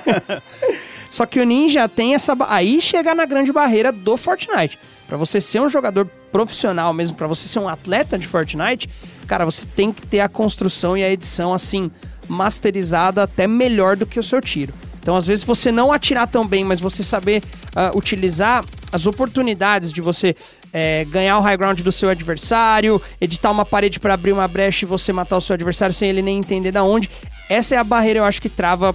[1.10, 2.34] Só que o Ninja tem essa.
[2.48, 4.78] Aí chega na grande barreira do Fortnite.
[5.06, 8.88] Pra você ser um jogador profissional mesmo, pra você ser um atleta de Fortnite,
[9.26, 11.90] cara, você tem que ter a construção e a edição assim
[12.28, 14.72] masterizada até melhor do que o seu tiro.
[15.00, 17.42] Então, às vezes, você não atirar tão bem, mas você saber
[17.74, 20.36] ah, utilizar as oportunidades de você
[20.72, 24.84] eh, ganhar o high ground do seu adversário, editar uma parede pra abrir uma brecha
[24.84, 27.10] e você matar o seu adversário sem ele nem entender da onde.
[27.48, 28.94] Essa é a barreira, eu acho, que trava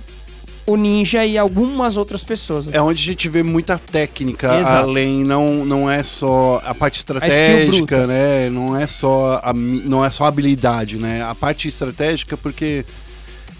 [0.65, 2.67] o Ninja e algumas outras pessoas.
[2.73, 4.89] É onde a gente vê muita técnica, Exato.
[4.89, 8.07] além não, não é só a parte estratégica, bruta.
[8.07, 8.49] né?
[8.49, 11.23] Não é só a não é só a habilidade, né?
[11.23, 12.85] A parte estratégica porque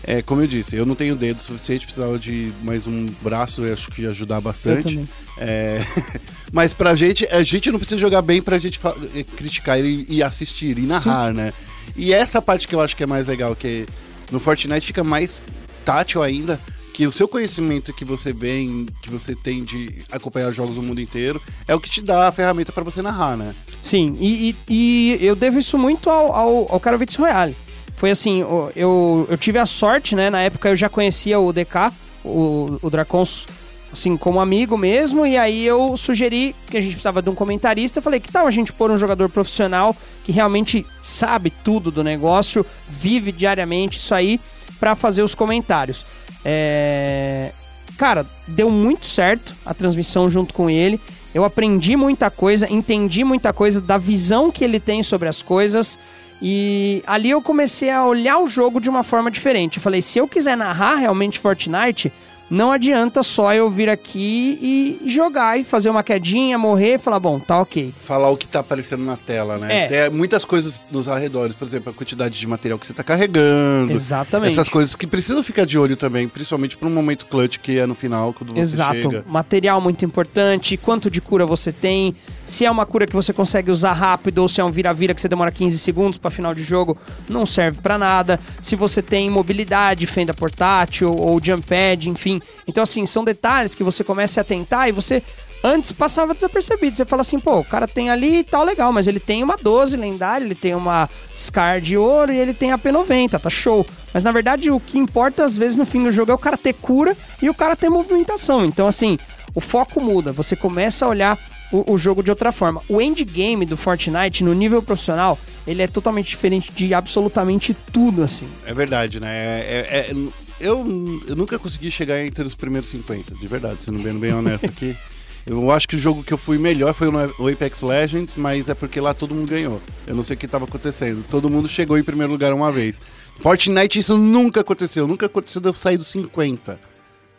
[0.07, 3.73] é, como eu disse, eu não tenho dedo suficiente, precisava de mais um braço, eu
[3.73, 4.95] acho que ia ajudar bastante.
[5.37, 5.79] É,
[6.51, 8.79] mas pra gente, a gente não precisa jogar bem pra gente
[9.13, 11.53] eh, criticar e, e assistir e narrar, né?
[11.95, 13.85] E essa parte que eu acho que é mais legal, que
[14.31, 15.41] no Fortnite fica mais
[15.85, 16.59] tátil ainda,
[16.93, 20.99] que o seu conhecimento que você vem, que você tem de acompanhar jogos no mundo
[20.99, 23.53] inteiro, é o que te dá a ferramenta pra você narrar, né?
[23.83, 27.55] Sim, e, e- e eu devo isso muito ao, ao, ao Caravitz Royale.
[27.97, 28.41] Foi assim,
[28.75, 30.29] eu, eu tive a sorte, né?
[30.29, 31.91] Na época eu já conhecia o DK,
[32.23, 33.47] o, o Dracons,
[33.91, 37.97] assim, como amigo mesmo, e aí eu sugeri que a gente precisava de um comentarista.
[37.97, 42.03] Eu falei, que tal a gente pôr um jogador profissional que realmente sabe tudo do
[42.03, 44.39] negócio, vive diariamente isso aí,
[44.79, 46.05] pra fazer os comentários.
[46.45, 47.51] É...
[47.97, 51.01] Cara, deu muito certo a transmissão junto com ele.
[51.33, 55.97] Eu aprendi muita coisa, entendi muita coisa da visão que ele tem sobre as coisas.
[56.41, 59.77] E ali eu comecei a olhar o jogo de uma forma diferente.
[59.77, 62.11] Eu falei, se eu quiser narrar realmente Fortnite,
[62.49, 67.19] não adianta só eu vir aqui e jogar e fazer uma quedinha, morrer e falar,
[67.19, 67.93] bom, tá ok.
[67.99, 69.85] Falar o que tá aparecendo na tela, né?
[69.85, 69.87] É.
[69.87, 73.91] Tem muitas coisas nos arredores, por exemplo, a quantidade de material que você tá carregando.
[73.91, 74.53] Exatamente.
[74.53, 77.85] Essas coisas que precisam ficar de olho também, principalmente para um momento clutch que é
[77.85, 79.01] no final, quando você Exato.
[79.01, 79.25] chega.
[79.27, 82.15] Material muito importante, quanto de cura você tem,
[82.45, 85.19] se é uma cura que você consegue usar rápido ou se é um vira-vira que
[85.19, 86.97] você demora 15 segundos para final de jogo,
[87.27, 88.39] não serve para nada.
[88.61, 92.36] Se você tem mobilidade, fenda portátil ou jump pad, enfim.
[92.67, 95.21] Então assim, são detalhes que você começa a atentar e você
[95.63, 96.95] antes passava desapercebido.
[96.95, 99.57] Você fala assim, pô, o cara tem ali e tal, legal, mas ele tem uma
[99.57, 103.85] 12 lendária, ele tem uma Scar de ouro e ele tem a P90, tá show.
[104.13, 106.57] Mas na verdade o que importa às vezes no fim do jogo é o cara
[106.57, 108.65] ter cura e o cara ter movimentação.
[108.65, 109.17] Então assim,
[109.53, 111.37] o foco muda, você começa a olhar
[111.71, 112.81] o, o jogo de outra forma.
[112.87, 118.47] O endgame do Fortnite no nível profissional, ele é totalmente diferente de absolutamente tudo, assim.
[118.65, 119.29] É verdade, né?
[119.29, 123.99] É- é- é- eu, eu nunca consegui chegar entre os primeiros 50, de verdade, sendo
[123.99, 124.95] bem, bem honesto aqui.
[125.49, 128.73] Eu acho que o jogo que eu fui melhor foi o Apex Legends, mas é
[128.73, 129.81] porque lá todo mundo ganhou.
[130.05, 131.23] Eu não sei o que estava acontecendo.
[131.31, 132.99] Todo mundo chegou em primeiro lugar uma vez.
[133.39, 135.07] Fortnite isso nunca aconteceu.
[135.07, 136.77] Nunca aconteceu de eu sair dos 50.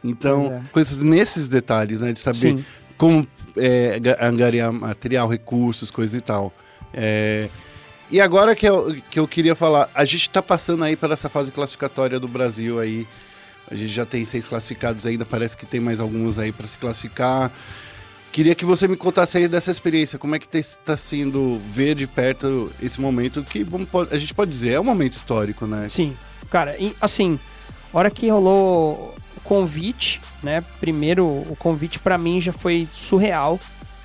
[0.02, 0.62] Então, é.
[0.72, 2.10] coisas nesses detalhes, né?
[2.14, 2.64] De saber Sim.
[2.96, 6.50] como é, ga- angariar material, recursos, coisa e tal.
[6.94, 7.50] É,
[8.10, 11.28] e agora que eu, que eu queria falar, a gente tá passando aí para essa
[11.28, 13.06] fase classificatória do Brasil aí.
[13.70, 16.78] A gente já tem seis classificados ainda, parece que tem mais alguns aí para se
[16.78, 17.52] classificar.
[18.32, 22.06] Queria que você me contasse aí dessa experiência, como é que está sendo ver de
[22.06, 25.88] perto esse momento que vamos, a gente pode dizer, é um momento histórico, né?
[25.88, 26.16] Sim,
[26.50, 27.38] cara, assim,
[27.92, 30.62] hora que rolou o convite, né?
[30.80, 33.58] Primeiro, o convite pra mim já foi surreal,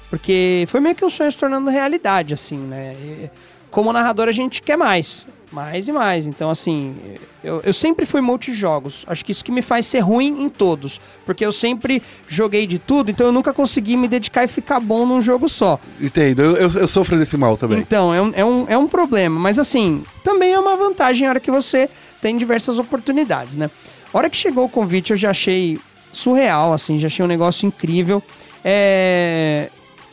[0.09, 2.95] porque foi meio que um sonho se tornando realidade, assim, né?
[2.95, 3.30] E,
[3.74, 6.28] como narrador, a gente quer mais, mais e mais.
[6.28, 6.95] Então, assim,
[7.44, 9.04] eu, eu sempre fui multijogos.
[9.08, 12.78] Acho que isso que me faz ser ruim em todos, porque eu sempre joguei de
[12.78, 15.80] tudo, então eu nunca consegui me dedicar e ficar bom num jogo só.
[16.00, 17.80] Entendo, eu, eu, eu sofro desse mal também.
[17.80, 19.40] Então, é um, é, um, é um problema.
[19.40, 21.90] Mas assim, também é uma vantagem na hora que você
[22.22, 23.72] tem diversas oportunidades, né?
[24.14, 25.80] A hora que chegou o convite, eu já achei
[26.12, 28.22] surreal, assim, já achei um negócio incrível.
[28.64, 29.68] É...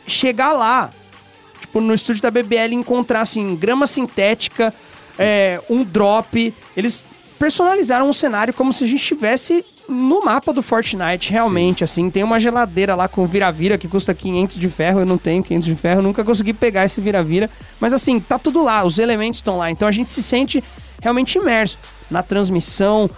[0.07, 0.89] Chegar lá,
[1.61, 4.73] tipo, no estúdio da BBL, encontrar, assim, grama sintética,
[5.17, 6.53] é, um drop.
[6.75, 7.05] Eles
[7.39, 12.09] personalizaram o cenário como se a gente estivesse no mapa do Fortnite, realmente, assim.
[12.09, 15.65] Tem uma geladeira lá com vira-vira que custa 500 de ferro, eu não tenho 500
[15.65, 17.49] de ferro, nunca consegui pegar esse vira-vira.
[17.79, 19.71] Mas, assim, tá tudo lá, os elementos estão lá.
[19.71, 20.63] Então a gente se sente
[21.01, 21.77] realmente imerso
[22.09, 23.09] na transmissão,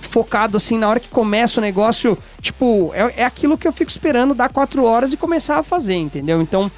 [0.00, 3.90] focado assim na hora que começa o negócio, tipo, é, é aquilo que eu fico
[3.90, 6.40] esperando dar quatro horas e começar a fazer, entendeu?
[6.40, 6.70] Então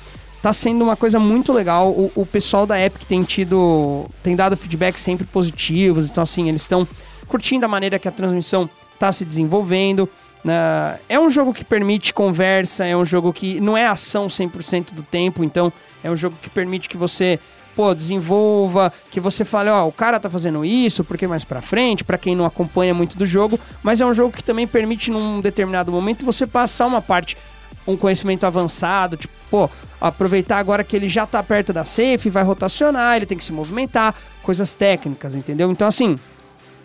[0.46, 1.90] tá sendo uma coisa muito legal.
[1.90, 6.60] O, o pessoal da Epic tem tido, tem dado feedback sempre positivos, então assim, eles
[6.60, 6.86] estão
[7.26, 10.08] curtindo a maneira que a transmissão tá se desenvolvendo.
[10.44, 11.00] né?
[11.08, 15.02] é um jogo que permite conversa, é um jogo que não é ação 100% do
[15.02, 15.72] tempo, então
[16.04, 17.40] é um jogo que permite que você
[17.74, 22.04] pô, desenvolva, que você fale, ó, o cara tá fazendo isso, porque mais pra frente,
[22.04, 25.40] pra quem não acompanha muito do jogo, mas é um jogo que também permite num
[25.40, 27.36] determinado momento você passar uma parte,
[27.84, 29.68] um conhecimento avançado, tipo, pô,
[30.00, 33.52] aproveitar agora que ele já tá perto da safe, vai rotacionar, ele tem que se
[33.52, 35.70] movimentar, coisas técnicas, entendeu?
[35.70, 36.18] Então assim,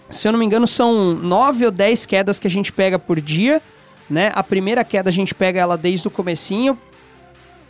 [0.09, 3.19] se eu não me engano, são nove ou dez quedas que a gente pega por
[3.19, 3.61] dia,
[4.09, 4.31] né?
[4.35, 6.77] A primeira queda a gente pega ela desde o comecinho,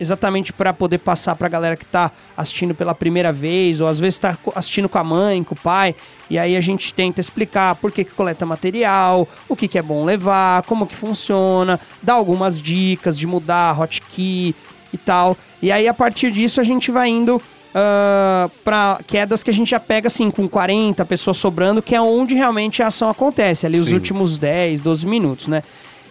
[0.02, 4.00] exatamente para poder passar para a galera que tá assistindo pela primeira vez, ou às
[4.00, 5.96] vezes está assistindo com a mãe, com o pai,
[6.28, 9.82] e aí a gente tenta explicar por que, que coleta material, o que, que é
[9.82, 14.56] bom levar, como que funciona, dá algumas dicas de mudar hotkey
[14.94, 15.38] e tal.
[15.62, 19.72] E aí a partir disso a gente vai indo uh, para quedas que a gente
[19.72, 23.80] já pega assim com 40 pessoas sobrando, que é onde realmente a ação acontece, ali
[23.80, 23.96] os Sim.
[23.96, 25.64] últimos 10, 12 minutos, né?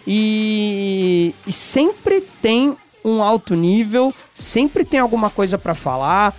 [0.05, 6.35] E, e sempre tem um alto nível, sempre tem alguma coisa para falar.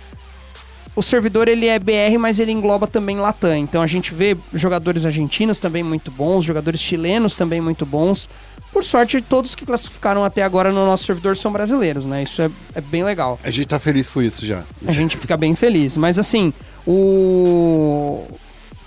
[0.95, 3.57] O servidor ele é BR, mas ele engloba também Latam.
[3.57, 8.29] Então a gente vê jogadores argentinos também muito bons, jogadores chilenos também muito bons.
[8.73, 12.23] Por sorte, todos que classificaram até agora no nosso servidor são brasileiros, né?
[12.23, 13.39] Isso é, é bem legal.
[13.43, 14.63] A gente tá feliz com isso já.
[14.87, 15.95] A gente fica bem feliz.
[15.95, 16.51] Mas assim,
[16.87, 18.25] o.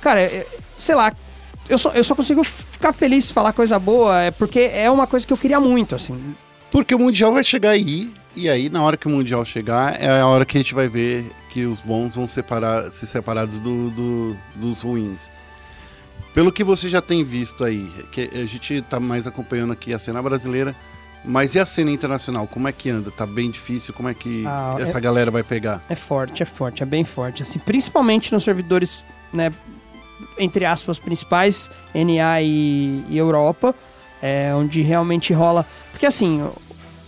[0.00, 0.46] Cara, é-
[0.76, 1.12] sei lá.
[1.68, 5.26] Eu só, eu só consigo ficar feliz falar coisa boa, é porque é uma coisa
[5.26, 6.16] que eu queria muito, assim.
[6.70, 10.20] Porque o Mundial vai chegar aí, e aí na hora que o Mundial chegar, é
[10.20, 13.90] a hora que a gente vai ver que os bons vão separar, se separados do,
[13.90, 15.28] do- dos ruins.
[16.36, 19.98] Pelo que você já tem visto aí, que a gente tá mais acompanhando aqui a
[19.98, 20.76] cena brasileira,
[21.24, 22.46] mas e a cena internacional?
[22.46, 23.10] Como é que anda?
[23.10, 23.94] Tá bem difícil?
[23.94, 25.80] Como é que Ah, essa galera vai pegar?
[25.88, 27.40] É forte, é forte, é bem forte.
[27.42, 29.02] Assim, principalmente nos servidores,
[29.32, 29.50] né,
[30.38, 33.74] entre aspas, principais, NA e, e Europa,
[34.20, 35.64] é, onde realmente rola.
[35.90, 36.46] Porque assim,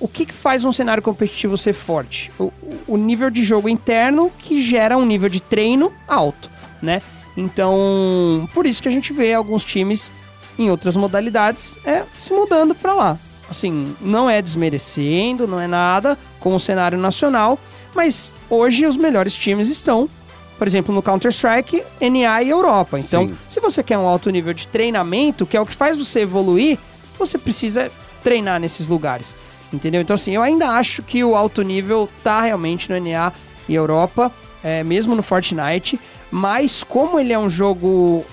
[0.01, 2.31] o, que, que faz um cenário competitivo ser forte?
[2.39, 2.53] O, o-
[2.89, 6.51] o nível de jogo interno que gera um nível de treino alto,
[6.81, 7.03] né?
[7.39, 10.11] Então, por isso que a gente vê alguns times
[10.59, 13.17] em outras modalidades é, se mudando pra lá.
[13.49, 17.57] Assim, não é desmerecendo, não é nada com o cenário nacional,
[17.95, 20.11] mas hoje os melhores times estão,
[20.59, 22.99] por exemplo, no Counter-Strike, NA e Europa.
[22.99, 23.39] Então, Sim.
[23.49, 26.77] se você quer um alto nível de treinamento, que é o que faz você evoluir,
[27.17, 27.89] você precisa
[28.21, 29.33] treinar nesses lugares.
[29.73, 30.01] Entendeu?
[30.01, 33.33] Então, assim, eu ainda acho que o alto nível tá realmente no NA
[33.69, 34.33] e Europa,
[34.63, 38.25] é, mesmo no Fortnite, mas como ele é um jogo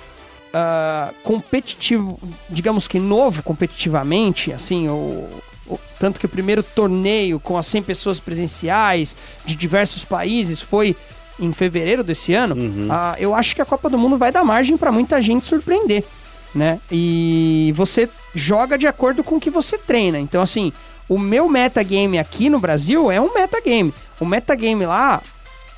[0.54, 2.18] ah, competitivo,
[2.50, 5.28] digamos que novo competitivamente, assim, o,
[5.68, 9.16] o- tanto que o primeiro torneio com as 100 pessoas presenciais
[9.46, 10.96] de diversos países foi
[11.40, 12.56] em fevereiro desse ano,
[12.90, 16.04] ah, eu acho que a Copa do Mundo vai dar margem para muita gente surpreender,
[16.54, 16.80] né?
[16.90, 20.18] E você joga de acordo com o que você treina.
[20.18, 20.72] Então, assim,
[21.10, 23.94] o meu metagame aqui no Brasil é um metagame.
[24.18, 25.22] O metagame lá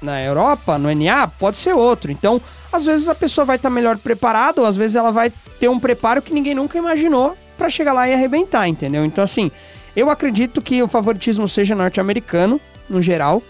[0.01, 2.11] na Europa, no NA, pode ser outro.
[2.11, 2.39] Então,
[2.71, 5.79] às vezes a pessoa vai estar melhor preparada, ou às vezes ela vai ter um
[5.79, 9.03] preparo que ninguém nunca imaginou para chegar lá e arrebentar, entendeu?
[9.03, 9.49] Então, assim,
[9.95, 13.41] eu acredito que o favoritismo seja norte-americano, no geral.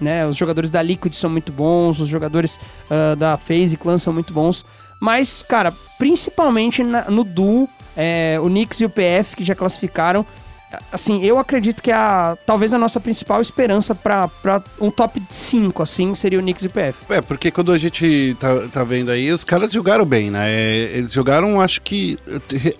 [0.00, 0.26] Né?
[0.26, 2.58] Os jogadores da Liquid são muito bons, os jogadores
[2.90, 4.64] ah, da FaZe Clan são muito bons.
[5.00, 10.26] Mas, cara, principalmente na- no duo, é, o Knicks e o PF, que já classificaram,
[10.92, 14.30] assim, eu acredito que a talvez a nossa principal esperança pra
[14.80, 16.98] um top 5, assim, seria o Knicks e o PF.
[17.08, 20.50] É, porque quando a gente tá, tá vendo aí, os caras jogaram bem, né?
[20.50, 22.18] É, Eles jogaram, acho que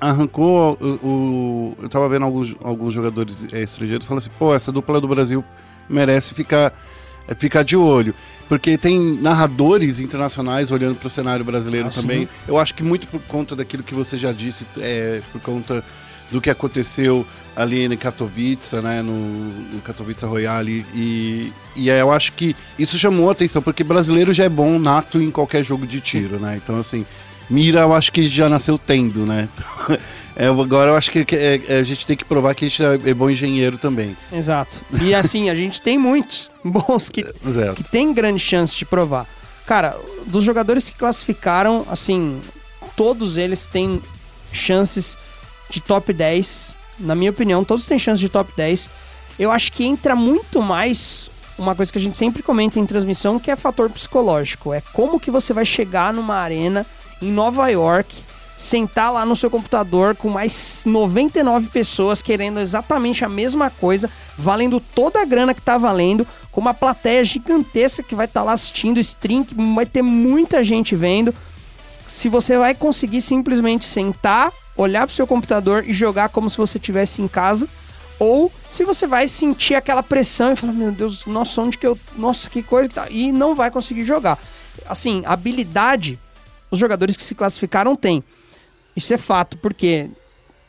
[0.01, 1.07] arrancou o.
[1.07, 5.09] o- eu tava vendo alguns, alguns jogadores é, estrangeiros falando assim, pô, essa dupla do
[5.09, 5.45] Brasil
[5.89, 6.73] merece ficar,
[7.39, 8.15] ficar de olho.
[8.49, 12.29] Porque tem narradores internacionais olhando pro cenário brasileiro também.
[12.47, 15.83] Eu acho que muito por conta daquilo que você já disse, é, por conta
[16.31, 22.11] do que aconteceu ali em Katowice, né, no, no Katowice Royale e, e aí eu
[22.11, 25.87] acho que isso chamou a atenção porque brasileiro já é bom nato em qualquer jogo
[25.87, 26.59] de tiro, né?
[26.63, 27.05] Então assim,
[27.53, 29.49] Mira, eu acho que já nasceu tendo, né?
[30.35, 32.83] É, agora eu acho que é, é, a gente tem que provar que a gente
[32.83, 34.17] é bom engenheiro também.
[34.33, 34.81] Exato.
[35.03, 37.23] E assim, a gente tem muitos bons que,
[37.77, 39.27] que tem grande chance de provar.
[39.67, 39.95] Cara,
[40.27, 42.41] dos jogadores que classificaram, assim,
[42.97, 44.01] todos eles têm
[44.55, 45.19] chances
[45.69, 46.75] de top 10.
[47.03, 48.89] Na minha opinião, todos têm chances de top 10.
[49.39, 53.39] Eu acho que entra muito mais uma coisa que a gente sempre comenta em transmissão,
[53.39, 54.73] que é fator psicológico.
[54.73, 56.87] É como que você vai chegar numa arena
[57.21, 58.15] em Nova York,
[58.57, 64.09] sentar lá no seu computador com mais 99 pessoas querendo exatamente a mesma coisa,
[64.39, 68.53] valendo toda a grana que tá valendo, com uma plateia gigantesca que vai estar lá
[68.53, 71.35] assistindo stream, que vai ter muita gente vendo.
[72.07, 76.79] Se você vai conseguir simplesmente sentar, olhar pro seu computador e jogar como se você
[76.79, 77.69] estivesse em casa,
[78.19, 81.99] ou se você vai sentir aquela pressão e falar, meu Deus, nossa, onde que eu.
[82.17, 83.07] Nossa, que coisa tá.
[83.11, 84.39] E não vai conseguir jogar.
[84.87, 86.19] Assim, habilidade,
[86.71, 88.23] os jogadores que se classificaram têm.
[88.95, 90.09] Isso é fato, porque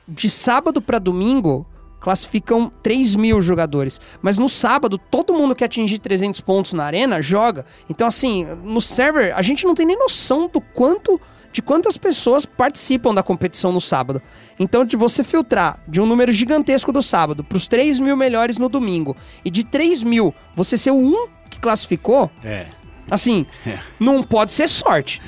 [0.07, 1.65] de sábado para domingo
[1.99, 4.01] classificam 3 mil jogadores.
[4.21, 7.65] Mas no sábado, todo mundo que atingir 300 pontos na arena joga.
[7.89, 11.19] Então, assim, no server, a gente não tem nem noção do quanto.
[11.53, 14.21] De quantas pessoas participam da competição no sábado.
[14.59, 18.57] Então, de você filtrar de um número gigantesco do sábado para os 3 mil melhores
[18.57, 19.15] no domingo,
[19.45, 22.65] e de 3 mil você ser o um que classificou, É.
[23.09, 23.45] assim,
[23.99, 25.21] não pode ser sorte.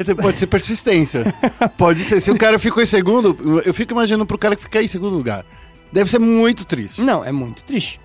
[0.00, 1.32] Então, Pode ser persistência.
[1.76, 2.20] Pode ser.
[2.20, 5.14] Se o cara ficou em segundo, eu fico imaginando pro cara que ficar em segundo
[5.14, 5.44] lugar.
[5.92, 7.02] Deve ser muito triste.
[7.02, 8.00] Não, é muito triste.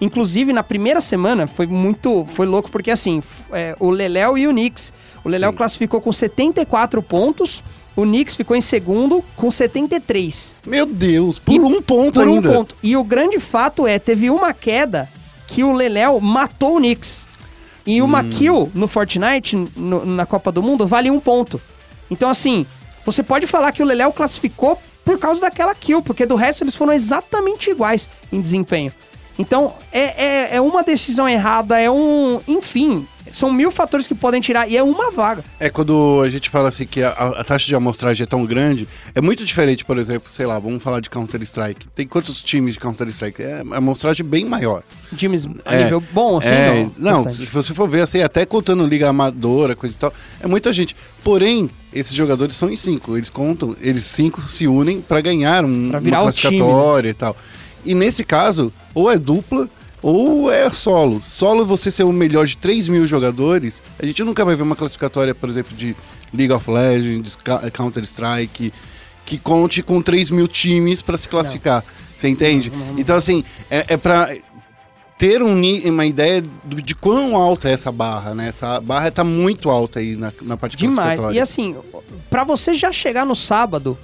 [0.00, 2.24] Inclusive, na primeira semana foi muito.
[2.34, 3.22] Foi louco, porque assim,
[3.52, 4.92] é, o Leléo e o Knicks.
[5.24, 5.56] O Leléu Sim.
[5.58, 7.62] classificou com 74 pontos,
[7.94, 10.54] o Knicks ficou em segundo com 73.
[10.66, 12.50] Meu Deus, por E- um ponto por ainda.
[12.50, 12.74] um ponto.
[12.82, 15.08] E o grande fato é, teve uma queda
[15.46, 17.26] que o Leléo matou o Knicks.
[17.86, 18.30] E uma Hum.
[18.30, 21.60] kill no Fortnite, no- na Copa do Mundo, vale um ponto.
[22.10, 22.64] Então, assim,
[23.04, 26.76] você pode falar que o Leléo classificou por causa daquela kill, porque do resto eles
[26.76, 28.92] foram exatamente iguais em desempenho.
[29.40, 32.40] Então, é, é, é uma decisão errada, é um.
[32.46, 35.42] Enfim, são mil fatores que podem tirar, e é uma vaga.
[35.58, 38.86] É quando a gente fala assim que a, a taxa de amostragem é tão grande,
[39.14, 41.88] é muito diferente, por exemplo, sei lá, vamos falar de Counter-Strike.
[41.94, 43.42] Tem quantos times de Counter-Strike?
[43.42, 44.82] É uma amostragem bem maior.
[45.16, 47.24] Times a É, nível bom, assim, é, não.
[47.24, 50.72] não, se você for ver assim, até contando liga amadora, coisa e tal, é muita
[50.72, 50.94] gente.
[51.24, 55.88] Porém, esses jogadores são em cinco, eles contam, eles cinco se unem pra ganhar um,
[55.90, 56.18] Pra uma o time, né?
[56.22, 57.36] classificatória e tal.
[57.84, 59.68] E nesse caso, ou é dupla
[60.02, 61.22] ou é solo.
[61.26, 64.76] Solo você ser o melhor de 3 mil jogadores, a gente nunca vai ver uma
[64.76, 65.94] classificatória, por exemplo, de
[66.32, 67.36] League of Legends,
[67.72, 68.72] Counter-Strike,
[69.26, 71.84] que conte com 3 mil times pra se classificar.
[72.14, 72.70] Você entende?
[72.96, 74.28] Então, assim, é, é pra
[75.18, 78.48] ter um uma ideia do- de quão alta é essa barra, né?
[78.48, 80.96] Essa barra tá muito alta aí na, na parte Demais.
[80.96, 81.36] classificatória.
[81.36, 81.76] E assim,
[82.30, 83.98] pra você já chegar no sábado,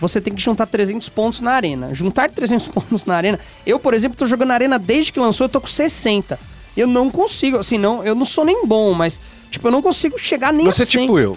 [0.00, 1.94] você tem que juntar 300 pontos na arena.
[1.94, 3.38] Juntar 300 pontos na arena.
[3.66, 6.38] Eu, por exemplo, tô jogando na arena desde que lançou, eu tô com 60.
[6.76, 9.20] Eu não consigo, assim, não, eu não sou nem bom, mas
[9.50, 11.00] tipo, eu não consigo chegar nem Você a é 100.
[11.00, 11.36] tipo eu.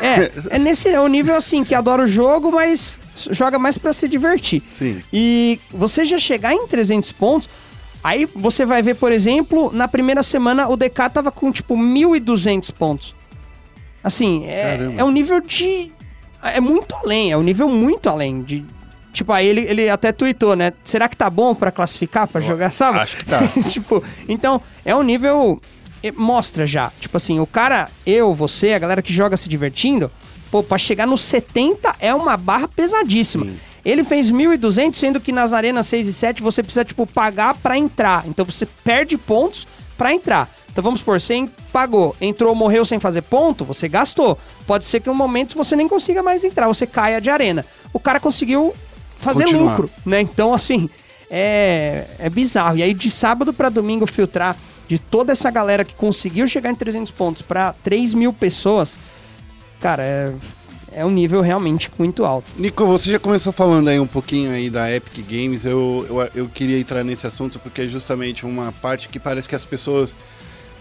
[0.00, 2.98] É, é nesse é o nível assim que adora o jogo, mas
[3.30, 4.62] joga mais pra se divertir.
[4.70, 5.02] Sim.
[5.12, 7.50] E você já chegar em 300 pontos,
[8.02, 12.72] aí você vai ver, por exemplo, na primeira semana o DK tava com tipo 1.200
[12.72, 13.14] pontos.
[14.02, 15.00] Assim, é, Caramba.
[15.00, 15.92] é um nível de.
[16.50, 18.42] É muito além, é um nível muito além.
[18.42, 18.64] De,
[19.12, 20.72] tipo, aí ele, ele até tweetou, né?
[20.84, 23.02] Será que tá bom pra classificar, pra jogar sábado?
[23.02, 23.40] acho que tá.
[23.68, 25.60] tipo, então, é um nível.
[26.02, 26.90] é, Mostra já.
[27.00, 30.10] Tipo assim, o cara, eu, você, a galera que joga se divertindo,
[30.50, 33.46] pô, pra chegar no 70 é uma barra pesadíssima.
[33.84, 37.78] Ele fez 1.200, sendo que nas arenas 6 e 7 você precisa, tipo, pagar pra
[37.78, 38.24] entrar.
[38.26, 39.66] Então você perde pontos
[39.96, 40.50] pra entrar.
[40.78, 44.38] Então vamos supor, você pagou, entrou, morreu sem fazer ponto, você gastou.
[44.64, 47.66] Pode ser que em um momento você nem consiga mais entrar, você caia de arena.
[47.92, 48.72] O cara conseguiu
[49.18, 49.72] fazer Continuar.
[49.72, 50.20] lucro, né?
[50.20, 50.88] Então, assim,
[51.28, 52.76] é, é bizarro.
[52.76, 54.56] E aí, de sábado pra domingo, filtrar
[54.86, 58.96] de toda essa galera que conseguiu chegar em 300 pontos pra 3 mil pessoas,
[59.80, 60.32] cara, é,
[60.92, 62.52] é um nível realmente muito alto.
[62.56, 65.64] Nico, você já começou falando aí um pouquinho aí da Epic Games.
[65.64, 69.56] Eu, eu, eu queria entrar nesse assunto porque é justamente uma parte que parece que
[69.56, 70.16] as pessoas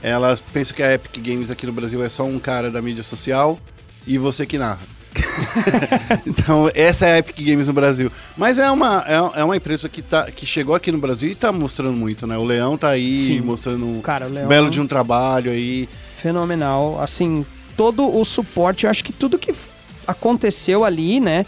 [0.02, 3.04] elas pensam que a Epic Games aqui no Brasil é só um cara da mídia
[3.04, 3.60] social
[4.06, 4.80] e você que narra.
[6.28, 8.12] então, essa é a Epic Games no Brasil.
[8.36, 11.36] Mas é uma, é, é uma empresa que, tá, que chegou aqui no Brasil e
[11.36, 12.38] tá mostrando muito, né?
[12.38, 13.42] O Leão tá aí Sim.
[13.42, 15.90] mostrando um Cara, Leão- belo de um trabalho aí.
[16.22, 17.02] Fenomenal.
[17.02, 17.46] Assim,
[17.76, 19.54] todo o suporte, eu acho que tudo que
[20.08, 21.46] aconteceu ali, né?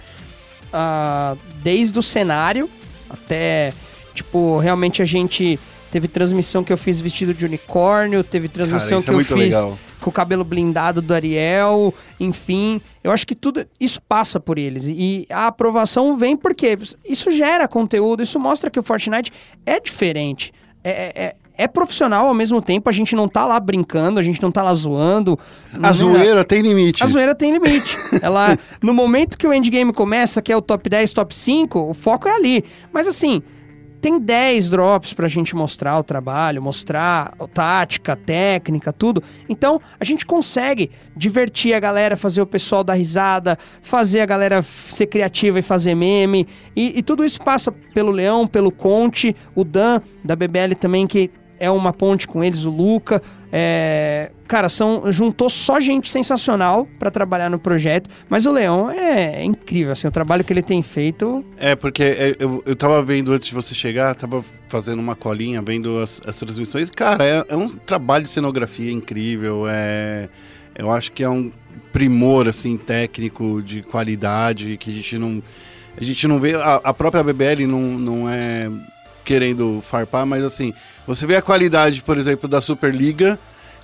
[0.73, 2.69] ah, desde o cenário
[3.09, 3.73] até,
[4.13, 5.59] tipo, realmente a gente
[5.91, 9.32] teve transmissão que eu fiz vestido de unicórnio, teve transmissão isso que é eu fiz
[9.32, 9.78] legal.
[9.99, 12.80] com o cabelo blindado do Ariel, enfim.
[13.03, 14.86] Eu acho que tudo isso passa por eles.
[14.88, 19.32] E a aprovação vem porque isso gera conteúdo, isso mostra que o Fortnite
[19.66, 20.53] é diferente.
[20.84, 24.24] É, é, é- é profissional ao mesmo tempo, a gente não tá lá brincando, a
[24.24, 25.38] gente não tá lá zoando.
[25.84, 27.03] A é- zoeira tem limite.
[27.03, 27.98] a zoeira tem limite.
[28.22, 31.94] Ela, no momento que o endgame começa, que é o top 10, top 5, o
[31.94, 32.64] foco é ali.
[32.94, 33.44] Mas assim,
[34.01, 39.21] tem 10 drops pra gente mostrar o trabalho, mostrar a tática, técnica, tudo.
[39.47, 44.61] Então, a gente consegue divertir a galera, fazer o pessoal dar risada, fazer a galera
[44.61, 46.47] ser criativa e fazer meme.
[46.76, 51.30] E, e tudo isso passa pelo Leão, pelo Conte, o Dan da BBL também, que
[51.59, 53.21] é uma ponte com eles, o Luca.
[53.51, 58.09] É, cara, são, juntou só gente sensacional pra trabalhar no projeto.
[58.30, 61.43] Mas o Leão é, é incrível, assim, o trabalho que ele tem feito.
[61.57, 65.61] É, porque é, eu, eu tava vendo antes de você chegar, tava fazendo uma colinha,
[65.61, 66.89] vendo as, as transmissões.
[66.91, 69.65] Cara, é, é um trabalho de cenografia incrível.
[69.67, 70.30] É,
[70.76, 71.51] eu acho que é um
[71.91, 75.41] primor, assim, técnico, de qualidade, que a gente não.
[75.99, 76.55] A gente não vê.
[76.55, 78.69] A, a própria BBL não, não é
[79.30, 80.73] querendo farpar, mas assim,
[81.06, 83.38] você vê a qualidade, por exemplo, da Superliga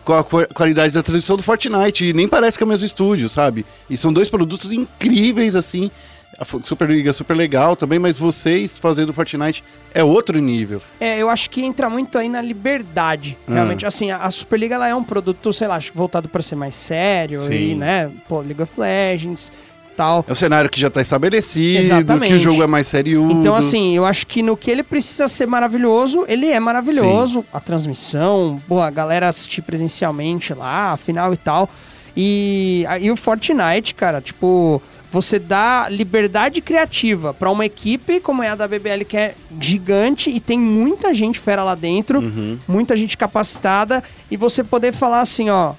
[0.03, 2.05] com a qua- qualidade da transmissão do Fortnite.
[2.09, 3.63] E nem parece que é o mesmo estúdio, sabe?
[3.87, 5.91] E são dois produtos incríveis, assim.
[6.39, 9.63] A Superliga é super legal também, mas vocês fazendo Fortnite
[9.93, 10.81] é outro nível.
[10.99, 13.37] É, eu acho que entra muito aí na liberdade.
[13.47, 13.53] Ah.
[13.53, 17.41] Realmente, assim, a, Superliga ela é um produto, sei lá, voltado pra ser mais sério
[17.41, 17.53] Sim.
[17.53, 19.51] e, né, pô, League of Legends
[19.95, 20.25] tal.
[20.27, 22.29] É um cenário que já tá estabelecido, Exatamente.
[22.29, 23.31] que o jogo é mais sério.
[23.31, 27.45] Então, assim, eu acho que no que ele precisa ser maravilhoso, ele é maravilhoso.
[27.53, 31.69] A transmissão, pô, a galera assistir presencialmente lá, a final e tal.
[32.15, 34.81] E aí o Fortnite, cara, tipo,
[35.11, 40.29] você dá liberdade criativa pra uma equipe como é a da BBL, que é gigante
[40.29, 42.21] e tem muita gente fera lá dentro,
[42.67, 45.75] muita gente capacitada, e você poder falar assim, ó, o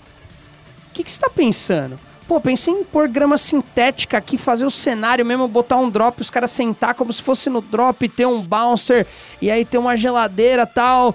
[0.93, 1.98] que, que você tá pensando?
[2.27, 6.31] Pô, pensei em pôr grama sintética aqui, fazer o cenário mesmo, botar um drop, os
[6.31, 9.07] caras sentar como se fosse no drop, ter um bouncer,
[9.40, 11.15] e aí ter uma geladeira tal.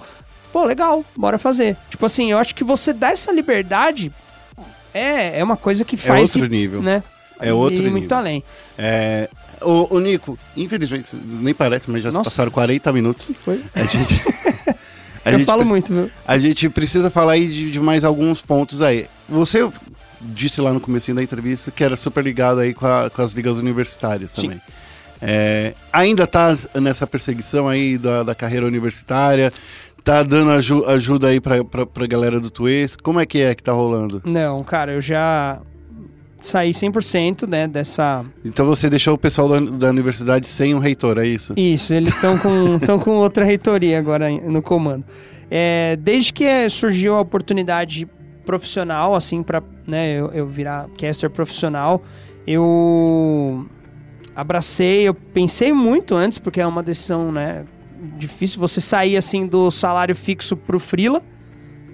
[0.52, 1.76] Pô, legal, bora fazer.
[1.90, 4.12] Tipo assim, eu acho que você dá essa liberdade
[4.94, 6.34] é, é uma coisa que faz.
[6.34, 6.82] outro nível.
[6.82, 7.02] Né?
[7.40, 7.92] É outro e nível.
[7.92, 8.42] muito além.
[8.78, 9.28] É,
[9.60, 12.30] ô, ô, Nico, infelizmente, nem parece, mas já se Nossa.
[12.30, 13.32] passaram 40 minutos.
[13.44, 13.62] Foi.
[13.74, 14.14] A gente.
[15.24, 16.10] a eu gente falo muito, viu?
[16.26, 19.06] A gente precisa falar aí de, de mais alguns pontos aí.
[19.28, 19.68] Você
[20.22, 23.32] disse lá no começo da entrevista que era super ligado aí com, a- com as
[23.32, 24.42] ligas universitárias Sim.
[24.42, 24.60] também.
[25.20, 29.52] É, ainda tá nessa perseguição aí da, da carreira universitária,
[30.02, 32.98] tá dando aju- ajuda aí pra, pra, pra galera do Twist.
[33.02, 34.20] Como é que é que tá rolando?
[34.24, 35.60] Não, cara, eu já
[36.40, 38.24] saí 100% né, dessa.
[38.44, 41.54] Então você deixou o pessoal da, da universidade sem um reitor, é isso?
[41.56, 45.04] Isso, eles estão com, tão com outra reitoria agora no comando.
[45.48, 48.08] É, desde que surgiu a oportunidade
[48.44, 52.02] profissional, assim, pra né, eu, eu virar caster profissional,
[52.46, 53.66] eu
[54.34, 57.64] abracei, eu pensei muito antes, porque é uma decisão, né,
[58.18, 61.22] difícil você sair, assim, do salário fixo pro freela,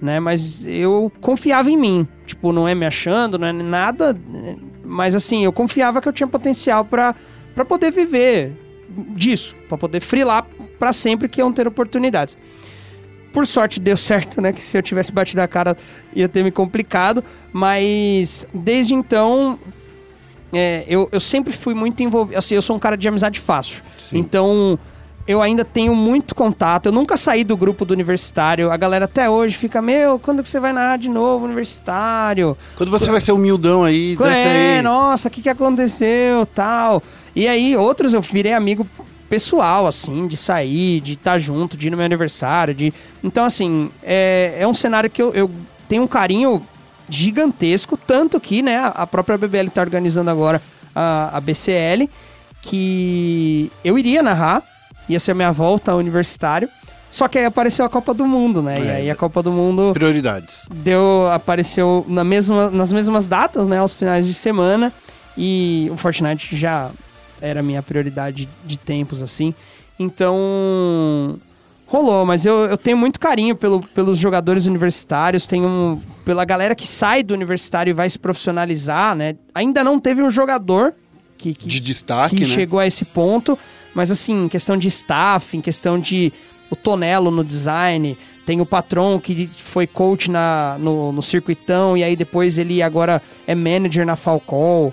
[0.01, 4.17] né, mas eu confiava em mim, tipo, não é me achando, não é nada,
[4.83, 7.15] mas assim, eu confiava que eu tinha potencial pra
[7.59, 8.53] pra poder viver
[9.15, 10.47] disso, pra poder freelar
[10.79, 12.37] pra sempre que iam ter oportunidades.
[13.31, 14.51] Por sorte deu certo, né?
[14.51, 15.77] Que se eu tivesse batido a cara
[16.15, 17.23] ia ter me complicado.
[17.53, 19.59] Mas desde então,
[20.51, 22.37] é, eu, eu sempre fui muito envolvido.
[22.37, 23.83] Assim, eu sou um cara de amizade fácil.
[23.97, 24.17] Sim.
[24.17, 24.79] Então,
[25.27, 26.87] eu ainda tenho muito contato.
[26.87, 28.71] Eu nunca saí do grupo do universitário.
[28.71, 32.57] A galera até hoje fica: Meu, quando que você vai narrar de novo, universitário?
[32.75, 34.81] Quando você vai ser humildão aí, É, aí.
[34.81, 37.03] nossa, o que, que aconteceu, tal.
[37.35, 38.87] E aí, outros eu virei amigo
[39.29, 42.93] pessoal, assim, de sair, de estar junto, de ir no meu aniversário, de...
[43.23, 45.49] Então, assim, é, é um cenário que eu, eu
[45.87, 46.61] tenho um carinho
[47.07, 50.61] gigantesco, tanto que, né, a própria BBL está organizando agora
[50.95, 52.09] a, a BCL,
[52.61, 54.61] que eu iria narrar,
[55.07, 56.69] ia ser a minha volta ao universitário,
[57.11, 58.95] só que aí apareceu a Copa do Mundo, né, e É.
[58.97, 60.65] aí a Copa do Mundo Prioridades.
[60.71, 64.93] deu apareceu na mesma, nas mesmas datas, né, aos finais de semana,
[65.37, 66.89] e o Fortnite já
[67.41, 69.53] era a minha prioridade de tempos, assim.
[69.97, 71.37] Então,
[71.85, 76.87] rolou, mas eu, eu tenho muito carinho pelo, pelos jogadores universitários, tenho pela galera que
[76.87, 79.35] sai do universitário e vai se profissionalizar, né?
[79.53, 80.93] Ainda não teve um jogador
[81.37, 82.49] que, que De destaque, que né?
[82.49, 83.57] chegou a esse ponto,
[83.93, 86.31] mas assim, em questão de staff, em questão de
[86.69, 92.03] o Tonelo no design, tem o Patron que foi coach na, no, no circuitão e
[92.03, 94.91] aí depois ele agora é manager na Falcon.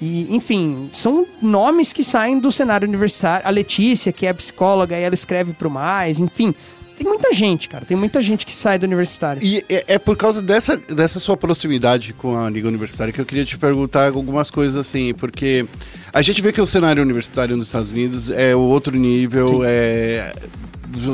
[0.00, 3.46] E, enfim, são nomes que saem do cenário universitário.
[3.46, 6.54] A Letícia, que é psicóloga, e ela escreve pro mais, enfim.
[6.96, 7.84] tem muita gente, cara.
[7.84, 9.42] Tem muita gente que sai do universitário.
[9.42, 13.26] E é, é por causa dessa, dessa sua proximidade com a Liga Universitária que eu
[13.26, 15.66] queria te perguntar algumas coisas assim, porque
[16.12, 20.32] a gente vê que o cenário universitário nos Estados Unidos é o outro nível, é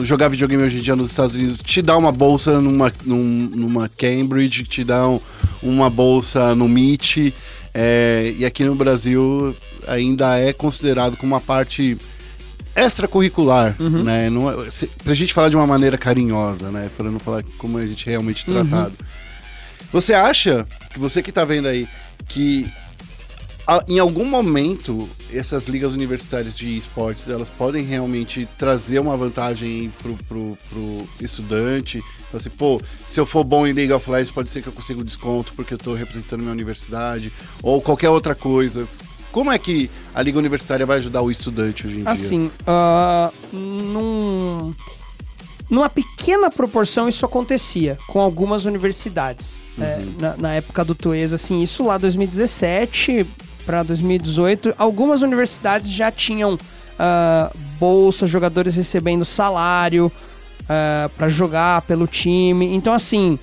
[0.03, 3.89] jogar videogame hoje em dia nos Estados Unidos te dá uma bolsa numa, num- numa
[3.89, 5.21] Cambridge, te dá um-
[5.63, 7.35] uma bolsa no MIT,
[7.79, 9.55] é, e aqui no Brasil
[9.87, 11.99] ainda é considerado como uma parte
[12.75, 14.31] extracurricular, né?
[14.31, 14.55] Não é,
[15.05, 16.89] pra gente falar de uma maneira carinhosa, né?
[16.97, 18.95] Pra não falar como a gente é realmente tratado.
[19.93, 21.87] Você acha, que você que tá vendo aí,
[22.27, 22.67] que
[23.89, 30.17] em algum momento essas ligas universitárias de esportes elas podem realmente trazer uma vantagem pro,
[30.29, 32.03] pro, pro estudante?
[32.33, 35.01] Assim, pô, se eu for bom em League of Legends, pode ser que eu consiga
[35.01, 37.33] um desconto porque eu tô representando minha universidade,
[37.63, 38.87] ou qualquer outra coisa.
[39.33, 42.11] Como é que a Liga Universitária vai ajudar o estudante hoje em dia?
[42.11, 44.75] Assim, ah, num,
[45.69, 49.61] numa pequena proporção isso acontecia com algumas universidades.
[49.79, 53.27] É, na, na época do Tuesa, assim, isso lá 2017
[53.67, 56.57] para 2018, algumas universidades já tinham
[56.99, 60.11] ah, bolsa, jogadores recebendo salário
[61.17, 62.75] para jogar pelo time.
[62.75, 63.39] Então, assim,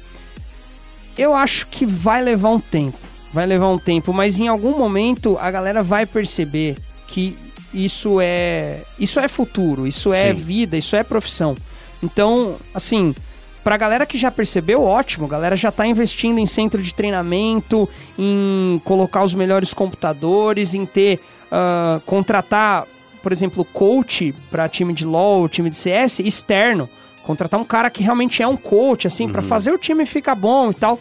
[1.17, 2.97] eu acho que vai levar um tempo.
[3.33, 6.77] Vai levar um tempo, mas em algum momento a galera vai perceber
[7.07, 7.35] que
[7.73, 10.39] isso é isso é futuro, isso é Sim.
[10.39, 11.55] vida, isso é profissão.
[12.03, 13.15] Então, assim,
[13.63, 17.87] pra galera que já percebeu, ótimo, a galera já tá investindo em centro de treinamento,
[18.17, 21.19] em colocar os melhores computadores, em ter
[21.51, 22.85] ah, contratar,
[23.21, 26.89] por exemplo, coach pra time de LoL, time de CS externo,
[27.23, 30.71] contratar um cara que realmente é um coach assim pra fazer o time ficar bom
[30.71, 30.99] e tal.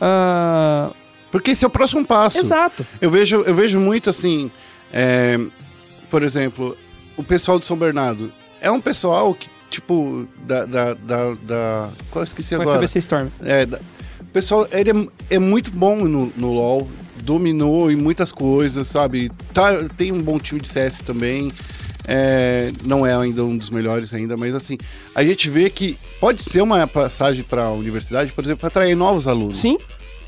[0.00, 0.90] Ah,
[1.32, 2.38] Porque esse é o próximo passo.
[2.38, 2.86] exato.
[3.00, 4.50] Eu vejo, eu vejo muito assim,
[4.92, 5.38] é,
[6.10, 6.76] por exemplo,
[7.16, 8.30] o pessoal de São Bernardo
[8.60, 10.64] é um pessoal que, tipo, da.
[10.66, 12.78] da, da, da qual eu esqueci O agora?
[12.78, 13.28] FBC Storm.
[13.42, 13.78] É, da-
[14.20, 16.86] o pessoal, ele é, é muito bom no, no LoL,
[17.22, 19.30] dominou em muitas coisas, sabe?
[19.54, 21.50] Tá, tem um bom time de CS também.
[22.06, 24.76] é, não é ainda um dos melhores ainda, mas assim,
[25.14, 28.94] a gente vê que pode ser uma passagem para a universidade, por exemplo, para atrair
[28.94, 29.58] novos alunos.
[29.58, 29.78] Sim,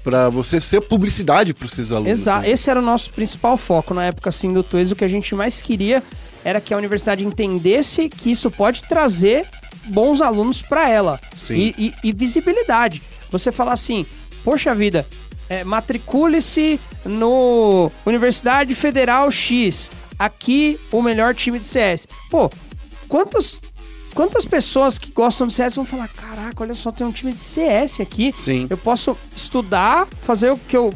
[0.03, 2.19] Para você ser publicidade para esses alunos.
[2.21, 2.43] exato.
[2.43, 2.51] né?
[2.51, 4.91] Esse era o nosso principal foco na época assim do Tues.
[4.91, 6.03] O que a gente mais queria
[6.49, 9.45] era que a universidade entendesse que isso pode trazer
[9.87, 11.55] bons alunos para ela Sim.
[11.77, 13.03] E, e- e visibilidade.
[13.31, 14.07] Você falar assim,
[14.43, 15.07] poxa vida,
[15.49, 19.91] é, matricule-se no Universidade Federal X.
[20.19, 22.07] Aqui o melhor time de CS.
[22.31, 22.51] Pô,
[23.09, 23.61] quantos
[24.15, 27.39] quantas pessoas que gostam de CS vão falar: caraca, olha só, tem um time de
[27.39, 28.33] CS aqui.
[28.37, 28.67] Sim.
[28.71, 30.93] Eu posso estudar, fazer o que eu.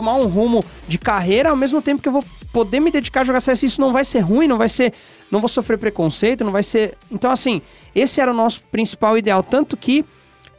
[0.00, 3.24] Tomar um rumo de carreira, ao mesmo tempo que eu vou poder me dedicar a
[3.24, 3.62] jogar CS.
[3.64, 4.92] Isso não vai ser ruim, não vai ser.
[5.30, 6.94] Não vou sofrer preconceito, não vai ser.
[7.10, 7.60] Então, assim,
[7.94, 9.42] esse era o nosso principal ideal.
[9.42, 10.04] Tanto que.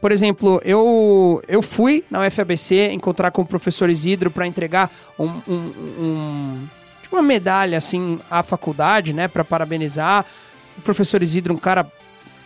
[0.00, 5.26] Por exemplo, eu, eu fui na UFABC encontrar com o professor Isidro para entregar um,
[5.46, 6.68] um- um-
[7.02, 10.24] tipo uma medalha assim à faculdade, né, para parabenizar.
[10.78, 11.86] O professor Isidro, um cara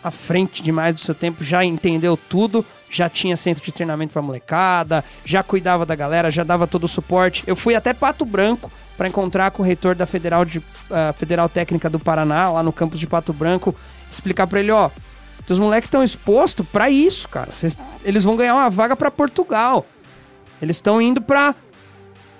[0.05, 4.21] à frente demais do seu tempo, já entendeu tudo, já tinha centro de treinamento para
[4.21, 7.43] molecada, já cuidava da galera, já dava todo o suporte.
[7.47, 10.61] Eu fui até Pato Branco para encontrar com o reitor da Federal de
[10.91, 13.75] ah, Federal Técnica do Paraná, lá no campus de Pato Branco,
[14.11, 14.89] explicar para ele, ó,
[15.47, 17.51] teus moleques estão expostos para isso, cara.
[17.51, 19.85] Cês- eles vão ganhar uma vaga para Portugal.
[20.61, 21.55] Eles estão indo para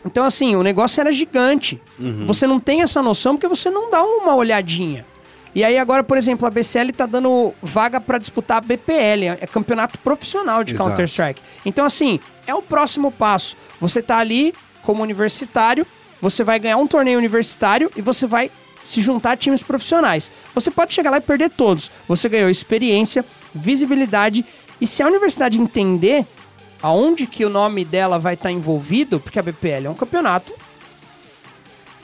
[0.06, 1.82] então, assim, o negócio era gigante.
[2.28, 5.04] Você não tem essa noção porque você não dá uma olhadinha.
[5.56, 9.48] E aí, agora, por exemplo, a BCL tá dando vaga pra disputar a BPL, é
[9.48, 10.76] campeonato profissional de.
[10.76, 11.42] Counter-Strike.
[11.66, 13.56] Então, assim, é o próximo passo.
[13.80, 14.54] Você tá ali
[14.84, 15.88] como universitário,
[16.22, 18.52] você vai ganhar um torneio universitário e você vai
[18.84, 20.30] se juntar a times profissionais.
[20.54, 21.90] Você pode chegar lá e perder todos.
[22.06, 23.24] Você ganhou experiência,
[23.54, 24.46] visibilidade,
[24.82, 26.26] e se a universidade entender
[26.84, 30.54] aonde que o nome dela vai estar envolvido, porque a BPL é um campeonato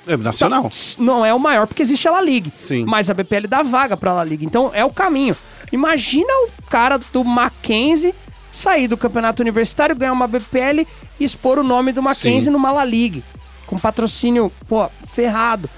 [0.07, 0.71] É nacional.
[0.97, 2.51] não é o maior porque existe a La Liga.
[2.59, 2.85] Sim.
[2.85, 4.43] Mas a BPL dá vaga pra La Liga.
[4.43, 5.35] Então é o caminho.
[5.71, 8.13] Imagina o cara do Mackenzie
[8.51, 10.85] sair do campeonato universitário, ganhar uma BPL
[11.19, 12.49] e expor o nome do Mackenzie Sim.
[12.49, 13.21] numa La Liga.
[13.65, 15.69] Com patrocínio, pô, ferrado,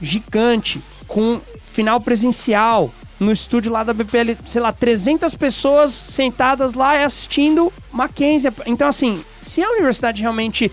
[0.00, 1.40] gigante, com
[1.72, 2.90] final presencial.
[3.18, 8.52] No estúdio lá da BPL, sei lá, 300 pessoas sentadas lá assistindo Mackenzie.
[8.66, 10.70] Então, assim, se a universidade realmente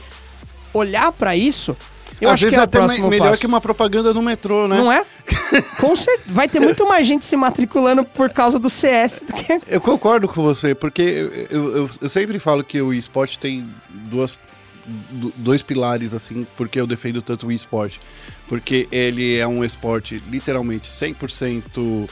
[0.73, 1.76] olhar pra isso,
[2.23, 3.39] eu Às acho vezes que é até me- melhor passo.
[3.41, 4.77] que uma propaganda no metrô, né?
[4.77, 5.05] Não é?
[5.79, 6.23] Com certeza.
[6.33, 9.59] Vai ter muito mais gente se matriculando por causa do CS do que.
[9.67, 11.31] Eu concordo com você, porque eu,
[11.77, 13.69] eu, eu- sempre falo que o esporte tem
[14.05, 14.37] duas,
[15.11, 17.99] do- dois pilares, assim, porque eu defendo tanto o esporte.
[18.47, 22.09] Porque ele é um esporte literalmente 100%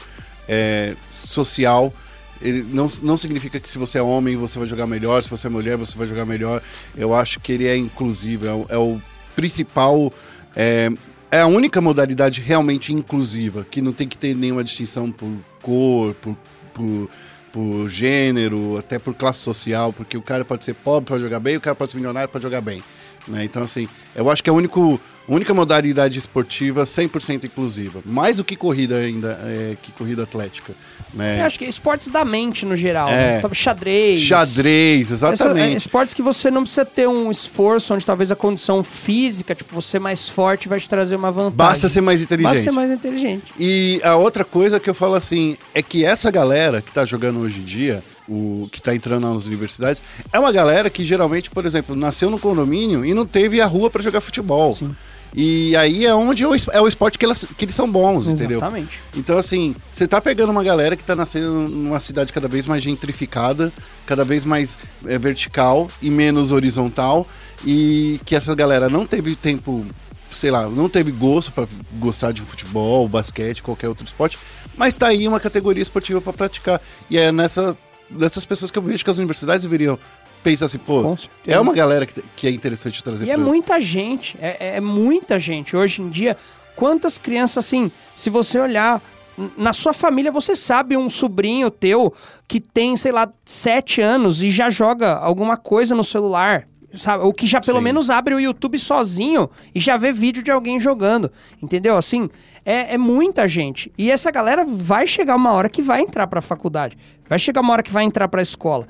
[0.48, 0.94] é,
[1.24, 1.92] social,
[2.40, 5.46] ele não, não significa que se você é homem você vai jogar melhor, se você
[5.46, 6.60] é mulher você vai jogar melhor.
[6.96, 9.00] Eu acho que ele é inclusivo, é é o
[9.34, 10.12] principal.
[10.54, 10.90] É,
[11.30, 15.30] é a única modalidade realmente inclusiva, que não tem que ter nenhuma distinção por
[15.62, 16.36] cor, por,
[16.74, 17.10] por,
[17.50, 21.56] por gênero, até por classe social, porque o cara pode ser pobre para jogar bem,
[21.56, 22.82] o cara pode ser milionário para jogar bem.
[23.26, 23.44] Né?
[23.44, 28.00] Então, assim, eu acho que é a único, única modalidade esportiva 100% inclusiva.
[28.04, 30.72] Mais do que corrida ainda, é, que corrida atlética.
[31.14, 31.40] Né?
[31.40, 33.08] Eu acho que esportes da mente no geral.
[33.08, 33.40] É.
[33.40, 33.54] né?
[33.54, 34.20] Xadrez.
[34.22, 35.76] Xadrez, Essa- é, exatamente.
[35.76, 39.98] esportes que você não precisa ter um esforço, onde talvez a condição física, tipo, você
[39.98, 41.56] mais forte vai te trazer uma vantagem.
[41.56, 42.52] Basta ser mais inteligente.
[42.52, 43.44] Basta ser mais inteligente.
[43.58, 47.40] E a outra coisa que eu falo assim é que essa galera que tá jogando
[47.40, 48.02] hoje em dia,
[48.32, 50.02] o que tá entrando nas universidades,
[50.32, 53.90] é uma galera que geralmente, por exemplo, nasceu no condomínio e não teve a rua
[53.90, 54.76] pra jogar futebol.
[55.34, 58.58] E aí é onde es- é o esporte que, elas, que eles são bons, entendeu?
[58.58, 59.00] Exatamente.
[59.16, 62.82] Então, assim, você tá pegando uma galera que tá nascendo numa cidade cada vez mais
[62.82, 63.72] gentrificada,
[64.04, 67.26] cada vez mais é, vertical e menos horizontal,
[67.64, 69.86] e que essa galera não teve tempo,
[70.30, 74.38] sei lá, não teve gosto pra gostar de futebol, basquete, qualquer outro esporte,
[74.76, 76.78] mas tá aí uma categoria esportiva pra praticar.
[77.08, 77.74] E é nessa,
[78.14, 79.98] nessas pessoas que eu vejo que as universidades deveriam
[80.42, 81.16] pensar assim, pô,
[81.46, 85.38] é uma galera que, que é interessante trazer E é muita gente, é, é muita
[85.38, 85.76] gente.
[85.76, 86.36] Hoje em dia,
[86.74, 89.00] quantas crianças, assim, se você olhar
[89.56, 92.12] na sua família, você sabe um sobrinho teu
[92.46, 96.68] que tem, sei lá, sete anos e já joga alguma coisa no celular.
[96.94, 97.24] Sabe?
[97.24, 97.84] Ou que já pelo Sim.
[97.84, 101.32] menos abre o YouTube sozinho e já vê vídeo de alguém jogando.
[101.62, 101.96] Entendeu?
[101.96, 102.28] Assim,
[102.66, 103.90] é, é muita gente.
[103.96, 106.98] E essa galera vai chegar uma hora que vai entrar pra faculdade.
[107.32, 108.86] Vai chegar uma hora que vai entrar pra escola.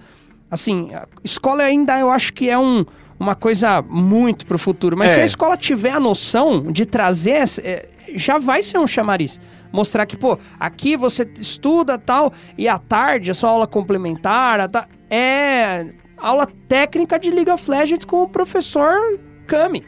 [0.51, 2.85] Assim, a escola ainda eu acho que é um,
[3.17, 4.97] uma coisa muito pro futuro.
[4.97, 5.15] Mas É.
[5.15, 9.41] se a escola tiver a noção de trazer, essa- é, já vai ser um chamariz.
[9.73, 14.67] Mostrar que, pô, aqui você estuda tal, e à tarde a sua aula complementar a
[14.67, 15.87] ta- é
[16.19, 19.85] aula técnica de League of Legends com o professor Kami.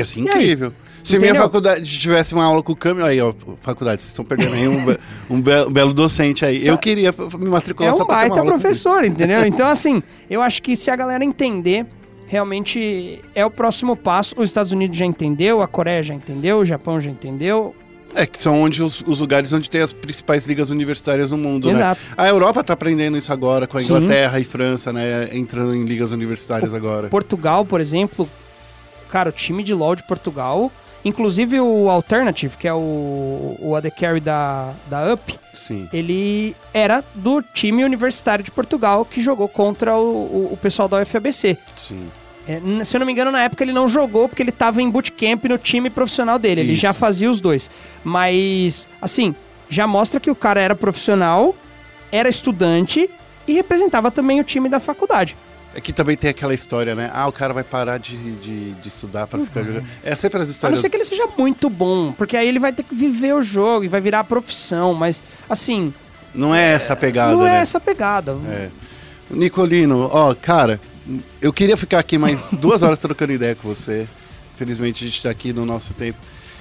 [0.00, 0.56] Assim, E aí?
[1.02, 4.54] Se minha faculdade tivesse uma aula com o Câmbio, aí, ó, faculdade, vocês estão perdendo
[4.54, 4.98] aí um, be-
[5.30, 6.66] um be- um belo docente aí.
[6.66, 9.42] Eu queria p- me matricular É só um pra ter uma baita aula professor, entendeu?
[9.46, 11.86] Então, assim, eu acho que se a galera entender,
[12.26, 14.34] realmente é o próximo passo.
[14.38, 17.74] Os Estados Unidos já entendeu, a Coreia já entendeu, o Japão já entendeu.
[18.14, 21.70] É, que são onde os, os lugares onde tem as principais ligas universitárias no mundo,
[21.70, 21.98] Exato.
[22.10, 22.14] né?
[22.16, 23.86] A Europa tá aprendendo isso agora, com a Sim.
[23.94, 25.30] Inglaterra e França, né?
[25.32, 27.08] Entrando em ligas universitárias agora.
[27.08, 28.28] Portugal, por exemplo,
[29.10, 30.70] cara, o time de LoL de Portugal,
[31.04, 35.88] inclusive o Alternative, que é o, o AD Carry da, da UP, Sim.
[35.92, 41.02] ele era do time universitário de Portugal que jogou contra o, o, o pessoal da
[41.02, 41.58] UFABC.
[41.76, 42.08] Sim.
[42.46, 44.90] É, se eu não me engano, na época ele não jogou porque ele tava em
[44.90, 46.62] bootcamp no time profissional dele.
[46.62, 46.82] Ele Isso.
[46.82, 47.70] já fazia os dois.
[48.02, 49.34] Mas, assim,
[49.68, 51.54] já mostra que o cara era profissional,
[52.10, 53.08] era estudante
[53.46, 55.36] e representava também o time da faculdade.
[55.74, 57.10] É que também tem aquela história, né?
[57.14, 59.84] Ah, o cara vai parar de, de, de estudar pra ficar jogando.
[60.04, 60.80] É sempre as A não histórias.
[60.80, 63.84] ser que ele seja muito bom, porque aí ele vai ter que viver o jogo
[63.84, 64.92] e vai virar a profissão.
[64.92, 65.92] Mas, assim,
[66.34, 67.56] Não é essa a pegada, não né?
[67.58, 68.36] é essa pegada.
[68.50, 68.68] É.
[69.30, 70.78] Nicolino, ó, cara,
[71.40, 74.06] eu queria ficar aqui mais duas horas trocando ideia com você.
[74.56, 76.18] Felizmente a gente tá aqui no nosso tempo.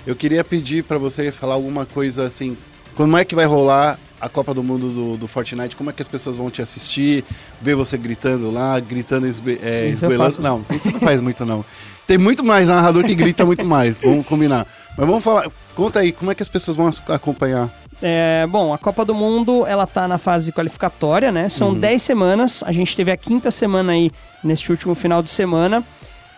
[0.07, 2.57] Eu queria pedir pra você falar alguma coisa assim.
[2.95, 5.75] Como é que vai rolar a Copa do Mundo do, do Fortnite?
[5.75, 7.25] Como é que as pessoas vão te assistir?
[7.59, 10.41] Ver você gritando lá, gritando, esbe, é, faço.
[10.41, 11.65] Não, isso não faz muito não.
[12.05, 13.97] Tem muito mais narrador que grita muito mais.
[13.97, 14.67] Vamos combinar.
[14.97, 15.49] Mas vamos falar.
[15.75, 17.69] Conta aí, como é que as pessoas vão acompanhar?
[18.01, 21.49] É, bom, a Copa do Mundo, ela tá na fase qualificatória, né?
[21.49, 22.63] São 10 semanas.
[22.65, 24.11] A gente teve a quinta semana aí
[24.43, 25.83] neste último final de semana.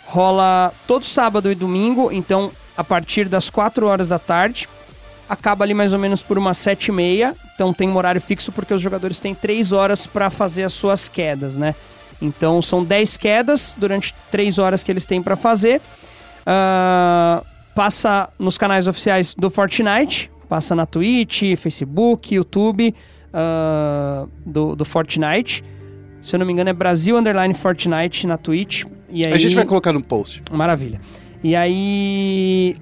[0.05, 4.67] Rola todo sábado e domingo, então a partir das 4 horas da tarde.
[5.33, 7.35] Acaba ali mais ou menos por umas 7 e meia.
[7.55, 11.09] Então tem um horário fixo porque os jogadores têm 3 horas para fazer as suas
[11.09, 11.73] quedas, né?
[12.21, 15.81] Então são 10 quedas durante 3 horas que eles têm para fazer.
[16.45, 17.43] Ah,
[17.73, 22.93] passa nos canais oficiais do Fortnite, passa na Twitch, Facebook, YouTube
[23.33, 25.63] ah, do, do Fortnite.
[26.21, 28.85] Se eu não me engano é Brasil Underline Fortnite na Twitch.
[29.09, 29.33] E aí...
[29.33, 30.43] A gente vai colocar no post.
[30.51, 31.01] Maravilha.
[31.43, 32.77] E aí.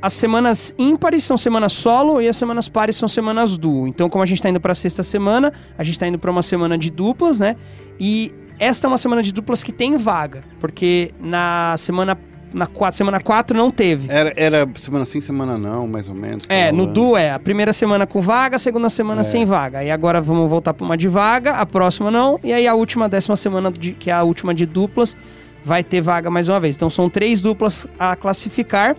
[0.00, 3.86] As semanas ímpares são semanas solo e as semanas pares são semanas duo.
[3.88, 6.42] Então, como a gente tá indo pra sexta semana, a gente tá indo pra uma
[6.42, 7.56] semana de duplas, né?
[7.98, 12.18] E esta é uma semana de duplas que tem vaga, porque na semana
[12.52, 14.08] na quatro, semana 4 não teve.
[14.10, 16.44] Era, era semana sim, semana não, mais ou menos.
[16.48, 19.80] É, no duo é a primeira semana com vaga, a segunda semana sem vaga.
[19.80, 23.08] Aí agora vamos voltar pra uma de vaga, a próxima não, e aí a última,
[23.08, 25.14] décima semana, de, que é a última de duplas,
[25.62, 26.76] vai ter vaga mais uma vez.
[26.76, 28.96] Então são três duplas a classificar.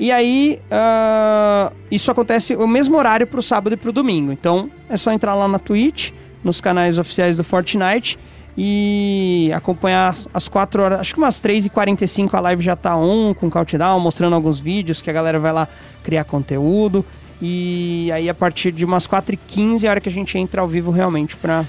[0.00, 4.32] E aí, ah, isso acontece o mesmo horário pro sábado e pro domingo.
[4.32, 6.10] Então é só entrar lá na Twitch,
[6.42, 8.18] nos canais oficiais do Fortnite
[8.56, 13.50] e acompanhar as 4 horas, acho que umas 3h45 a live já tá on com
[13.50, 15.68] countdown, mostrando alguns vídeos que a galera vai lá
[16.02, 17.04] criar conteúdo.
[17.42, 20.68] E aí a partir de umas 4h15 é a hora que a gente entra ao
[20.68, 21.66] vivo realmente pra.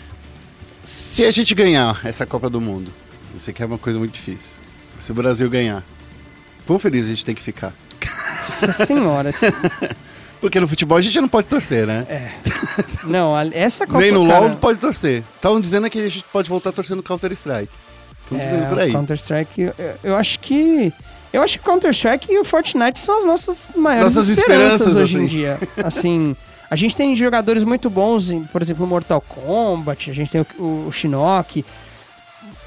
[0.84, 2.94] Se a gente ganhar essa Copa do Mundo,
[3.34, 4.54] eu sei que é uma coisa muito difícil.
[5.02, 5.84] Se o Brasil ganhar,
[6.66, 7.74] quão feliz a gente tem que ficar?
[8.68, 9.30] Nossa senhora.
[10.40, 12.06] Porque no futebol a gente não pode torcer, né?
[13.04, 14.00] não, a- essa Copa.
[14.00, 15.24] Nem no cara, LoL não pode torcer.
[15.36, 17.72] Estavam dizendo que a gente pode voltar a torcer no Counter-Strike.
[18.24, 18.92] Estão dizendo por É, aí.
[18.92, 19.74] Counter-Strike, eu,
[20.04, 20.92] eu acho que.
[21.32, 25.16] Eu acho que Counter-Strike e o Fortnite são as nossas maiores Nossas esperanças, esperanças, hoje
[25.18, 25.28] em assim.
[25.30, 25.60] dia.
[25.86, 26.36] Assim,
[26.70, 30.42] a gente tem jogadores muito bons, em, por exemplo, no Mortal Kombat, a gente tem
[30.42, 31.64] o, o, o Shinnok.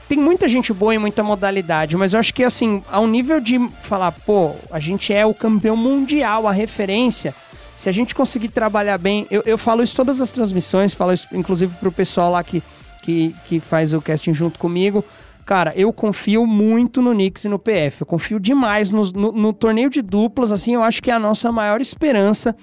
[0.09, 3.59] Tem muita gente boa em muita modalidade, mas eu acho que, assim, ao nível de
[3.85, 7.35] falar, pô, a gente é o campeão mundial, a referência.
[7.77, 11.27] Se a gente conseguir trabalhar bem, eu, eu falo isso todas as transmissões, falo isso
[11.33, 12.63] inclusive pro pessoal lá que,
[13.03, 15.03] que, que faz o casting junto comigo.
[15.47, 18.03] Cara, eu confio muito no Knicks e no PF.
[18.03, 21.19] Eu confio demais nos- no, no torneio de duplas, assim, eu acho que é a
[21.19, 22.55] nossa maior esperança.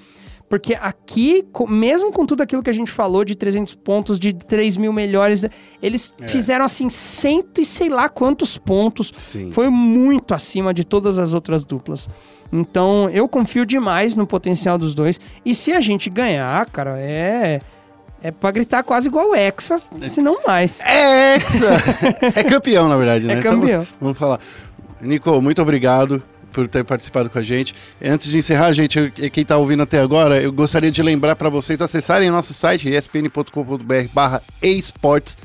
[0.52, 4.76] Porque aqui, mesmo com tudo aquilo que a gente falou de 300 pontos, de 3
[4.76, 5.46] mil melhores,
[5.82, 9.14] eles fizeram, assim, cento e sei lá quantos pontos.
[9.18, 9.50] Sim.
[9.54, 12.10] Foi muito acima de todas as outras duplas.
[12.52, 15.22] Então, eu confio demais no potencial dos dois.
[15.46, 17.62] E se a gente ganhar, cara, é.
[18.22, 20.82] É pra gritar quase igual o Hexa, se não mais.
[20.82, 21.70] É Hexa!
[22.36, 23.36] é campeão, na verdade, né?
[23.36, 23.88] É Então, campeão.
[24.02, 24.42] vamos falar.
[25.00, 26.22] Nico, muito obrigado
[26.52, 27.74] por ter participado com a gente.
[28.04, 31.82] Antes de encerrar, gente, quem está ouvindo até agora, eu gostaria de lembrar para vocês
[31.82, 35.38] acessarem nosso site espn.com.br barra esportes.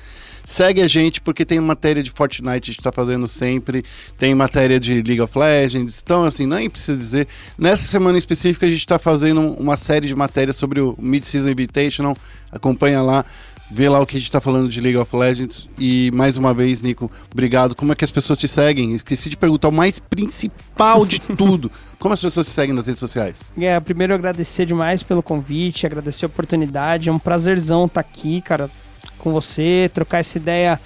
[0.47, 3.85] Segue a gente porque tem matéria de Fortnite, a gente está fazendo sempre,
[4.17, 7.27] tem matéria de League of Legends, então assim, nem precisa dizer.
[7.59, 12.17] Nessa semana específica a gente está fazendo uma série de matérias sobre o Mid-Season Invitational,
[12.53, 13.25] acompanha lá,
[13.71, 15.69] vê lá o que a gente está falando de League of Legends.
[15.79, 17.75] E mais uma vez, Nico, obrigado.
[17.75, 18.93] Como é que as pessoas te seguem?
[18.95, 21.71] Esqueci de perguntar o mais principal de tudo.
[21.99, 23.43] Como as pessoas te seguem nas redes sociais?
[23.59, 27.09] É, primeiro agradecer demais pelo convite, agradecer a oportunidade.
[27.09, 28.71] É um prazerzão estar aqui, cara,
[29.19, 30.81] com você, trocar essa ideia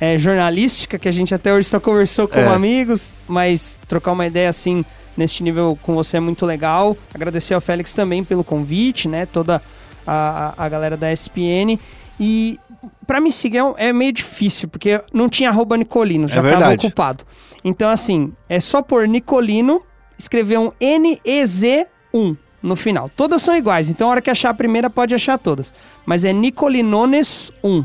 [0.00, 2.54] é, jornalística que a gente até hoje só conversou como É.
[2.54, 4.84] amigos, mas trocar uma ideia assim
[5.16, 6.94] neste nível com você é muito legal.
[7.14, 9.24] Agradecer ao Félix também pelo convite, né?
[9.24, 9.62] Toda
[10.06, 11.78] a, a- a galera da SPN.
[12.18, 12.58] E
[13.06, 16.86] pra me seguir é é meio difícil, porque não tinha arroba Nicolino, já tava verdade.
[16.86, 17.24] ocupado.
[17.62, 19.82] Então, assim, é só por Nicolino,
[20.18, 23.10] escrever um N-E-Z-1 no final.
[23.14, 25.74] Todas são iguais, então a hora que achar a primeira pode achar todas.
[26.04, 27.84] Mas é Nicolinones 1.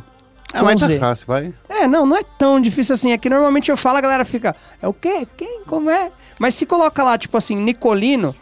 [0.54, 1.54] Ah, com mas tá fácil, vai.
[1.70, 3.12] É, não, não é tão difícil assim.
[3.12, 5.26] É que normalmente eu falo, a galera fica, é o quê?
[5.38, 5.64] Quem?
[5.66, 6.12] Como é?
[6.40, 8.36] Mas se coloca lá, tipo assim, Nicolino,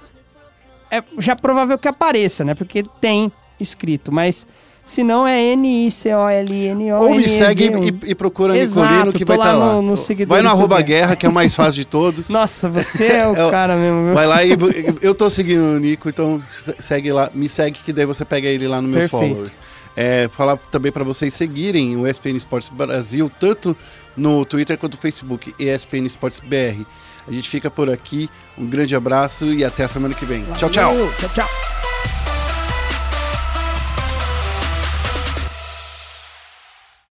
[0.89, 2.55] é já provável que apareça, né?
[2.55, 4.47] Porque tem escrito, mas
[4.89, 6.97] se não é N-I-C-O-L-I-N-O.
[6.97, 7.65] Ou me segue
[8.05, 9.81] e, e procura Exato, Nicolino que tô vai lá estar lá.
[9.81, 11.15] no- seguidores vai no arroba Guerra.
[11.15, 12.27] que é o mais fácil de todos.
[12.29, 14.13] Nossa, você é o É cara mesmo, viu?
[14.15, 14.57] Vai lá e
[15.01, 18.47] eu tô seguindo o Nico, então se- segue lá, me segue que daí você pega
[18.47, 19.31] ele lá nos meus Perfeito.
[19.33, 19.59] followers.
[19.95, 23.75] É, falar também para vocês seguirem o ESPN Esportes Brasil, tanto
[24.17, 26.83] no Twitter quanto no Facebook, ESPN Esportes BR.
[27.27, 30.43] A gente fica por aqui, um grande abraço e até a semana que vem.
[30.57, 30.93] Tchau, tchau!
[30.93, 31.78] Valeu, Tchau, tchau.